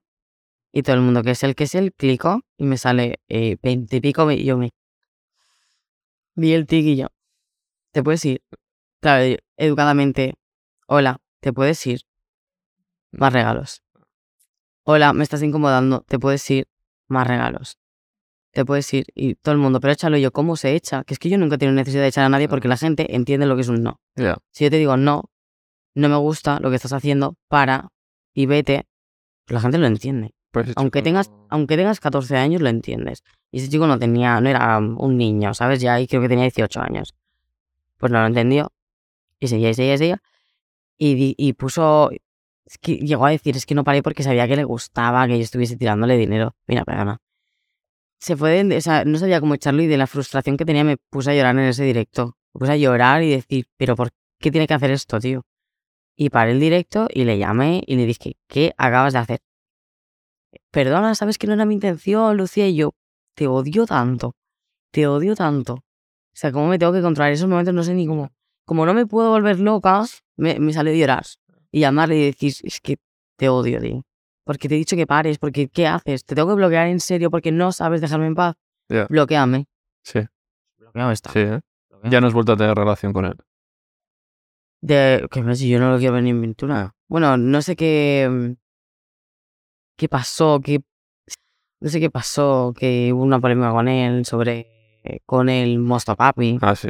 [0.72, 3.58] Y todo el mundo que es el que es el, clico y me sale eh,
[3.62, 4.32] 20 y pico.
[4.32, 4.72] Y yo me.
[6.36, 7.08] Vi el tic y yo.
[7.92, 8.42] ¿Te puedes ir?
[9.02, 10.36] Claro, educadamente.
[10.88, 12.02] Hola, ¿te puedes ir?
[13.12, 13.84] Más regalos.
[14.84, 16.06] Hola, me estás incomodando.
[16.08, 16.68] ¿Te puedes ir?
[17.08, 17.78] Más regalos.
[18.52, 19.06] Te puedes ir.
[19.14, 20.32] Y todo el mundo, pero échalo Y yo.
[20.32, 21.04] ¿Cómo se echa?
[21.04, 23.14] Que es que yo nunca he tenido necesidad de echar a nadie porque la gente
[23.14, 24.00] entiende lo que es un no.
[24.52, 25.30] Si yo te digo no,
[25.96, 27.90] no me gusta lo que estás haciendo, para
[28.34, 28.88] y vete,
[29.48, 30.34] la gente lo entiende.
[30.52, 33.24] Pues Aunque chico tengas, aunque tengas 14 años, lo entiendes.
[33.52, 35.80] Y ese chico no tenía, no era un niño, ¿sabes?
[35.82, 37.16] Ya ahí creo que tenía 18 años.
[37.98, 38.72] Pues no lo entendió.
[39.40, 40.22] Y seguía, y seguía, y seguía.
[40.98, 42.12] Y, puso.
[42.66, 45.38] Es que llegó a decir, es que no paré porque sabía que le gustaba que
[45.38, 46.56] yo estuviese tirándole dinero.
[46.68, 47.20] Mira, perdona.
[48.20, 50.84] Se fue de, o sea, no sabía cómo echarlo y de la frustración que tenía
[50.84, 52.38] me puse a llorar en ese directo.
[52.54, 55.44] Me puse a llorar y decir, pero ¿por qué tiene que hacer esto, tío?
[56.16, 59.40] Y paré el directo y le llamé y le dije, ¿qué acabas de hacer?
[60.72, 62.94] Perdona, sabes que no era mi intención, Lucía, y yo
[63.36, 64.36] te odio tanto,
[64.92, 65.74] te odio tanto.
[65.74, 65.84] O
[66.34, 67.30] sea, ¿cómo me tengo que controlar?
[67.32, 68.32] En esos momentos no sé ni cómo.
[68.66, 70.04] Como no me puedo volver loca,
[70.38, 71.26] me, me sale de llorar.
[71.72, 72.98] Y llamarle y decir, es que
[73.38, 74.02] te odio, tío.
[74.46, 76.24] Porque te he dicho que pares, porque ¿qué haces?
[76.24, 78.56] Te tengo que bloquear en serio porque no sabes dejarme en paz.
[78.90, 79.08] Ya.
[79.10, 79.68] Bloqueame.
[80.04, 80.20] Sí,
[80.78, 81.32] Bloqueado está.
[81.32, 81.60] sí, ¿eh?
[82.06, 83.36] Ya no has vuelto a tener relación con él.
[84.82, 86.96] De, que no sé, yo no lo quiero ver ni en pintura.
[87.08, 88.56] Bueno, no sé qué.
[90.02, 90.60] ¿Qué pasó?
[90.64, 90.82] ¿Qué,
[91.80, 94.66] no sé qué pasó, que hubo una polémica con él sobre.
[95.28, 96.58] con el Mosto Papi.
[96.60, 96.88] Ah, sí.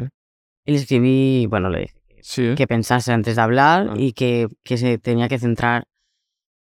[0.64, 2.54] Y le escribí, bueno, le dije Sí, ¿eh?
[2.56, 3.94] que pensase antes de hablar Ah.
[3.98, 5.84] y que, que se tenía que centrar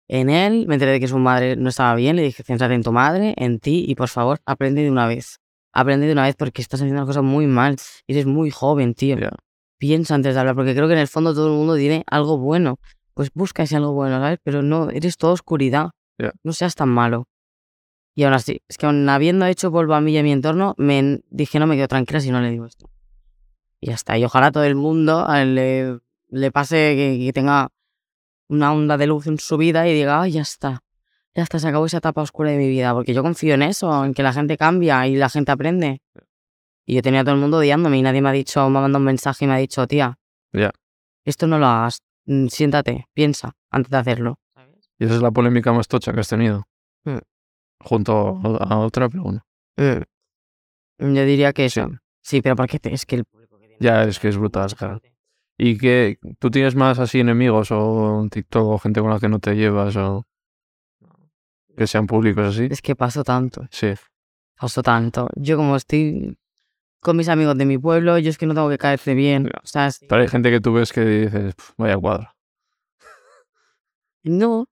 [0.07, 0.65] en él.
[0.67, 2.15] Me enteré de que su madre no estaba bien.
[2.15, 5.37] Le dije, céntrate en tu madre, en ti y por favor, aprende de una vez.
[5.71, 7.75] Aprende de una vez porque estás haciendo las cosas muy mal.
[8.07, 9.19] Eres muy joven, tío.
[9.19, 9.29] Ya.
[9.77, 12.39] Piensa antes de hablar, porque creo que en el fondo todo el mundo tiene algo
[12.39, 12.79] bueno.
[13.13, 14.39] Pues busca ese algo bueno, ¿sabes?
[14.43, 15.91] Pero no, eres toda oscuridad.
[16.43, 17.27] No seas tan malo.
[18.15, 20.73] Y aún así, es que aún habiendo hecho polvo a mí y a mi entorno,
[20.77, 22.89] me dije, no me quedo tranquila si no le digo esto.
[23.79, 24.17] Y ya está.
[24.17, 25.99] Y ojalá todo el mundo él le,
[26.29, 27.69] le pase que, que tenga
[28.49, 30.83] una onda de luz en su vida y diga, ay, ya está.
[31.35, 32.93] Ya está, se acabó esa etapa oscura de mi vida.
[32.93, 36.01] Porque yo confío en eso, en que la gente cambia y la gente aprende.
[36.85, 38.81] Y yo tenía a todo el mundo odiándome y nadie me ha dicho, me ha
[38.81, 40.17] mandado un mensaje y me ha dicho, tía,
[40.51, 40.71] Ya.
[41.23, 42.01] esto no lo hagas.
[42.25, 44.39] Mm, Siéntate, piensa antes de hacerlo.
[44.99, 46.67] Y esa es la polémica más tocha que has tenido.
[47.05, 47.17] Mm.
[47.81, 49.41] Junto a otra, pero bueno.
[49.77, 51.79] Yo diría que Sí.
[51.79, 51.89] eso.
[52.21, 55.15] Sí, pero porque es que el público que tiene Ya, es que es brutal, gente.
[55.57, 59.29] ¿Y que tú tienes más así enemigos o en TikTok o gente con la que
[59.29, 60.25] no te llevas o
[61.77, 62.67] que sean públicos así?
[62.69, 63.93] Es que paso tanto, Sí,
[64.57, 65.29] paso tanto.
[65.35, 66.37] Yo como estoy
[67.01, 69.47] con mis amigos de mi pueblo, yo es que no tengo que caerte bien.
[69.63, 72.29] O sea, es- pero hay gente que tú ves que dices, "Pf, vaya cuadro.
[74.23, 74.67] no,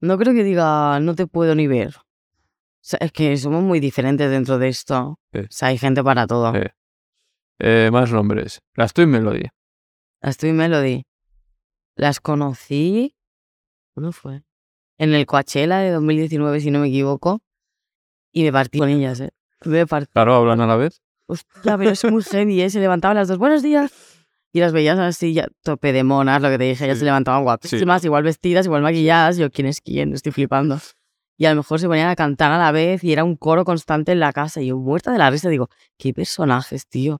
[0.00, 1.96] no creo que diga no te puedo ni ver.
[1.96, 5.18] O sea, es que somos muy diferentes dentro de esto.
[5.32, 5.40] Sí.
[5.40, 6.52] O sea, hay gente para todo.
[6.54, 6.60] Sí.
[7.58, 8.60] Eh, más nombres.
[8.74, 9.44] Las Twin Melody.
[10.22, 11.04] Las Twin Melody.
[11.96, 13.14] Las conocí.
[13.92, 14.42] ¿Cuándo fue?
[15.00, 17.40] en el Coachella de 2019, si no me equivoco,
[18.32, 19.30] y me partí con ellas, ¿eh?
[19.64, 20.12] Me partí.
[20.12, 21.00] Claro, hablan a la vez.
[21.26, 22.68] Hostia, pero es muy heavy, ¿eh?
[22.68, 24.09] Se levantaban las dos, buenos días.
[24.52, 26.98] Y las veías así, ya tope de monas, lo que te dije, Sí.
[27.00, 29.36] se levantaban guapísimas, igual vestidas, igual maquilladas.
[29.36, 30.12] Yo, ¿quién es quién?
[30.12, 30.78] Estoy flipando.
[31.38, 33.64] Y a lo mejor se ponían a cantar a la vez y era un coro
[33.64, 34.60] constante en la casa.
[34.60, 37.18] Y yo, muerta de la risa, digo, ¿qué personajes, tío?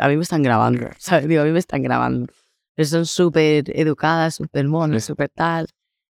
[0.00, 1.28] A mí me están grabando, ¿sabes?
[1.28, 2.32] Digo, a mí me están grabando.
[2.74, 5.08] Pero son súper educadas, súper monas, Sí.
[5.08, 5.66] súper tal.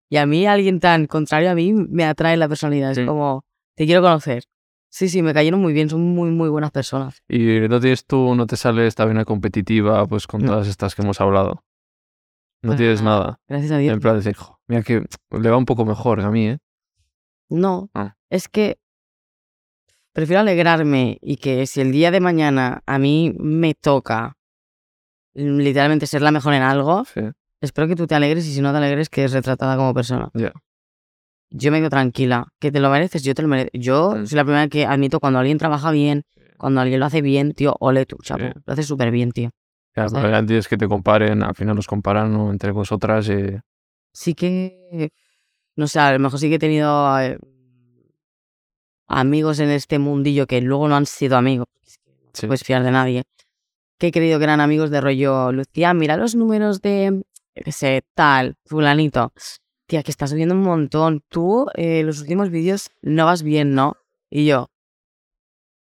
[0.09, 2.91] Y a mí, alguien tan contrario a mí, me atrae la personalidad.
[2.91, 3.05] Es Sí.
[3.05, 3.43] como,
[3.76, 4.43] te quiero conocer.
[4.96, 7.22] Sí, sí, me cayeron muy bien, son muy, muy buenas personas.
[7.28, 10.54] Y no tienes tú, no te sale esta vena competitiva, pues con No.
[10.54, 11.66] todas estas que hemos hablado.
[12.64, 13.20] No tienes nada.
[13.20, 13.39] nada.
[13.50, 13.93] Gracias a Dios.
[13.93, 16.60] En plan decir, "Jo, mira que le va un poco mejor que a mí, ¿eh?
[17.50, 18.16] No, Ah.
[18.30, 18.78] es que
[20.14, 24.38] prefiero alegrarme y que si el día de mañana a mí me toca
[25.34, 27.20] literalmente ser la mejor en algo, Sí.
[27.60, 30.30] espero que tú te alegres y si no te alegres que es retratada como persona.
[30.34, 30.54] Ya.
[31.58, 33.72] Yo me quedo tranquila, que te lo mereces, yo te lo merezco.
[33.74, 34.26] Yo Mm.
[34.28, 36.24] soy la primera que admito cuando alguien trabaja bien,
[36.58, 38.51] cuando alguien lo hace bien, tío, ole tú, chapo, Sí.
[38.66, 39.51] lo haces súper bien, tío.
[39.95, 40.24] Ya, ¿Sabes?
[40.26, 42.51] pero antes que te comparen, al final nos comparan ¿no?
[42.51, 43.58] entre vosotras y...
[44.12, 45.12] sí que,
[45.78, 47.38] no sé, a lo mejor sí que he tenido eh,
[49.08, 51.68] amigos en este mundillo que luego no han sido amigos,
[52.06, 52.47] no Sí.
[52.47, 53.24] puedes fiar de nadie,
[53.97, 58.03] que he creído que eran amigos de rollo, Lucía, mira los números de, qué sé,
[58.14, 59.32] tal, fulanito.
[59.88, 61.22] Tía, que estás subiendo un montón.
[61.30, 63.98] Tú, eh, los últimos vídeos no vas bien, ¿no?
[64.30, 64.70] Y yo,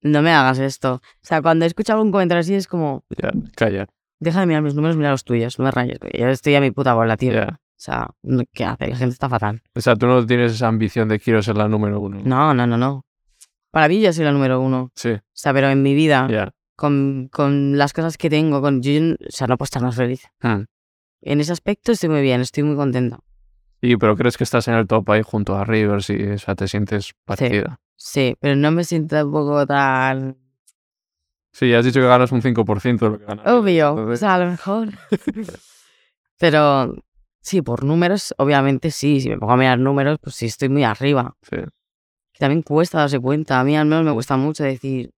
[0.01, 0.95] no me hagas esto.
[0.95, 3.87] O sea, cuando he escuchado un comentario así es como, Ya, calla.
[4.19, 5.97] deja de mirar mis números, mira los tuyos, no me rayes.
[6.17, 7.33] Yo estoy a mi puta bola, tío.
[7.33, 7.59] Ya.
[7.77, 8.09] O sea,
[8.53, 8.87] ¿qué hace?
[8.87, 9.61] La gente está fatal.
[9.75, 12.21] O sea, tú no tienes esa ambición de quiero ser la número uno.
[12.23, 13.03] No, no, no, no.
[13.71, 14.91] Para mí yo soy la número uno.
[14.95, 18.91] Sí, O sea, pero en mi vida, con, con las cosas que tengo, con yo,
[19.13, 20.23] o sea, no puedo estar más feliz.
[20.41, 20.63] Hmm.
[21.21, 23.19] En ese aspecto estoy muy bien, estoy muy contenta.
[23.85, 26.55] Y pero crees que estás en el top ahí junto a Rivers y o sea,
[26.55, 27.79] te sientes parecida.
[27.95, 30.37] Sí, pero no me siento tampoco tan
[31.51, 33.47] Sí, ya has dicho que ganas un 5% de lo que ganas.
[33.47, 33.93] obvio.
[33.95, 34.89] O sea, a lo mejor.
[36.37, 36.93] pero
[37.41, 39.21] sí, por números, obviamente sí.
[39.21, 41.35] Si me pongo a mirar números, pues sí estoy muy arriba.
[41.41, 41.57] sí.
[42.37, 43.61] También cuesta darse cuenta.
[43.61, 45.11] A mí al menos me cuesta mucho decir.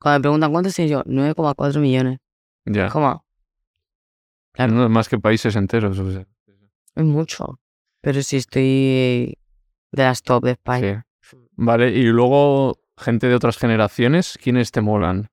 [0.00, 2.18] Cuando me preguntan cuántos tienes yo, 9,4 millones.
[2.64, 2.88] Ya.
[2.88, 3.26] ¿Cómo?
[4.52, 4.72] Claro.
[4.72, 5.98] No, más que países enteros.
[5.98, 6.24] O sea,
[6.94, 7.58] Es mucho.
[8.06, 9.36] Pero sí estoy
[9.90, 11.04] de las top de España.
[11.20, 11.36] sí.
[11.56, 15.26] Vale, y luego gente de otras generaciones, ¿quiénes te molan?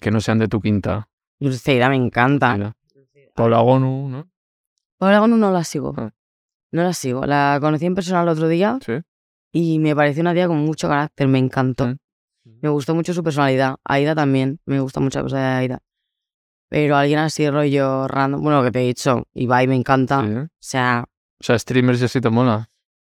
[0.00, 1.08] Que no sean de tu quinta.
[1.38, 2.54] Dulceida me encanta.
[2.56, 2.76] Mira.
[3.36, 4.28] Paula Gonu, ¿no?
[4.98, 5.94] Paula Gonu no la sigo.
[5.96, 6.10] Ah.
[6.72, 7.26] No la sigo.
[7.26, 8.94] La conocí en persona el otro día Sí.
[9.52, 11.28] y me pareció una tía con mucho carácter.
[11.28, 11.86] Me encantó.
[11.86, 12.58] Mm.
[12.60, 13.76] Me gustó mucho su personalidad.
[13.84, 14.58] Aida también.
[14.66, 15.78] Me gusta mucho la cosa de Aida.
[16.68, 18.42] Pero alguien así rollo random.
[18.42, 19.22] Bueno, lo que te he dicho.
[19.32, 20.22] Ibai me encanta.
[20.26, 20.34] Sí.
[20.36, 21.04] O sea,
[21.44, 22.70] O sea, streamers y así te mola.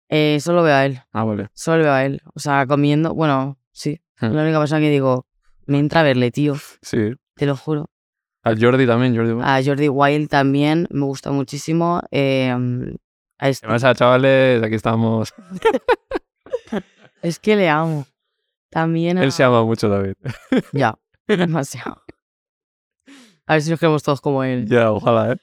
[0.08, 1.02] eh, solo veo a él.
[1.12, 1.48] Ah, vale.
[1.52, 2.22] Solo veo a él.
[2.34, 3.12] O sea, comiendo.
[3.14, 4.00] Bueno, sí.
[4.22, 4.26] Mm.
[4.32, 5.26] La única persona que digo,
[5.66, 6.54] me entra a verle, tío.
[6.80, 7.12] Sí.
[7.34, 7.90] Te lo juro.
[8.42, 9.38] Al Jordi también, Jordi.
[9.42, 12.00] A Jordi Wild también me gusta muchísimo.
[12.10, 12.50] Eh,
[13.38, 14.62] a este- ¿Qué pasa, chavales?
[14.62, 15.34] Aquí estamos.
[17.22, 18.06] es que le amo.
[18.70, 19.22] También a...
[19.24, 20.14] Él se ama mucho, David.
[20.72, 20.98] Ya,
[21.28, 22.02] demasiado.
[23.46, 24.66] A ver si nos queremos todos como él.
[24.66, 25.36] ya, ojalá, ¿eh?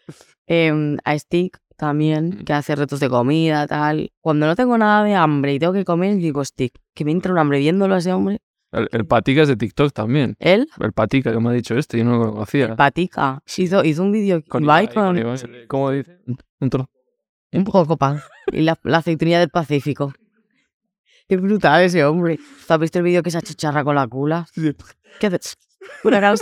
[0.48, 4.12] Em, a Stick también, que hace retos de comida, tal.
[4.22, 7.32] Cuando no tengo nada de hambre y tengo que comer, digo Stick, que me entra
[7.34, 8.40] un hambre viéndolo a ese hombre.
[8.72, 10.36] El, el Patica es de TikTok también.
[10.40, 12.76] Él, El Patica que me ha dicho este, yo no lo conocía.
[12.76, 15.68] patica, hizo, hizo un vídeo Con Ibai con, Ibai.
[15.68, 16.20] ¿Cómo dice?
[16.60, 16.88] Un tro-
[17.52, 18.24] un poco copa.
[18.52, 20.14] Y la, la aceitunilla del Pacífico.
[21.28, 22.38] Qué brutal ese hombre.
[22.68, 24.46] ¿Tú has visto el vídeo que se ha hecho charra con la cula?
[25.20, 25.58] ¿Qué haces?
[26.04, 26.34] Una.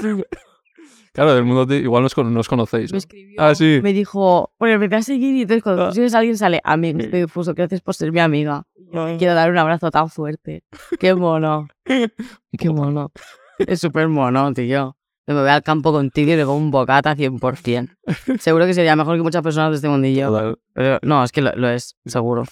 [1.14, 2.92] Claro, del mundo de- igual nos, con- nos conocéis.
[2.92, 3.00] me ¿no?
[3.00, 3.80] escribió, Ah, sí.
[3.82, 5.90] me dijo, bueno, me a seguir y entonces cuando Ah.
[5.90, 8.64] tú sigues a alguien sale, amigo, estoy difuso, gracias por ser mi amiga.
[8.92, 10.64] Yo quiero dar un abrazo tan fuerte.
[11.00, 13.12] Qué mono, qué mono.
[13.60, 14.96] Es súper mono, tío.
[15.28, 17.96] Me voy al campo contigo y le pongo un bocata 100%.
[18.40, 20.28] Seguro que sería mejor que muchas personas de este mundillo.
[20.30, 20.58] Total.
[20.74, 22.46] Pero no, es que lo, lo es, seguro.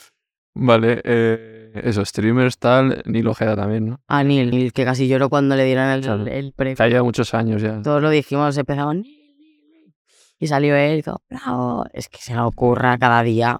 [0.53, 4.01] Vale, eh, eso, streamers, tal, Nilo Ojeda también, ¿no?
[4.07, 6.25] A Neil, Neil, que casi lloró cuando le dieron el, Claro.
[6.25, 6.75] el premio.
[6.75, 7.81] Que haya muchos años ya.
[7.81, 9.93] Todos lo dijimos, empezaban Neil, Neil, Neil.
[10.39, 11.85] Y salió él y todo, bravo.
[11.93, 13.59] Es que se le ocurra cada día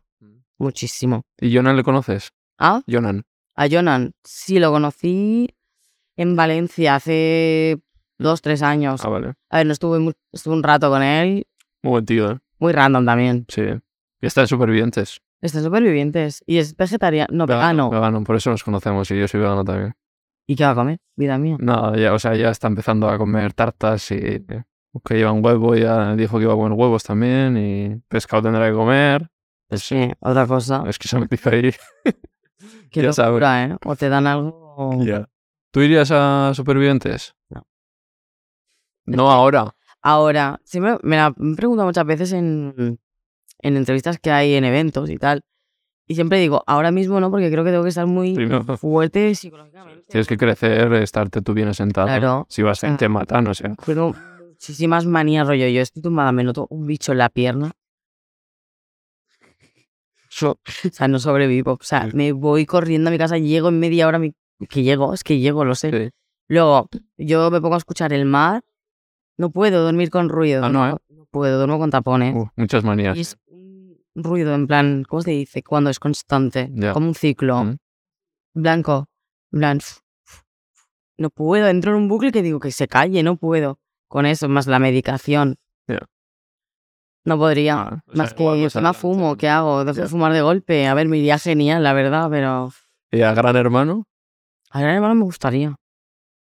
[0.58, 1.24] muchísimo.
[1.40, 2.32] ¿Y Jonan le conoces?
[2.58, 2.82] ¿Ah?
[2.90, 3.24] Jonan.
[3.56, 5.50] A Jonan, sí, lo conocí
[6.16, 7.80] en Valencia hace
[8.20, 9.04] dos, tres años.
[9.06, 9.34] Ah, vale.
[9.50, 11.46] A ver, no estuve, estuve un rato con él,
[11.84, 12.38] Muy buen tío, ¿eh?
[12.60, 13.46] muy random también.
[13.50, 13.62] Sí.
[14.20, 15.20] Y está en Supervivientes.
[15.42, 17.90] Está en supervivientes y es vegetariano, no, vegano.
[17.90, 19.94] Vegano, por eso nos conocemos y yo soy vegano también.
[20.48, 21.00] ¿Y qué va a comer?
[21.16, 21.58] Vida mía.
[21.60, 24.46] No, ya, o sea, ya está empezando a comer tartas y
[25.06, 28.74] que llevan huevo, ya dijo que iba a comer huevos también y pescado tendrá que
[28.76, 29.30] comer.
[29.68, 30.84] Pues sí, otra cosa.
[30.88, 31.72] Es que se me dice ahí.
[32.90, 33.32] Qué ya sabes.
[33.34, 33.78] locura, ¿eh?
[33.86, 34.74] O te dan algo.
[34.78, 35.30] o- Ya.
[35.72, 37.36] ¿Tú irías a Supervivientes?
[37.50, 37.68] No.
[39.06, 39.76] No ahora.
[40.02, 43.00] Ahora, siempre me la me he preguntado muchas veces en,
[43.60, 45.42] en entrevistas que hay en eventos y tal.
[46.10, 49.36] Y siempre digo, ahora mismo no, porque creo que tengo que estar muy Primero fuerte
[49.36, 50.06] psicológicamente.
[50.10, 52.08] tienes que crecer, estarte tú bien asentado.
[52.08, 52.46] Claro.
[52.50, 52.98] Si vas a Ah.
[52.98, 53.76] te matan, o sea.
[53.86, 54.16] Pero
[54.48, 55.68] muchísimas manías, rollo.
[55.68, 57.72] Yo estoy tumbada, me noto un bicho en la pierna.
[60.44, 60.56] O
[60.92, 61.74] sea, no sobrevivo.
[61.74, 62.16] O sea, Sí.
[62.16, 64.20] me voy corriendo a mi casa, llego en media hora.
[64.20, 64.34] mi-
[64.70, 65.92] Que llego, es que llego, lo sé.
[65.92, 66.10] Sí.
[66.48, 68.64] Luego, yo me pongo a escuchar el mar.
[69.38, 70.64] No puedo dormir con ruido.
[70.66, 70.96] Ah, no, ¿eh?
[71.10, 72.36] No puedo, duermo con tapones.
[72.36, 73.16] Uh, muchas manías.
[73.18, 73.47] Y es un
[74.24, 75.64] ruido, en plan, ¿cómo se dice?
[75.64, 77.64] Cuando es constante, como un ciclo.
[77.64, 77.78] Mm.
[78.56, 79.06] Blanco,
[79.52, 79.86] blanco.
[81.18, 83.80] No puedo, entro en un bucle que digo que se calle, no puedo.
[84.08, 85.58] Con eso, más la medicación.
[87.26, 87.76] No podría.
[87.82, 89.84] Ah, más sea, que más fumo, ¿qué hago?
[89.84, 90.08] Dejo de Ya.
[90.08, 90.88] fumar de golpe.
[90.88, 92.72] A ver, me iría genial, la verdad, pero
[93.12, 94.06] ¿Y a Gran Hermano?
[94.70, 95.76] a Gran Hermano me gustaría.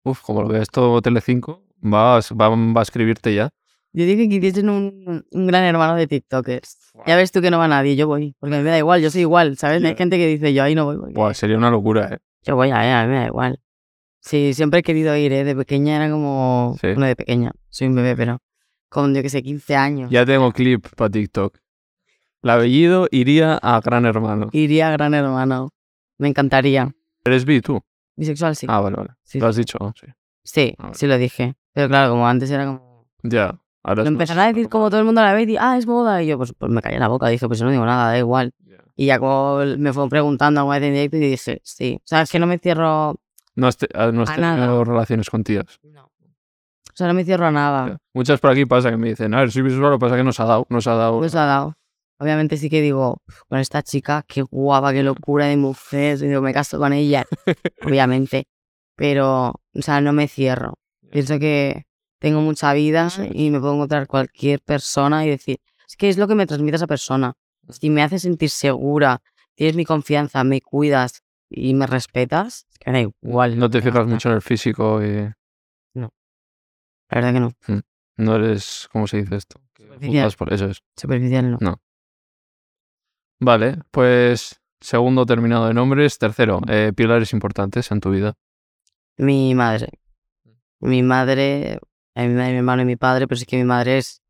[0.03, 3.49] Uf, como lo veas todo Telecinco, va, a- va, va a escribirte ya.
[3.97, 6.91] Yo dije que hiciesen un, un gran hermano de TikTokers.
[7.07, 8.35] Ya ves tú que no va nadie, yo voy.
[8.39, 9.83] Porque a mí me da igual, yo soy igual, ¿sabes?
[9.83, 10.97] Hay gente que dice, yo ahí no voy.
[10.97, 12.17] porque- Buah, sería una locura, ¿eh?
[12.43, 13.59] Yo voy a, a mí me da igual.
[14.19, 15.43] Sí, siempre he querido ir, ¿eh?
[15.43, 16.75] De pequeña era como...
[16.81, 16.87] Sí.
[16.87, 18.39] Bueno, de pequeña, soy un bebé, pero
[18.89, 20.09] con, yo que sé, 15 años.
[20.11, 21.57] Ya tengo clip para TikTok.
[22.43, 24.49] El apellido iría a Gran Hermano.
[24.51, 25.69] Iría a Gran Hermano.
[26.17, 26.93] Me encantaría.
[27.23, 27.81] ¿Eres bi tú?
[28.15, 28.67] Bisexual, sí.
[28.69, 29.09] Ah, vale, vale.
[29.23, 30.07] Sí, Lo has dicho, sí.
[30.43, 30.95] sí, Ah, vale.
[30.95, 31.55] sí lo dije.
[31.73, 33.07] Pero claro, como antes era como...
[33.23, 33.59] Ya.
[33.87, 35.85] Ahora Lo empezaron a decir como todo el mundo a la vez y, ah, es
[35.85, 36.23] moda.
[36.23, 37.27] Y yo, pues, pues me callé la boca.
[37.27, 38.51] Dije, pues yo no digo nada, da igual.
[38.65, 38.77] Ya.
[38.95, 41.97] Y ya como me fue preguntando alguna vez en directo y dije, sí.
[41.99, 43.15] O sea, es que no me cierro...
[43.55, 44.55] No has, te- ah, no has A nada.
[44.55, 45.65] tenido relaciones con tías.
[45.83, 46.05] No.
[46.05, 47.87] O sea, no me cierro a nada.
[47.89, 47.97] Ya.
[48.13, 50.23] Muchas por aquí pasa que me dicen, a ver, soy visual, lo que pasa que
[50.23, 51.19] nos ha dado, nos ha dado.
[51.19, 51.75] Pues ha dado.
[52.17, 56.41] Obviamente sí que digo, con esta chica, qué guapa, qué locura de mujer, y digo,
[56.41, 57.25] me caso con ella,
[57.85, 58.47] obviamente.
[58.95, 60.75] Pero, o sea, no me cierro.
[61.11, 61.85] Pienso que
[62.19, 66.27] tengo mucha vida y me puedo encontrar cualquier persona y decir, es que es lo
[66.27, 67.33] que me transmite esa persona.
[67.69, 69.21] Si me hace sentir segura,
[69.55, 73.57] tienes mi confianza, me cuidas y me respetas, es que da igual.
[73.57, 75.31] no te fijas mucho en el físico y
[75.93, 76.09] La
[77.21, 77.51] verdad que no.
[78.17, 79.61] no eres, ¿cómo se dice esto?
[79.77, 80.31] Superficial.
[80.37, 80.81] por eso es.
[80.95, 81.81] Superficial no.
[83.39, 86.17] Vale, pues segundo terminado de nombres.
[86.17, 88.33] Tercero, eh, pilares importantes en tu vida.
[89.17, 89.89] Mi madre.
[90.79, 91.79] Mi madre,
[92.15, 94.21] a mi madre, mi hermano y mi padre, pero sí que mi madre es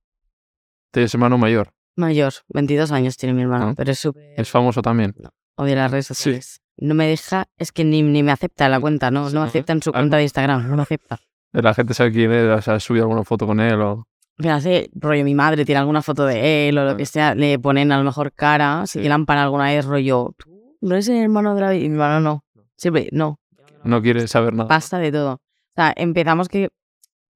[0.91, 1.71] Tienes hermano mayor.
[1.95, 3.73] mayor, 22 años tiene mi hermano, Ah.
[3.75, 4.33] pero es súper...
[4.37, 5.13] Es famoso también.
[5.55, 6.61] Odia las redes sociales.
[6.77, 9.49] No me deja, es que ni, ni me acepta la cuenta, no, no me Sí.
[9.49, 9.93] acepta en su Ah.
[9.93, 11.19] cuenta de Instagram, no me acepta.
[11.53, 14.07] La gente sabe quién es, o sea, has subido alguna foto con él o...
[14.37, 16.97] Me hace rollo, mi madre tiene alguna foto de él o lo Ah.
[16.97, 19.03] que sea, le ponen a lo mejor cara, si Sí.
[19.03, 20.49] que la alguna vez, rollo, ¿tú
[20.81, 21.73] no eres el hermano de la...
[21.75, 22.43] Y mi hermano no,
[22.75, 23.39] siempre, no,
[23.85, 24.67] No quiere saber nada.
[24.67, 25.33] pasa de todo.
[25.35, 25.41] O
[25.75, 26.69] sea, empezamos que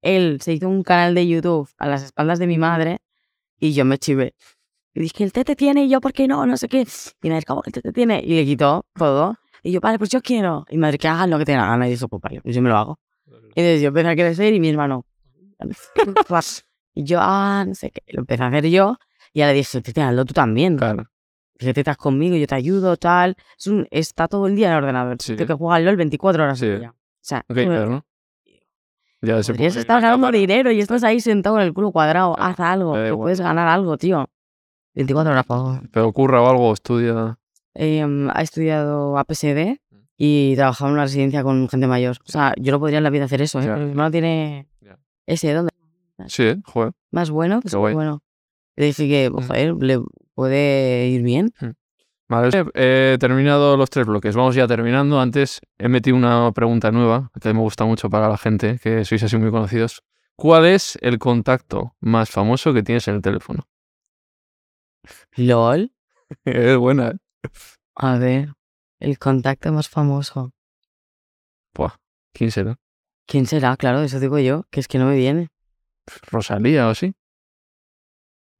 [0.02, 2.98] él se hizo un canal de YouTube a las espaldas de mi madre
[3.58, 4.34] y yo me chivé.
[4.94, 6.44] Y dije, el tete tiene, y yo, ¿por qué no?
[6.46, 6.86] No sé qué.
[7.22, 8.20] Y me dijo, ¿cómo el tete tiene?
[8.24, 9.36] Y le quitó todo.
[9.62, 10.64] Y yo, vale, pues yo quiero.
[10.68, 11.86] Y mi madre, que hagan lo que tenga gana.
[11.86, 12.98] Y dijo, pues pues yo me lo hago.
[13.54, 15.04] Y entonces yo empecé a crecer y mi hermano.
[16.94, 18.02] y yo, ah, no sé qué.
[18.08, 18.96] Lo empecé a hacer yo.
[19.32, 20.76] Y le dije, tete, hazlo tú también.
[20.76, 21.04] Claro.
[21.58, 23.36] Que te estás conmigo, yo te ayudo, tal.
[23.58, 25.16] Es un, está todo el día en el ordenador.
[25.20, 25.36] Sí.
[25.36, 26.66] Tengo que jugar al LOL 24 horas Sí.
[26.66, 26.90] al día.
[26.90, 28.06] O sea, Ok, pero no.
[29.22, 30.38] Ya se Podrías estar ganando cámara.
[30.38, 32.34] dinero y estás ahí sentado con el culo cuadrado.
[32.38, 34.28] Haz algo, que puedes ganar algo, tío.
[34.94, 35.82] 24 horas, favor.
[35.92, 37.38] Pero ocurra o algo, estudia.
[37.74, 39.78] Em, ha estudiado APSD
[40.16, 42.16] y trabajaba en una residencia con gente mayor.
[42.26, 43.64] O sea, yo no podría en la vida hacer eso, ¿eh?
[43.66, 43.74] Ya.
[43.74, 44.68] Pero mi hermano tiene
[45.26, 45.68] ese don.
[46.26, 46.56] Sí, ¿eh?
[46.64, 46.92] joder.
[47.10, 48.22] Más bueno, pues bueno.
[48.76, 49.46] Le dije que, Mm.
[49.46, 50.00] joder, le
[50.34, 51.52] puede ir bien.
[52.30, 54.36] Vale, he terminado los tres bloques.
[54.36, 55.20] Vamos ya terminando.
[55.20, 59.24] Antes he metido una pregunta nueva que me gusta mucho para la gente, que sois
[59.24, 60.04] así muy conocidos.
[60.36, 63.66] ¿Cuál es el contacto más famoso que tienes en el teléfono?
[65.32, 65.92] LOL.
[66.44, 67.18] es buena, ¿eh?
[67.96, 68.52] A ver,
[69.00, 70.52] el contacto más famoso.
[71.74, 71.96] Buah,
[72.32, 72.78] ¿Quién será?
[73.26, 73.76] ¿Quién será?
[73.76, 75.48] Claro, eso digo yo, que es que no me viene.
[76.30, 77.12] ¿Rosalía o así?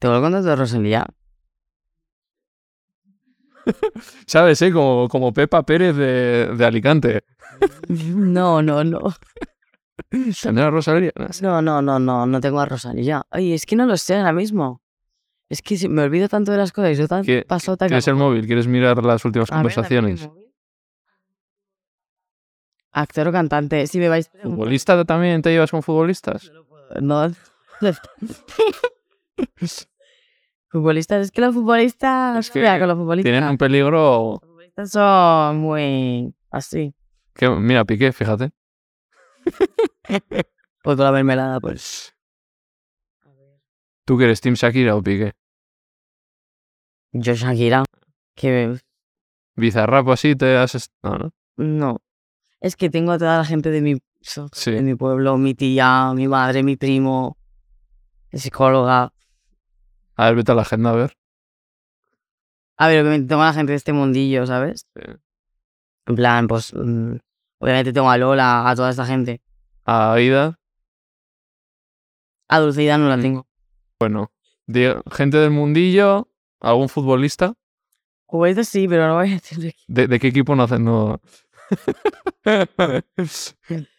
[0.01, 1.07] Tengo el contacto de Rosalía.
[4.27, 4.73] ¿Sabes, eh?
[4.73, 7.25] Como, como Pepa Pérez de, de Alicante.
[7.89, 9.01] No, no, no.
[10.43, 11.13] ¿Tendrá Rosalía?
[11.43, 13.23] No, No, no, no, no, no tengo a Rosalía.
[13.31, 14.81] Ay, es que no lo sé ahora mismo.
[15.51, 16.97] Es que me olvido tanto de las cosas.
[16.97, 17.89] Yo tan ¿Qué- pasota que...
[17.91, 18.47] ¿Tienes el móvil?
[18.47, 20.27] ¿Quieres mirar las últimas A ver, conversaciones?
[20.27, 20.47] móvil.
[22.93, 23.87] Actor o cantante.
[23.87, 24.29] Si me vais...
[24.29, 26.51] preguntando- ¿Futbolista también te llevas con futbolistas?
[27.01, 27.31] No.
[30.71, 32.39] Futbolistas, es que los futbolistas.
[32.47, 33.31] Es que Mira, con los futbolistas.
[33.31, 36.35] Tienen un peligro Los futbolistas son muy.
[36.51, 36.95] así.
[37.35, 38.51] que, mira, Piqué, fíjate.
[40.83, 42.15] Pues la mermelada, pues.
[44.07, 45.33] ¿Tú que eres Team Shakira o Piqué?
[47.13, 47.85] Yo, Shakira.
[48.35, 48.79] Que.
[49.57, 50.91] Bizarrap o así te has...
[51.03, 51.33] No, no.
[51.59, 51.99] No.
[52.61, 54.71] Es que tengo a toda la gente de mi, Sí.
[54.71, 57.37] de mi pueblo, mi tía, mi madre, mi primo,
[58.33, 59.13] psicóloga.
[60.17, 61.17] A ver, vete a la agenda a ver.
[62.77, 64.87] A ver, obviamente tengo a la gente de este mundillo, ¿sabes?
[64.95, 65.03] Sí.
[66.07, 66.73] En plan, pues.
[66.75, 67.17] mm,
[67.59, 69.41] obviamente tengo a Lola, a toda esta gente.
[69.85, 70.59] A Aida,
[72.49, 73.23] A Dulceida no la Mm.
[73.23, 73.47] tengo.
[73.99, 74.31] bueno.
[75.13, 76.29] gente del mundillo,
[76.61, 77.55] algún futbolista.
[78.27, 79.79] Juguetes sí, pero no voy a decir de qué.
[79.89, 80.85] ¿De, de qué equipo no hacen?
[80.85, 81.21] No.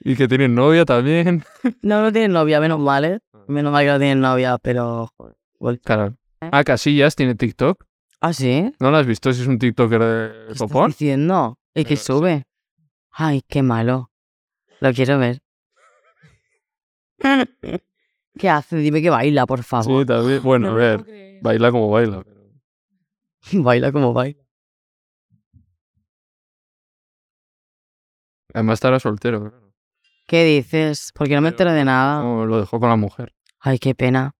[0.01, 1.43] y que tienen novia también.
[1.81, 3.19] No, no tienen novia, menos mal, ¿eh?
[3.47, 5.09] Menos mal que no tienen novia, pero.
[5.17, 5.35] joder,
[5.83, 6.17] Claro.
[6.41, 7.85] Ah, Casillas tiene TikTok.
[8.19, 8.73] ¿Ah, sí?
[8.79, 10.87] ¿No lo has visto si es un TikToker de ¿Qué estás popón?
[10.91, 11.57] diciendo?
[11.75, 12.43] ¿Y que sube?
[13.11, 14.11] Ay, qué malo.
[14.79, 15.41] Lo quiero ver.
[18.37, 18.77] ¿Qué hace?
[18.77, 20.01] Dime que baila, por favor.
[20.01, 20.41] Sí, también.
[20.41, 21.03] Bueno, a No ver.
[21.03, 21.39] creer.
[21.43, 22.23] Baila como baila.
[23.53, 24.41] baila como baila.
[28.53, 29.39] Además estará soltero.
[29.49, 29.73] claro.
[30.27, 31.11] ¿Qué dices?
[31.13, 32.21] Porque no me entero de nada.
[32.21, 33.33] No, lo dejó con la mujer.
[33.59, 34.33] Ay, qué pena.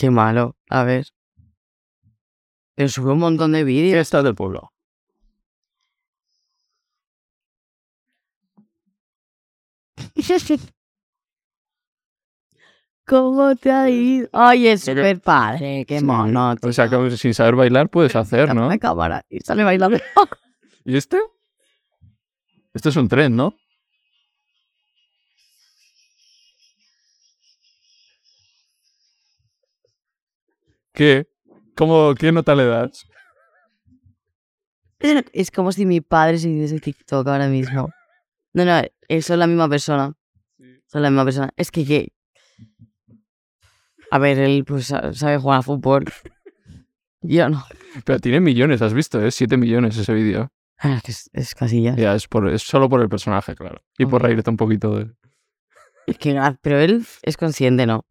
[0.00, 0.56] Qué malo.
[0.70, 1.08] A ver.
[2.74, 4.00] Pero sube un montón de vídeos.
[4.00, 4.72] Está del pueblo.
[13.06, 14.30] ¿Cómo te ha ido?
[14.32, 15.84] Ay, es súper padre.
[15.86, 16.54] Qué mono.
[16.62, 18.70] O sea, que sin saber bailar puedes hacer, ¿no?
[18.70, 19.98] La cámara y sale bailando.
[20.86, 21.20] ¿Y este?
[22.72, 23.54] Este es un tren, ¿no?
[30.92, 31.26] ¿Qué?
[31.76, 33.06] ¿Cómo, ¿Qué nota le das?
[35.32, 37.88] es como si mi padre se hiciese TikTok ahora mismo.
[38.52, 40.12] No, no, eh, son la misma persona.
[40.86, 41.50] Son la misma persona.
[41.56, 42.12] Es que, que...
[44.10, 46.04] A ver, él pues sa- sabe jugar a fútbol.
[47.22, 47.64] Yo no.
[48.04, 49.24] Pero tiene millones, ¿has visto?
[49.24, 50.50] Es 7 millones ese vídeo.
[50.78, 51.96] Ah, Es, es, es casillas.
[51.96, 53.82] Ya, es, por, es solo por el personaje, claro.
[53.98, 55.12] Y por reírte un poquito de...
[56.06, 58.04] Es que pero él es consciente, ¿no?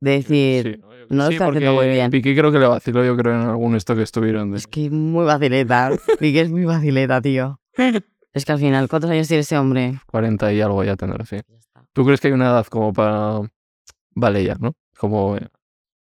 [0.00, 1.16] De decir, Sí, ¿no?
[1.24, 2.10] Lo sí, está haciendo muy bien.
[2.10, 4.50] Piqué creo que le vaciló, yo creo, en algún esto que estuvieron.
[4.50, 4.58] De...
[4.58, 5.90] es que es muy vacileta.
[6.18, 7.60] Que es muy vacileta, tío.
[8.34, 10.00] Es que al final, ¿cuántos años tiene ese hombre?
[10.06, 11.36] 40 y algo ya tendrá, sí.
[11.92, 13.40] ¿Tú crees que hay una edad como para...
[14.16, 14.72] Vale ya, ¿no?
[14.98, 15.46] Como eh,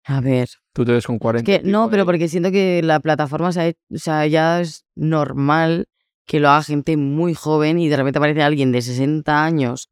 [0.06, 0.48] A ver.
[0.72, 1.48] tú te ves con 40.
[1.52, 4.26] Es que y no, pero porque siento que la plataforma se ha hecho- o sea,
[4.26, 5.86] ya es normal
[6.26, 9.88] que lo haga gente muy joven y de repente aparece alguien de 60 años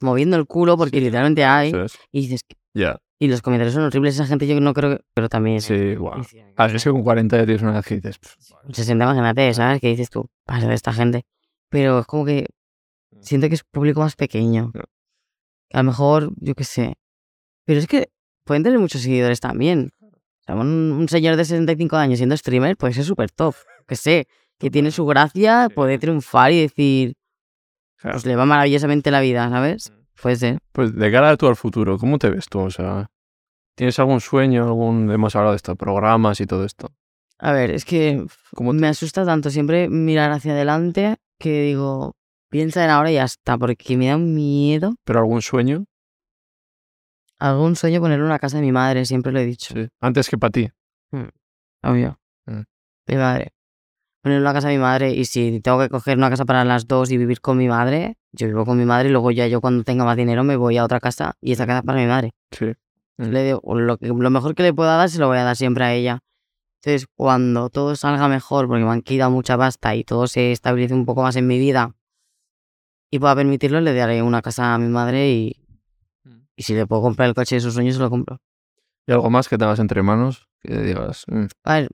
[0.00, 1.98] moviendo el culo porque Sí, literalmente hay es.
[2.12, 2.40] y dices
[2.72, 5.94] Ya, y los comentarios son horribles esa gente yo no creo que pero también sí,
[5.96, 6.18] guau.
[6.18, 8.18] dice, A ver, es que con 40 ya tienes una edad que dices...
[8.18, 8.74] "Pff, vale".
[8.74, 11.24] 60 imagínate sabes qué dices tú pasa de esta gente
[11.68, 12.46] pero es como que
[13.20, 14.72] siento que es público más pequeño.
[15.72, 16.94] A lo mejor yo qué sé.
[17.66, 18.08] Pero es que
[18.44, 19.90] pueden tener muchos seguidores también.
[20.00, 20.08] O
[20.46, 23.54] sea, un, un señor de 65 años siendo streamer puede ser súper top
[23.86, 24.28] que sé
[24.58, 27.14] que tiene su gracia puede triunfar y decir
[28.00, 29.92] pues le va maravillosamente la vida ¿sabes?
[30.22, 32.60] Puede ser Pues de cara a tú al futuro, ¿cómo te ves tú?
[32.60, 33.10] O sea,
[33.76, 34.64] ¿tienes algún sueño?
[34.64, 36.90] algún Hemos hablado de estos programas y todo esto.
[37.38, 38.24] a ver es que
[38.54, 42.14] ¿Cómo te- me asusta tanto siempre mirar hacia adelante que digo,
[42.50, 44.94] piensa en ahora y ya está, porque me da un miedo.
[45.04, 45.84] ¿Pero algún sueño?
[47.38, 49.72] Algún sueño poner una casa de mi madre, siempre lo he dicho.
[49.74, 49.88] Sí.
[50.00, 50.68] Antes que para ti.
[51.84, 52.18] Obvio.
[52.46, 52.62] Mm.
[53.06, 53.52] Mi madre.
[54.22, 56.86] Poner una casa de mi madre y si tengo que coger una casa para las
[56.88, 59.60] dos y vivir con mi madre, yo vivo con mi madre y luego ya yo
[59.60, 62.06] cuando tenga más dinero me voy a otra casa y esa casa es para mi
[62.06, 62.32] madre.
[62.50, 62.66] Sí.
[63.18, 63.24] Mm.
[63.30, 65.56] Le digo, lo, que- lo mejor que le pueda dar se lo voy a dar
[65.56, 66.20] siempre a ella.
[66.82, 70.94] Entonces, cuando todo salga mejor, porque me han quitado mucha pasta y todo se estabilice
[70.94, 71.94] un poco más en mi vida
[73.10, 75.56] y pueda permitirlo, le daré una casa a mi madre y,
[76.24, 76.40] Mm.
[76.56, 78.40] y si le puedo comprar el coche de sus sueños, se lo compro.
[79.06, 80.48] ¿Y algo más que tengas entre manos?
[80.60, 81.88] Que digas, "Mm, A ver,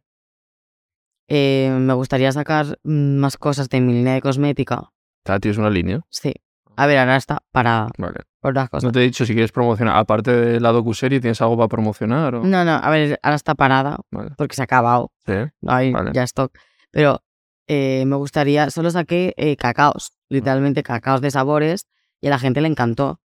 [1.29, 4.91] eh, me gustaría sacar mm, más cosas de mi línea de cosmética.
[5.27, 6.01] ah, tienes una línea.
[6.11, 6.35] Sí.
[6.77, 8.21] A ver, ahora está parada Vale.
[8.41, 8.85] por otras cosas.
[8.85, 9.97] No te he dicho si quieres promocionar.
[9.97, 12.35] Aparte de la docuserie, ¿tienes algo para promocionar?
[12.35, 12.45] O...
[12.45, 14.33] No, no, a ver, ahora está parada Vale.
[14.37, 15.13] porque se ha acabado.
[15.25, 15.35] Sí.
[15.61, 16.11] No hay Vale.
[16.13, 16.53] ya stock.
[16.91, 17.23] Pero
[17.69, 21.87] eh, me gustaría, solo saqué eh, cacaos, literalmente cacaos de sabores,
[22.21, 23.21] y a la gente le encantó.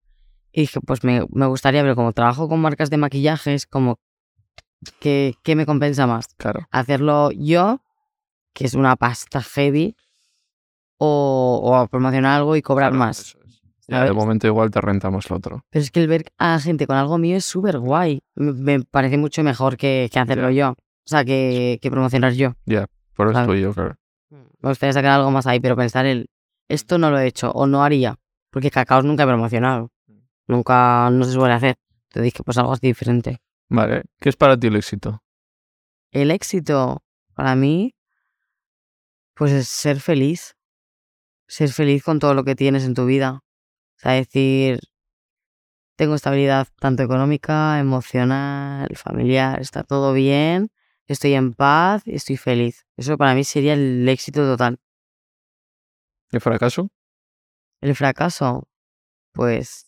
[0.51, 3.99] Y dije, pues me, me gustaría, pero como trabajo con marcas de maquillajes, como,
[4.99, 6.27] ¿qué, qué me compensa más?
[6.37, 6.67] Claro.
[6.71, 7.81] ¿Hacerlo yo,
[8.53, 9.95] que es una pasta heavy,
[10.97, 13.19] o, o promocionar algo y cobrar Claro, más?
[13.19, 13.37] es.
[13.87, 15.65] Ya, de momento igual te rentamos lo otro.
[15.71, 18.21] Pero es que el ver a la gente con algo mío es súper guay.
[18.35, 20.71] Me, parece mucho mejor que, que hacerlo yo.
[20.71, 20.75] O
[21.09, 22.53] sea, que, que promocionar yo.
[23.15, 23.47] Por eso Claro.
[23.47, 23.95] tuyo, claro.
[24.29, 26.29] Me gustaría sacar algo más ahí, pero pensar el
[26.67, 28.19] esto no lo he hecho o no haría.
[28.51, 29.91] Porque cacaos nunca he promocionado.
[30.47, 31.77] Nunca, no se suele hacer.
[32.09, 33.39] Te dije, pues algo así diferente.
[33.69, 34.03] Vale.
[34.19, 35.23] ¿Qué es para ti el éxito?
[36.11, 37.01] El éxito,
[37.33, 37.95] para mí,
[39.39, 40.57] pues es ser feliz.
[41.47, 43.41] Ser feliz con todo lo que tienes en tu vida.
[43.95, 44.81] O sea, decir,
[45.95, 50.71] tengo estabilidad tanto económica, emocional, familiar, está todo bien,
[51.07, 52.85] estoy en paz y estoy feliz.
[52.97, 54.77] Eso para mí sería el éxito total.
[56.31, 56.89] ¿El fracaso?
[57.79, 58.67] El fracaso,
[59.31, 59.87] pues,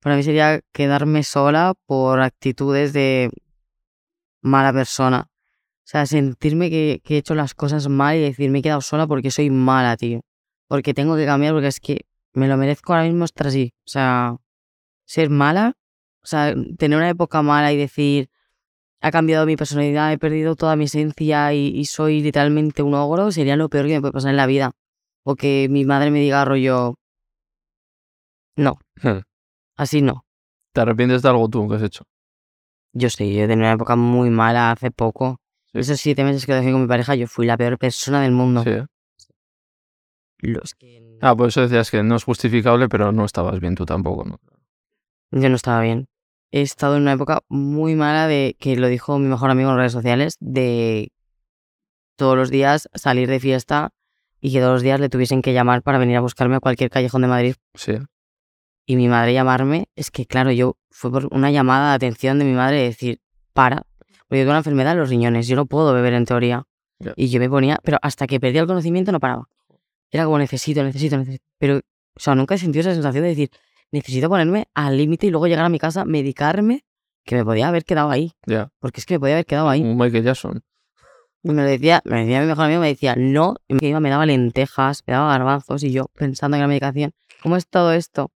[0.00, 3.30] para mí sería quedarme sola por actitudes de
[4.40, 5.28] mala persona.
[5.84, 8.80] O sea, sentirme que, que he hecho las cosas mal y decir, me he quedado
[8.80, 10.20] sola porque soy mala, tío.
[10.66, 13.72] Porque tengo que cambiar, porque es que me lo merezco ahora mismo estar así.
[13.80, 14.36] O sea,
[15.04, 15.74] ser mala,
[16.22, 18.30] o sea, tener una época mala y decir,
[19.02, 23.30] ha cambiado mi personalidad, he perdido toda mi esencia y, y soy literalmente un ogro,
[23.30, 24.72] sería lo peor que me puede pasar en la vida.
[25.22, 26.94] O que mi madre me diga rollo,
[28.56, 29.20] no, Hmm.
[29.76, 30.24] así no.
[30.72, 32.04] ¿Te arrepientes de algo tú que has hecho?
[32.92, 35.38] Yo sí, yo he tenido una época muy mala hace poco.
[35.74, 35.80] Sí.
[35.80, 38.62] Esos siete meses que dejé con mi pareja, yo fui la peor persona del mundo.
[38.62, 38.70] Sí.
[40.38, 41.18] Los que...
[41.20, 44.40] Ah, por eso decías que no es justificable, pero no estabas bien tú tampoco, ¿no?
[45.30, 46.06] Yo no estaba bien.
[46.52, 49.76] He estado en una época muy mala de, que lo dijo mi mejor amigo en
[49.76, 51.10] redes sociales, de
[52.16, 53.90] todos los días salir de fiesta
[54.40, 56.90] y que todos los días le tuviesen que llamar para venir a buscarme a cualquier
[56.90, 57.54] callejón de Madrid.
[57.74, 57.98] Sí.
[58.86, 62.44] Y mi madre llamarme, es que claro, yo fue por una llamada de atención de
[62.44, 63.20] mi madre de decir,
[63.54, 63.86] para,
[64.28, 66.66] porque yo tengo una enfermedad en los riñones, yo no puedo beber en teoría.
[66.98, 67.12] Ya.
[67.16, 69.48] Y yo me ponía, pero hasta que perdía el conocimiento no paraba.
[70.10, 71.44] Era como necesito, necesito, necesito.
[71.58, 73.50] Pero, o sea, nunca he sentido esa sensación de decir,
[73.90, 76.84] necesito ponerme al límite y luego llegar a mi casa, medicarme,
[77.24, 78.32] que me podía haber quedado ahí.
[78.46, 78.70] Ya.
[78.78, 79.82] Porque es que me podía haber quedado ahí.
[79.82, 80.62] Un Michael Jackson.
[81.42, 84.00] Y me lo decía, me decía mi mejor amigo, me decía, no, y me iba,
[84.00, 87.92] me daba lentejas, me daba garbanzos, y yo pensando en la medicación, ¿cómo es todo
[87.92, 88.30] esto?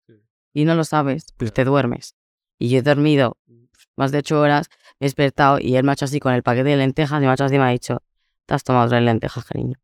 [0.53, 2.15] Y no lo sabes, pues te duermes.
[2.57, 3.37] Y yo he dormido
[3.95, 6.43] más de ocho horas, me he despertado, y él me ha hecho así con el
[6.43, 8.01] paquete de lentejas, y me ha hecho así y me ha dicho,
[8.45, 9.75] te has tomado tres lentejas, cariño.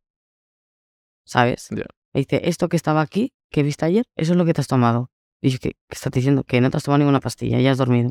[1.24, 1.68] ¿Sabes?
[1.70, 1.84] Ya.
[2.14, 4.66] Me dice, esto que estaba aquí, que viste ayer, eso es lo que te has
[4.66, 5.10] tomado.
[5.40, 6.44] Y yo, ¿qué, qué estás diciendo?
[6.44, 8.10] Que no te has tomado ninguna pastilla, ya has dormido.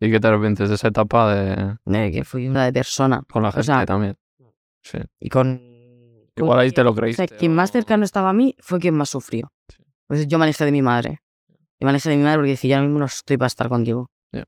[0.00, 1.76] ¿Y qué te arrepientes de esa etapa de...
[1.84, 3.22] De que fui una de persona.
[3.30, 4.16] con la O gente sea, también?
[4.82, 4.98] Sí.
[5.20, 5.60] Y con...
[6.36, 7.28] Igual ahí te lo O creíste.
[7.28, 9.52] quien más cercano estaba a mí fue quien más sufrió.
[9.68, 9.84] Sí.
[10.08, 11.22] Pues yo me alejé de mi madre.
[11.78, 13.68] Y me alejé de mi madre porque dije, yo ahora mismo no estoy para estar
[13.68, 14.10] contigo.
[14.32, 14.44] Ya.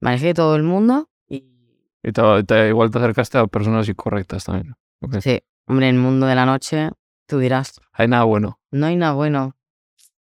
[0.00, 1.08] Me alejé de todo el mundo
[2.08, 2.12] y...
[2.12, 4.74] Te, te- igual te acercaste a personas incorrectas también.
[5.00, 5.18] Ok.
[5.20, 6.90] Sí, hombre, en el mundo de la noche,
[7.26, 8.58] tú dirás, Hay nada bueno.
[8.70, 9.54] no hay nada bueno.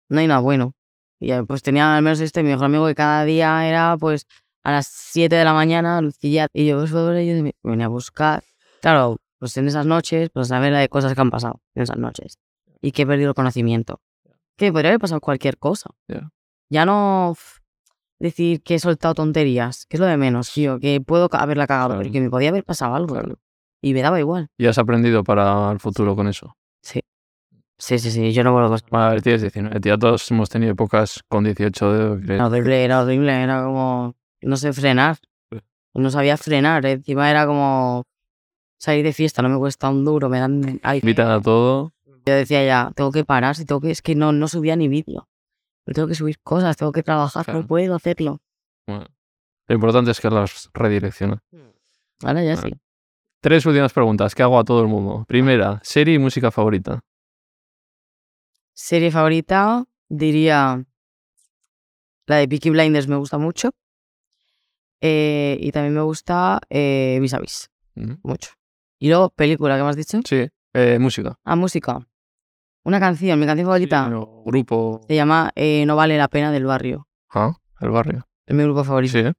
[0.09, 0.75] No hay nada bueno.
[1.21, 4.27] Y eh, pues tenía al menos este, mi mejor amigo, que cada día era pues
[4.63, 7.87] a las 7 de la mañana, Lucía, y yo, pues, sobre ello, y me venía
[7.87, 8.43] a buscar.
[8.81, 11.99] Claro, pues en esas noches, pues a ver de cosas que han pasado en esas
[11.99, 12.39] noches.
[12.81, 14.01] Y que he perdido el conocimiento.
[14.57, 15.91] Que podría haber pasado cualquier cosa.
[16.09, 16.31] Ya.
[16.71, 17.35] Ya no
[18.25, 21.89] decir que he soltado tonterías, que es lo de menos, tío, que puedo haberla cagado,
[21.91, 22.01] Claro.
[22.03, 23.15] pero que me podía haber pasado algo.
[23.15, 23.39] Claro.
[23.81, 24.49] Y me daba igual.
[24.59, 26.57] Y has aprendido para el futuro con eso.
[26.83, 27.01] Sí.
[27.79, 29.81] Sí, sí, sí, yo no vuelvo a Bueno, a ver, tienes 19.
[29.81, 32.35] Tía, todos hemos tenido épocas con 18 de...
[32.35, 35.17] Era horrible, era horrible, era como no sé frenar.
[35.95, 38.05] No sabía frenar, encima era como
[38.79, 41.93] salir de fiesta, no me cuesta un duro, me dan ay, Invitan a todo.
[42.27, 44.89] Yo decía ya, tengo que parar, si tengo que, es que no, no subía ni
[44.89, 45.29] vídeo.
[45.87, 47.61] Yo tengo que subir cosas, tengo que trabajar, Claro.
[47.61, 48.41] no puedo hacerlo.
[48.87, 49.07] Bueno,
[49.69, 51.43] lo importante es que las redirecciona.
[52.23, 52.71] Ahora ya sí.
[53.41, 55.25] Tres últimas preguntas que hago a todo el mundo.
[55.29, 57.01] Primera, serie y música favorita.
[58.73, 60.85] Serie favorita, diría
[62.27, 63.71] la de Peaky Blinders me gusta mucho.
[65.03, 67.69] Eh, y también me gusta eh, Vis a Vis,
[68.23, 68.53] mucho.
[68.99, 70.21] Y luego, película, ¿qué me has dicho?
[70.25, 71.39] Sí, eh, música.
[71.45, 72.07] Ah, música.
[72.85, 74.07] Una canción, mi canción favorita.
[74.09, 75.01] Sí, o grupo.
[75.09, 77.09] Se llama eh, No vale la pena del barrio.
[77.31, 78.29] Ah, el barrio.
[78.47, 79.13] Es mi grupo favorito.
[79.13, 79.33] Sí, ¿eh?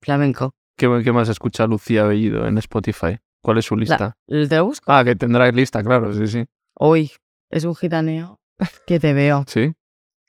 [0.00, 0.54] Flamenco.
[0.76, 3.18] ¿Qué, qué más escucha Lucía Bellido en Spotify?
[3.40, 4.16] ¿Cuál es su lista?
[4.26, 4.90] ¿Te lo busco?
[4.92, 6.44] Ah, que tendrá lista, claro, sí, sí.
[6.74, 7.12] Hoy
[7.50, 8.40] es un gitaneo
[8.86, 9.44] que te veo.
[9.46, 9.72] Sí.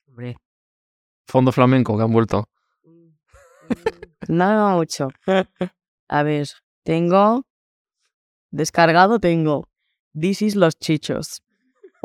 [0.08, 0.38] Hombre.
[1.28, 2.50] Fondo flamenco que han vuelto.
[4.28, 5.10] No, no mucho.
[6.08, 6.48] A ver,
[6.84, 7.46] tengo
[8.52, 9.68] descargado, tengo
[10.20, 11.42] This is los chichos.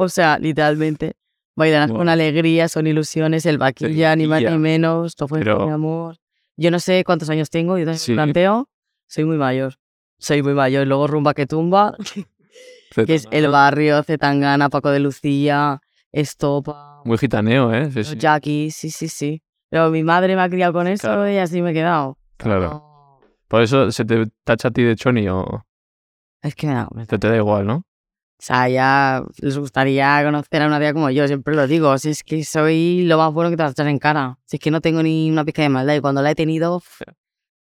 [0.01, 1.15] O sea, literalmente.
[1.57, 1.99] Bailarás Buah.
[1.99, 6.17] con alegría, son ilusiones, el vaquilla, ni más ni menos, todo fue Pero- mi amor.
[6.57, 8.13] Yo no sé cuántos años tengo, yo también Sí.
[8.13, 8.69] me planteo,
[9.09, 9.75] soy muy mayor.
[10.19, 10.87] Soy muy mayor.
[10.87, 11.97] Luego rumba que tumba,
[12.95, 15.81] que es el barrio, Zetangana, Paco de Lucía,
[16.13, 17.91] estopa, Muy gitaneo, ¿eh?
[17.91, 18.17] Sí, sí.
[18.17, 19.43] yaquis, sí, sí, sí.
[19.69, 21.29] Pero mi madre me ha criado con eso Claro.
[21.31, 22.19] y así me he quedado.
[22.37, 22.61] Claro.
[22.71, 25.65] No, Por eso se te tacha a ti de choni o
[26.43, 27.11] es que me da vergüenza.
[27.11, 27.83] te, te da igual, ¿no?
[28.41, 31.99] O sea, ya les gustaría conocer a una tía como yo, siempre lo digo.
[31.99, 34.39] Si es que soy lo más bueno que te vas a echar en cara.
[34.45, 36.81] Si es que no tengo ni una pizca de maldad y cuando la he tenido,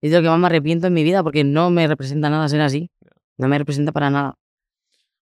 [0.02, 2.48] es de lo que más me arrepiento en mi vida porque no me representa nada
[2.48, 2.90] ser así.
[3.38, 4.36] No me representa para nada.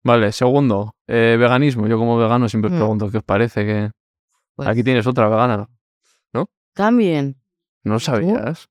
[0.04, 1.88] Vale, segundo, eh, veganismo.
[1.88, 2.80] Yo como vegano siempre os Mm.
[2.80, 3.92] pregunto qué os parece que...
[4.56, 5.68] Pues, Aquí tienes otra vegana.
[6.74, 7.36] También.
[7.84, 8.06] ¿No lo ¿Tú?
[8.06, 8.70] sabías?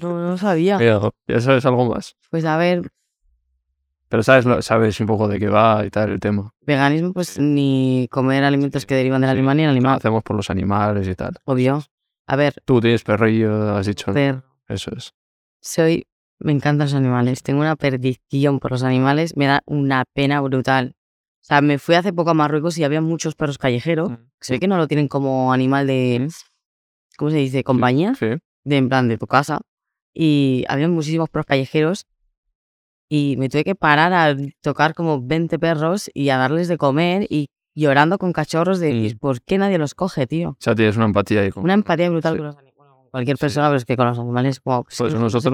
[0.00, 0.78] No, no sabía.
[0.78, 0.98] Mira,
[1.28, 2.16] ya sabes algo más.
[2.30, 2.90] Pues a ver,
[4.14, 6.54] Pero sabes, sabes un poco de qué va y tal el tema.
[6.60, 9.36] veganismo, pues ni comer alimentos que derivan del Sí.
[9.38, 9.96] animal ni el animal.
[9.96, 11.34] hacemos por los animales y tal.
[11.46, 11.82] Obvio.
[12.28, 14.12] A ver, Tú tienes perrillo, has dicho.
[14.12, 14.44] perro.
[14.68, 15.14] Eso es.
[15.60, 16.06] soy,
[16.38, 20.94] me encantan los animales, tengo una perdición por los animales, me da una pena brutal.
[21.42, 24.52] O sea, me fui hace poco a Marruecos y había muchos perros callejeros, que se
[24.52, 26.28] ve que no lo tienen como animal de,
[27.16, 27.64] ¿cómo se dice?
[27.64, 28.26] Compañía, Sí.
[28.62, 29.60] de en plan de tu casa.
[30.14, 32.06] Y había muchísimos perros callejeros
[33.16, 37.26] y me tuve que parar a tocar como 20 perros y a darles de comer
[37.30, 37.46] y
[37.76, 39.18] llorando con cachorros de, Mm.
[39.18, 40.50] ¿por qué nadie los coge, tío?
[40.50, 41.50] O sea, tienes una empatía ahí.
[41.50, 41.64] Con...
[41.64, 42.38] Una empatía brutal Sí.
[42.38, 42.74] con los animales.
[42.76, 43.40] Bueno, con cualquier Sí.
[43.40, 45.52] persona, pero es que con los animales, wow, pues, Pues se nosotros.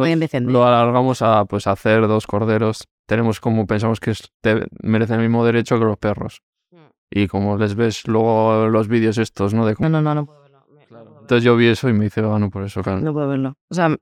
[0.53, 2.85] Lo alargamos a, pues, a cerdos, corderos.
[3.07, 4.13] Tenemos como pensamos que
[4.83, 6.41] merecen el mismo derecho que los perros.
[6.71, 6.77] Mm.
[7.11, 9.67] Y como les ves luego los vídeos estos, ¿no?
[9.67, 9.75] De...
[9.79, 10.61] No, no, no, no puedo verlo.
[10.71, 11.21] Me- no puedo verlo.
[11.23, 13.01] Entonces yo vi eso y me hice vegano por eso, claro.
[13.01, 13.55] No puedo verlo.
[13.71, 13.95] O sea,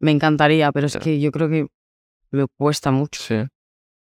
[0.00, 1.66] me encantaría, pero es que yo creo que
[2.32, 3.22] me cuesta mucho.
[3.22, 3.36] Sí,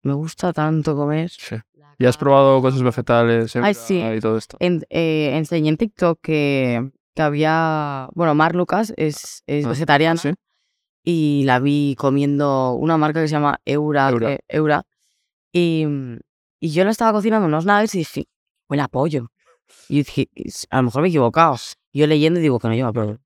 [0.03, 1.29] Me gusta tanto comer.
[1.29, 1.55] sí.
[2.01, 3.99] ¿Y has probado cosas vegetales Ay, sí.
[4.01, 4.55] y todo esto?
[4.61, 8.07] En- eh, enseñé en TikTok que, que había.
[8.13, 10.29] Bueno, Mar Lucas es, es Ah, vegetariana ¿Sí?
[11.03, 14.09] y la vi comiendo una marca que se llama Eura.
[14.11, 14.37] Eura.
[14.47, 14.83] Eura
[15.51, 15.85] y,
[16.61, 18.27] y yo lo estaba cocinando unos nuggets y dije,
[18.69, 19.31] huele a pollo.
[19.89, 21.57] Y yo dije, "Es- a lo mejor me he equivocado.
[21.91, 23.19] Yo leyendo y digo que no lleva pollo.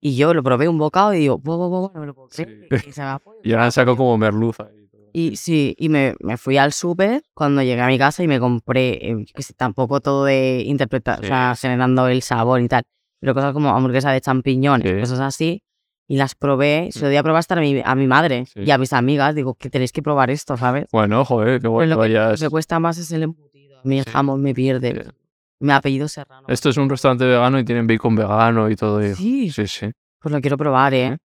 [0.00, 2.28] Y yo lo probé un bocado y digo, "Buah, buah, buah, no me lo puedo
[2.28, 2.92] creer, Sí.
[2.92, 3.40] sabe a pollo".
[3.42, 4.68] Y ahora saco como merluza.
[4.72, 4.78] y.
[5.10, 8.38] Y sí, y me, me fui al súper cuando llegué a mi casa y me
[8.38, 11.28] compré, eh, que tampoco todo de interpretar, o Sí.
[11.28, 12.82] sea, generando el sabor y tal,
[13.18, 15.00] pero cosas como hamburguesa de champiñones, Sí.
[15.00, 15.62] cosas así,
[16.06, 18.60] y las probé, se lo di a probar hasta a mi, a mi madre Sí.
[18.60, 20.86] y a mis amigas, digo, que tenéis que probar esto, ¿sabes?
[20.92, 24.54] Bueno, joder, qué bueno lo que me cuesta más es el embutido, mi jamón me
[24.54, 25.10] pierde.
[25.60, 26.46] Mi apellido serrano.
[26.48, 29.04] Esto es un restaurante vegano y tienen bacon vegano y todo.
[29.04, 29.90] y- Sí, Sí, sí.
[30.20, 31.16] pues lo quiero probar, ¿eh?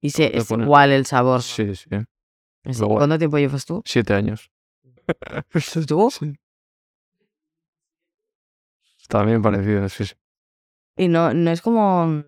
[0.00, 1.36] Y sé, Le es igual el sabor.
[1.36, 1.40] ¿no?
[1.42, 1.88] Sí, sí.
[2.64, 3.82] Es- Luego- ¿Cuánto tiempo llevas tú?
[3.84, 4.50] Siete años.
[5.88, 6.10] ¿Tú?
[6.10, 6.34] Sí.
[9.08, 10.14] También parecido, sí, sí.
[10.96, 12.22] Y no, no es como.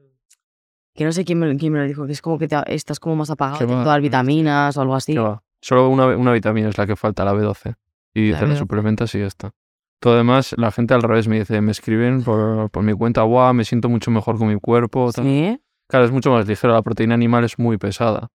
[0.94, 2.98] Que no sé quién me, quién me lo dijo, que es como que te- estás
[2.98, 5.12] como más apagado, de va, todas las mm, vitaminas o algo así.
[5.12, 5.42] ¿Qué va?
[5.60, 7.74] Solo una, una vitamina es la que falta, la B12.
[8.14, 8.58] Y La te la B12.
[8.58, 9.52] suplementas y ya está.
[10.00, 13.22] Todo lo demás, la gente al revés me dice, me escriben por, por mi cuenta,
[13.22, 15.10] guau, me siento mucho mejor con mi cuerpo.
[15.12, 15.24] tal".
[15.24, 15.60] Sí.
[15.88, 18.28] Claro, es mucho más ligero, la proteína animal es muy pesada.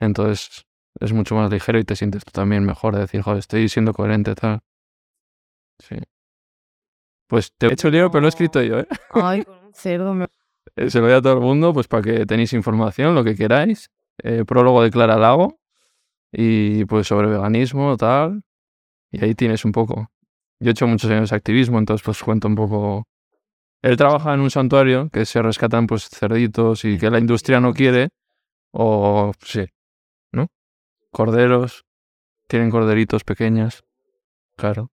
[0.00, 0.66] Entonces,
[1.00, 3.92] es mucho más ligero y te sientes tú también mejor de decir, joder, estoy siendo
[3.92, 4.60] coherente, tal.
[5.78, 5.96] Sí.
[7.28, 8.88] Pues te he hecho el libro, pero lo he escrito yo, ¿eh?
[9.10, 10.26] Ay, con un cerdo me.
[10.76, 13.34] Eh, Se lo doy a todo el mundo, pues para que tenéis información, lo que
[13.34, 13.90] queráis.
[14.22, 15.58] Eh, prólogo de Clara Lago.
[16.32, 18.42] Y pues sobre veganismo, tal.
[19.10, 20.10] Y ahí tienes un poco.
[20.60, 23.04] Yo he hecho muchos años de activismo, entonces pues cuento un poco.
[23.82, 27.72] Él trabaja en un santuario que se rescatan pues cerditos y que la industria no
[27.72, 28.08] quiere.
[28.72, 29.66] O sí,
[30.32, 30.48] ¿no?
[31.10, 31.84] Corderos.
[32.48, 33.84] Tienen corderitos pequeñas.
[34.56, 34.90] Claro.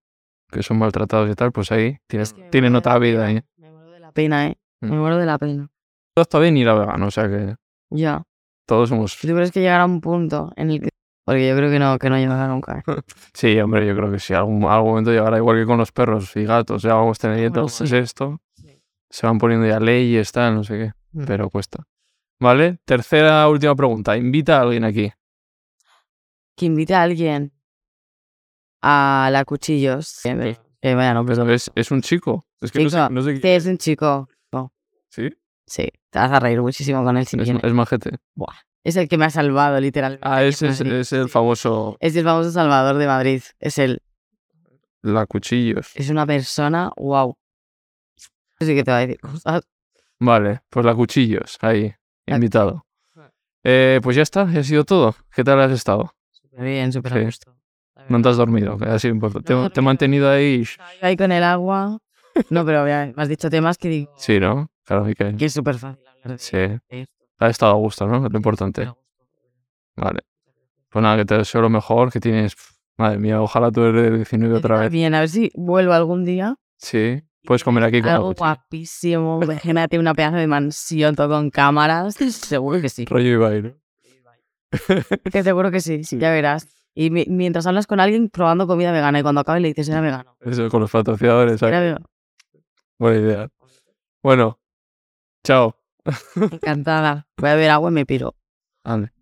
[0.50, 3.26] Que son maltratados y tal, pues ahí tienen, Es que me tienen otra la vida
[3.26, 3.40] ahí.
[3.56, 4.56] Me muero de la pena, ¿eh?
[4.80, 4.90] Mm.
[4.90, 5.68] Me muero de la pena.
[6.14, 7.56] Todo está bien ir a vegano, o sea que
[7.90, 8.22] Ya.
[8.66, 10.88] todos somos ¿Tú crees que llegará un punto en el que.?
[11.26, 12.78] Porque yo creo que no, que no llegará nunca.
[12.78, 12.82] ¿eh?
[13.34, 14.32] Sí, hombre, yo creo que sí.
[14.32, 16.82] Algún, algún momento llegará igual que con los perros y gatos.
[16.82, 17.78] Ya vamos teniendo Bueno, sí.
[17.80, 18.40] pues esto.
[18.54, 18.80] Sí.
[19.10, 20.92] Se van poniendo ya leyes, tal, no sé qué.
[21.12, 21.24] Mm.
[21.26, 21.82] Pero cuesta.
[22.40, 22.78] ¿Vale?
[22.84, 24.16] Tercera, última pregunta.
[24.16, 25.10] Invita a alguien aquí.
[26.56, 27.52] Que invite a alguien
[28.82, 30.20] a la cuchillos.
[30.22, 30.34] Que,
[30.94, 31.22] vaya.
[31.26, 32.46] Pero es, es un chico.
[32.60, 34.28] Es que no sé, no sé Sí, es un chico.
[35.08, 35.30] ¿Sí?
[35.66, 37.60] Sí, te vas a reír muchísimo con él si Es, viene.
[37.62, 38.10] es majete.
[38.86, 40.26] Es el que me ha salvado, literalmente.
[40.26, 43.42] Ah, ese es, el famoso Es el famoso Salvador de Madrid.
[43.58, 44.00] Es el.
[45.02, 45.90] La Cuchillos.
[45.96, 47.36] Es una persona, wow.
[48.60, 49.62] Sí que te va a decir cosas.
[50.20, 51.58] Vale, pues la Cuchillos.
[51.62, 51.92] Ahí,
[52.26, 52.86] La- invitado.
[53.64, 55.16] Eh, pues ya está, ya ha sido todo.
[55.34, 56.14] ¿Qué tal has estado?
[56.30, 57.18] Súper bien, súper Sí.
[57.18, 57.56] a gusto.
[58.08, 59.52] No te has dormido, que ha sido importante.
[59.52, 60.64] No, Te, te he mantenido ahí.
[61.02, 61.98] Ahí con el agua.
[62.50, 64.12] No, pero me has dicho temas que digo.
[64.16, 64.70] Sí, ¿no?
[64.84, 65.34] Claro, que.
[65.36, 67.06] Que es súper fácil hablar de Sí.
[67.38, 68.26] Ha estado a gusto, ¿no?
[68.26, 68.90] Es lo importante.
[69.96, 70.20] Vale.
[70.90, 72.54] Pues nada, que te deseo lo mejor, que tienes
[72.98, 74.90] Madre mía, ojalá tú eres de 19 otra vez.
[74.90, 76.56] Bien, a ver si vuelvo algún día.
[76.78, 79.38] Sí, puedes comer aquí con Algo guapísimo.
[79.42, 82.14] Imagínate una pedazo de mansión todo con cámaras.
[82.30, 83.04] Seguro que sí.
[83.04, 83.72] Rollo Ibai, ¿no?
[85.30, 86.68] Que seguro que sí, sí, ya verás.
[86.94, 90.00] Y mi- mientras hablas con alguien probando comida vegana y cuando acabe le dices era
[90.00, 90.36] vegano.
[90.40, 91.60] Eso, con los patrocinadores.
[91.60, 91.72] ¿sabes?
[91.74, 92.06] Era vegano.
[92.98, 93.48] Buena idea.
[94.22, 94.58] Bueno,
[95.44, 95.76] chao.
[96.36, 97.26] Encantada.
[97.36, 98.36] Voy a beber agua y me piro.
[98.84, 99.15] Ande.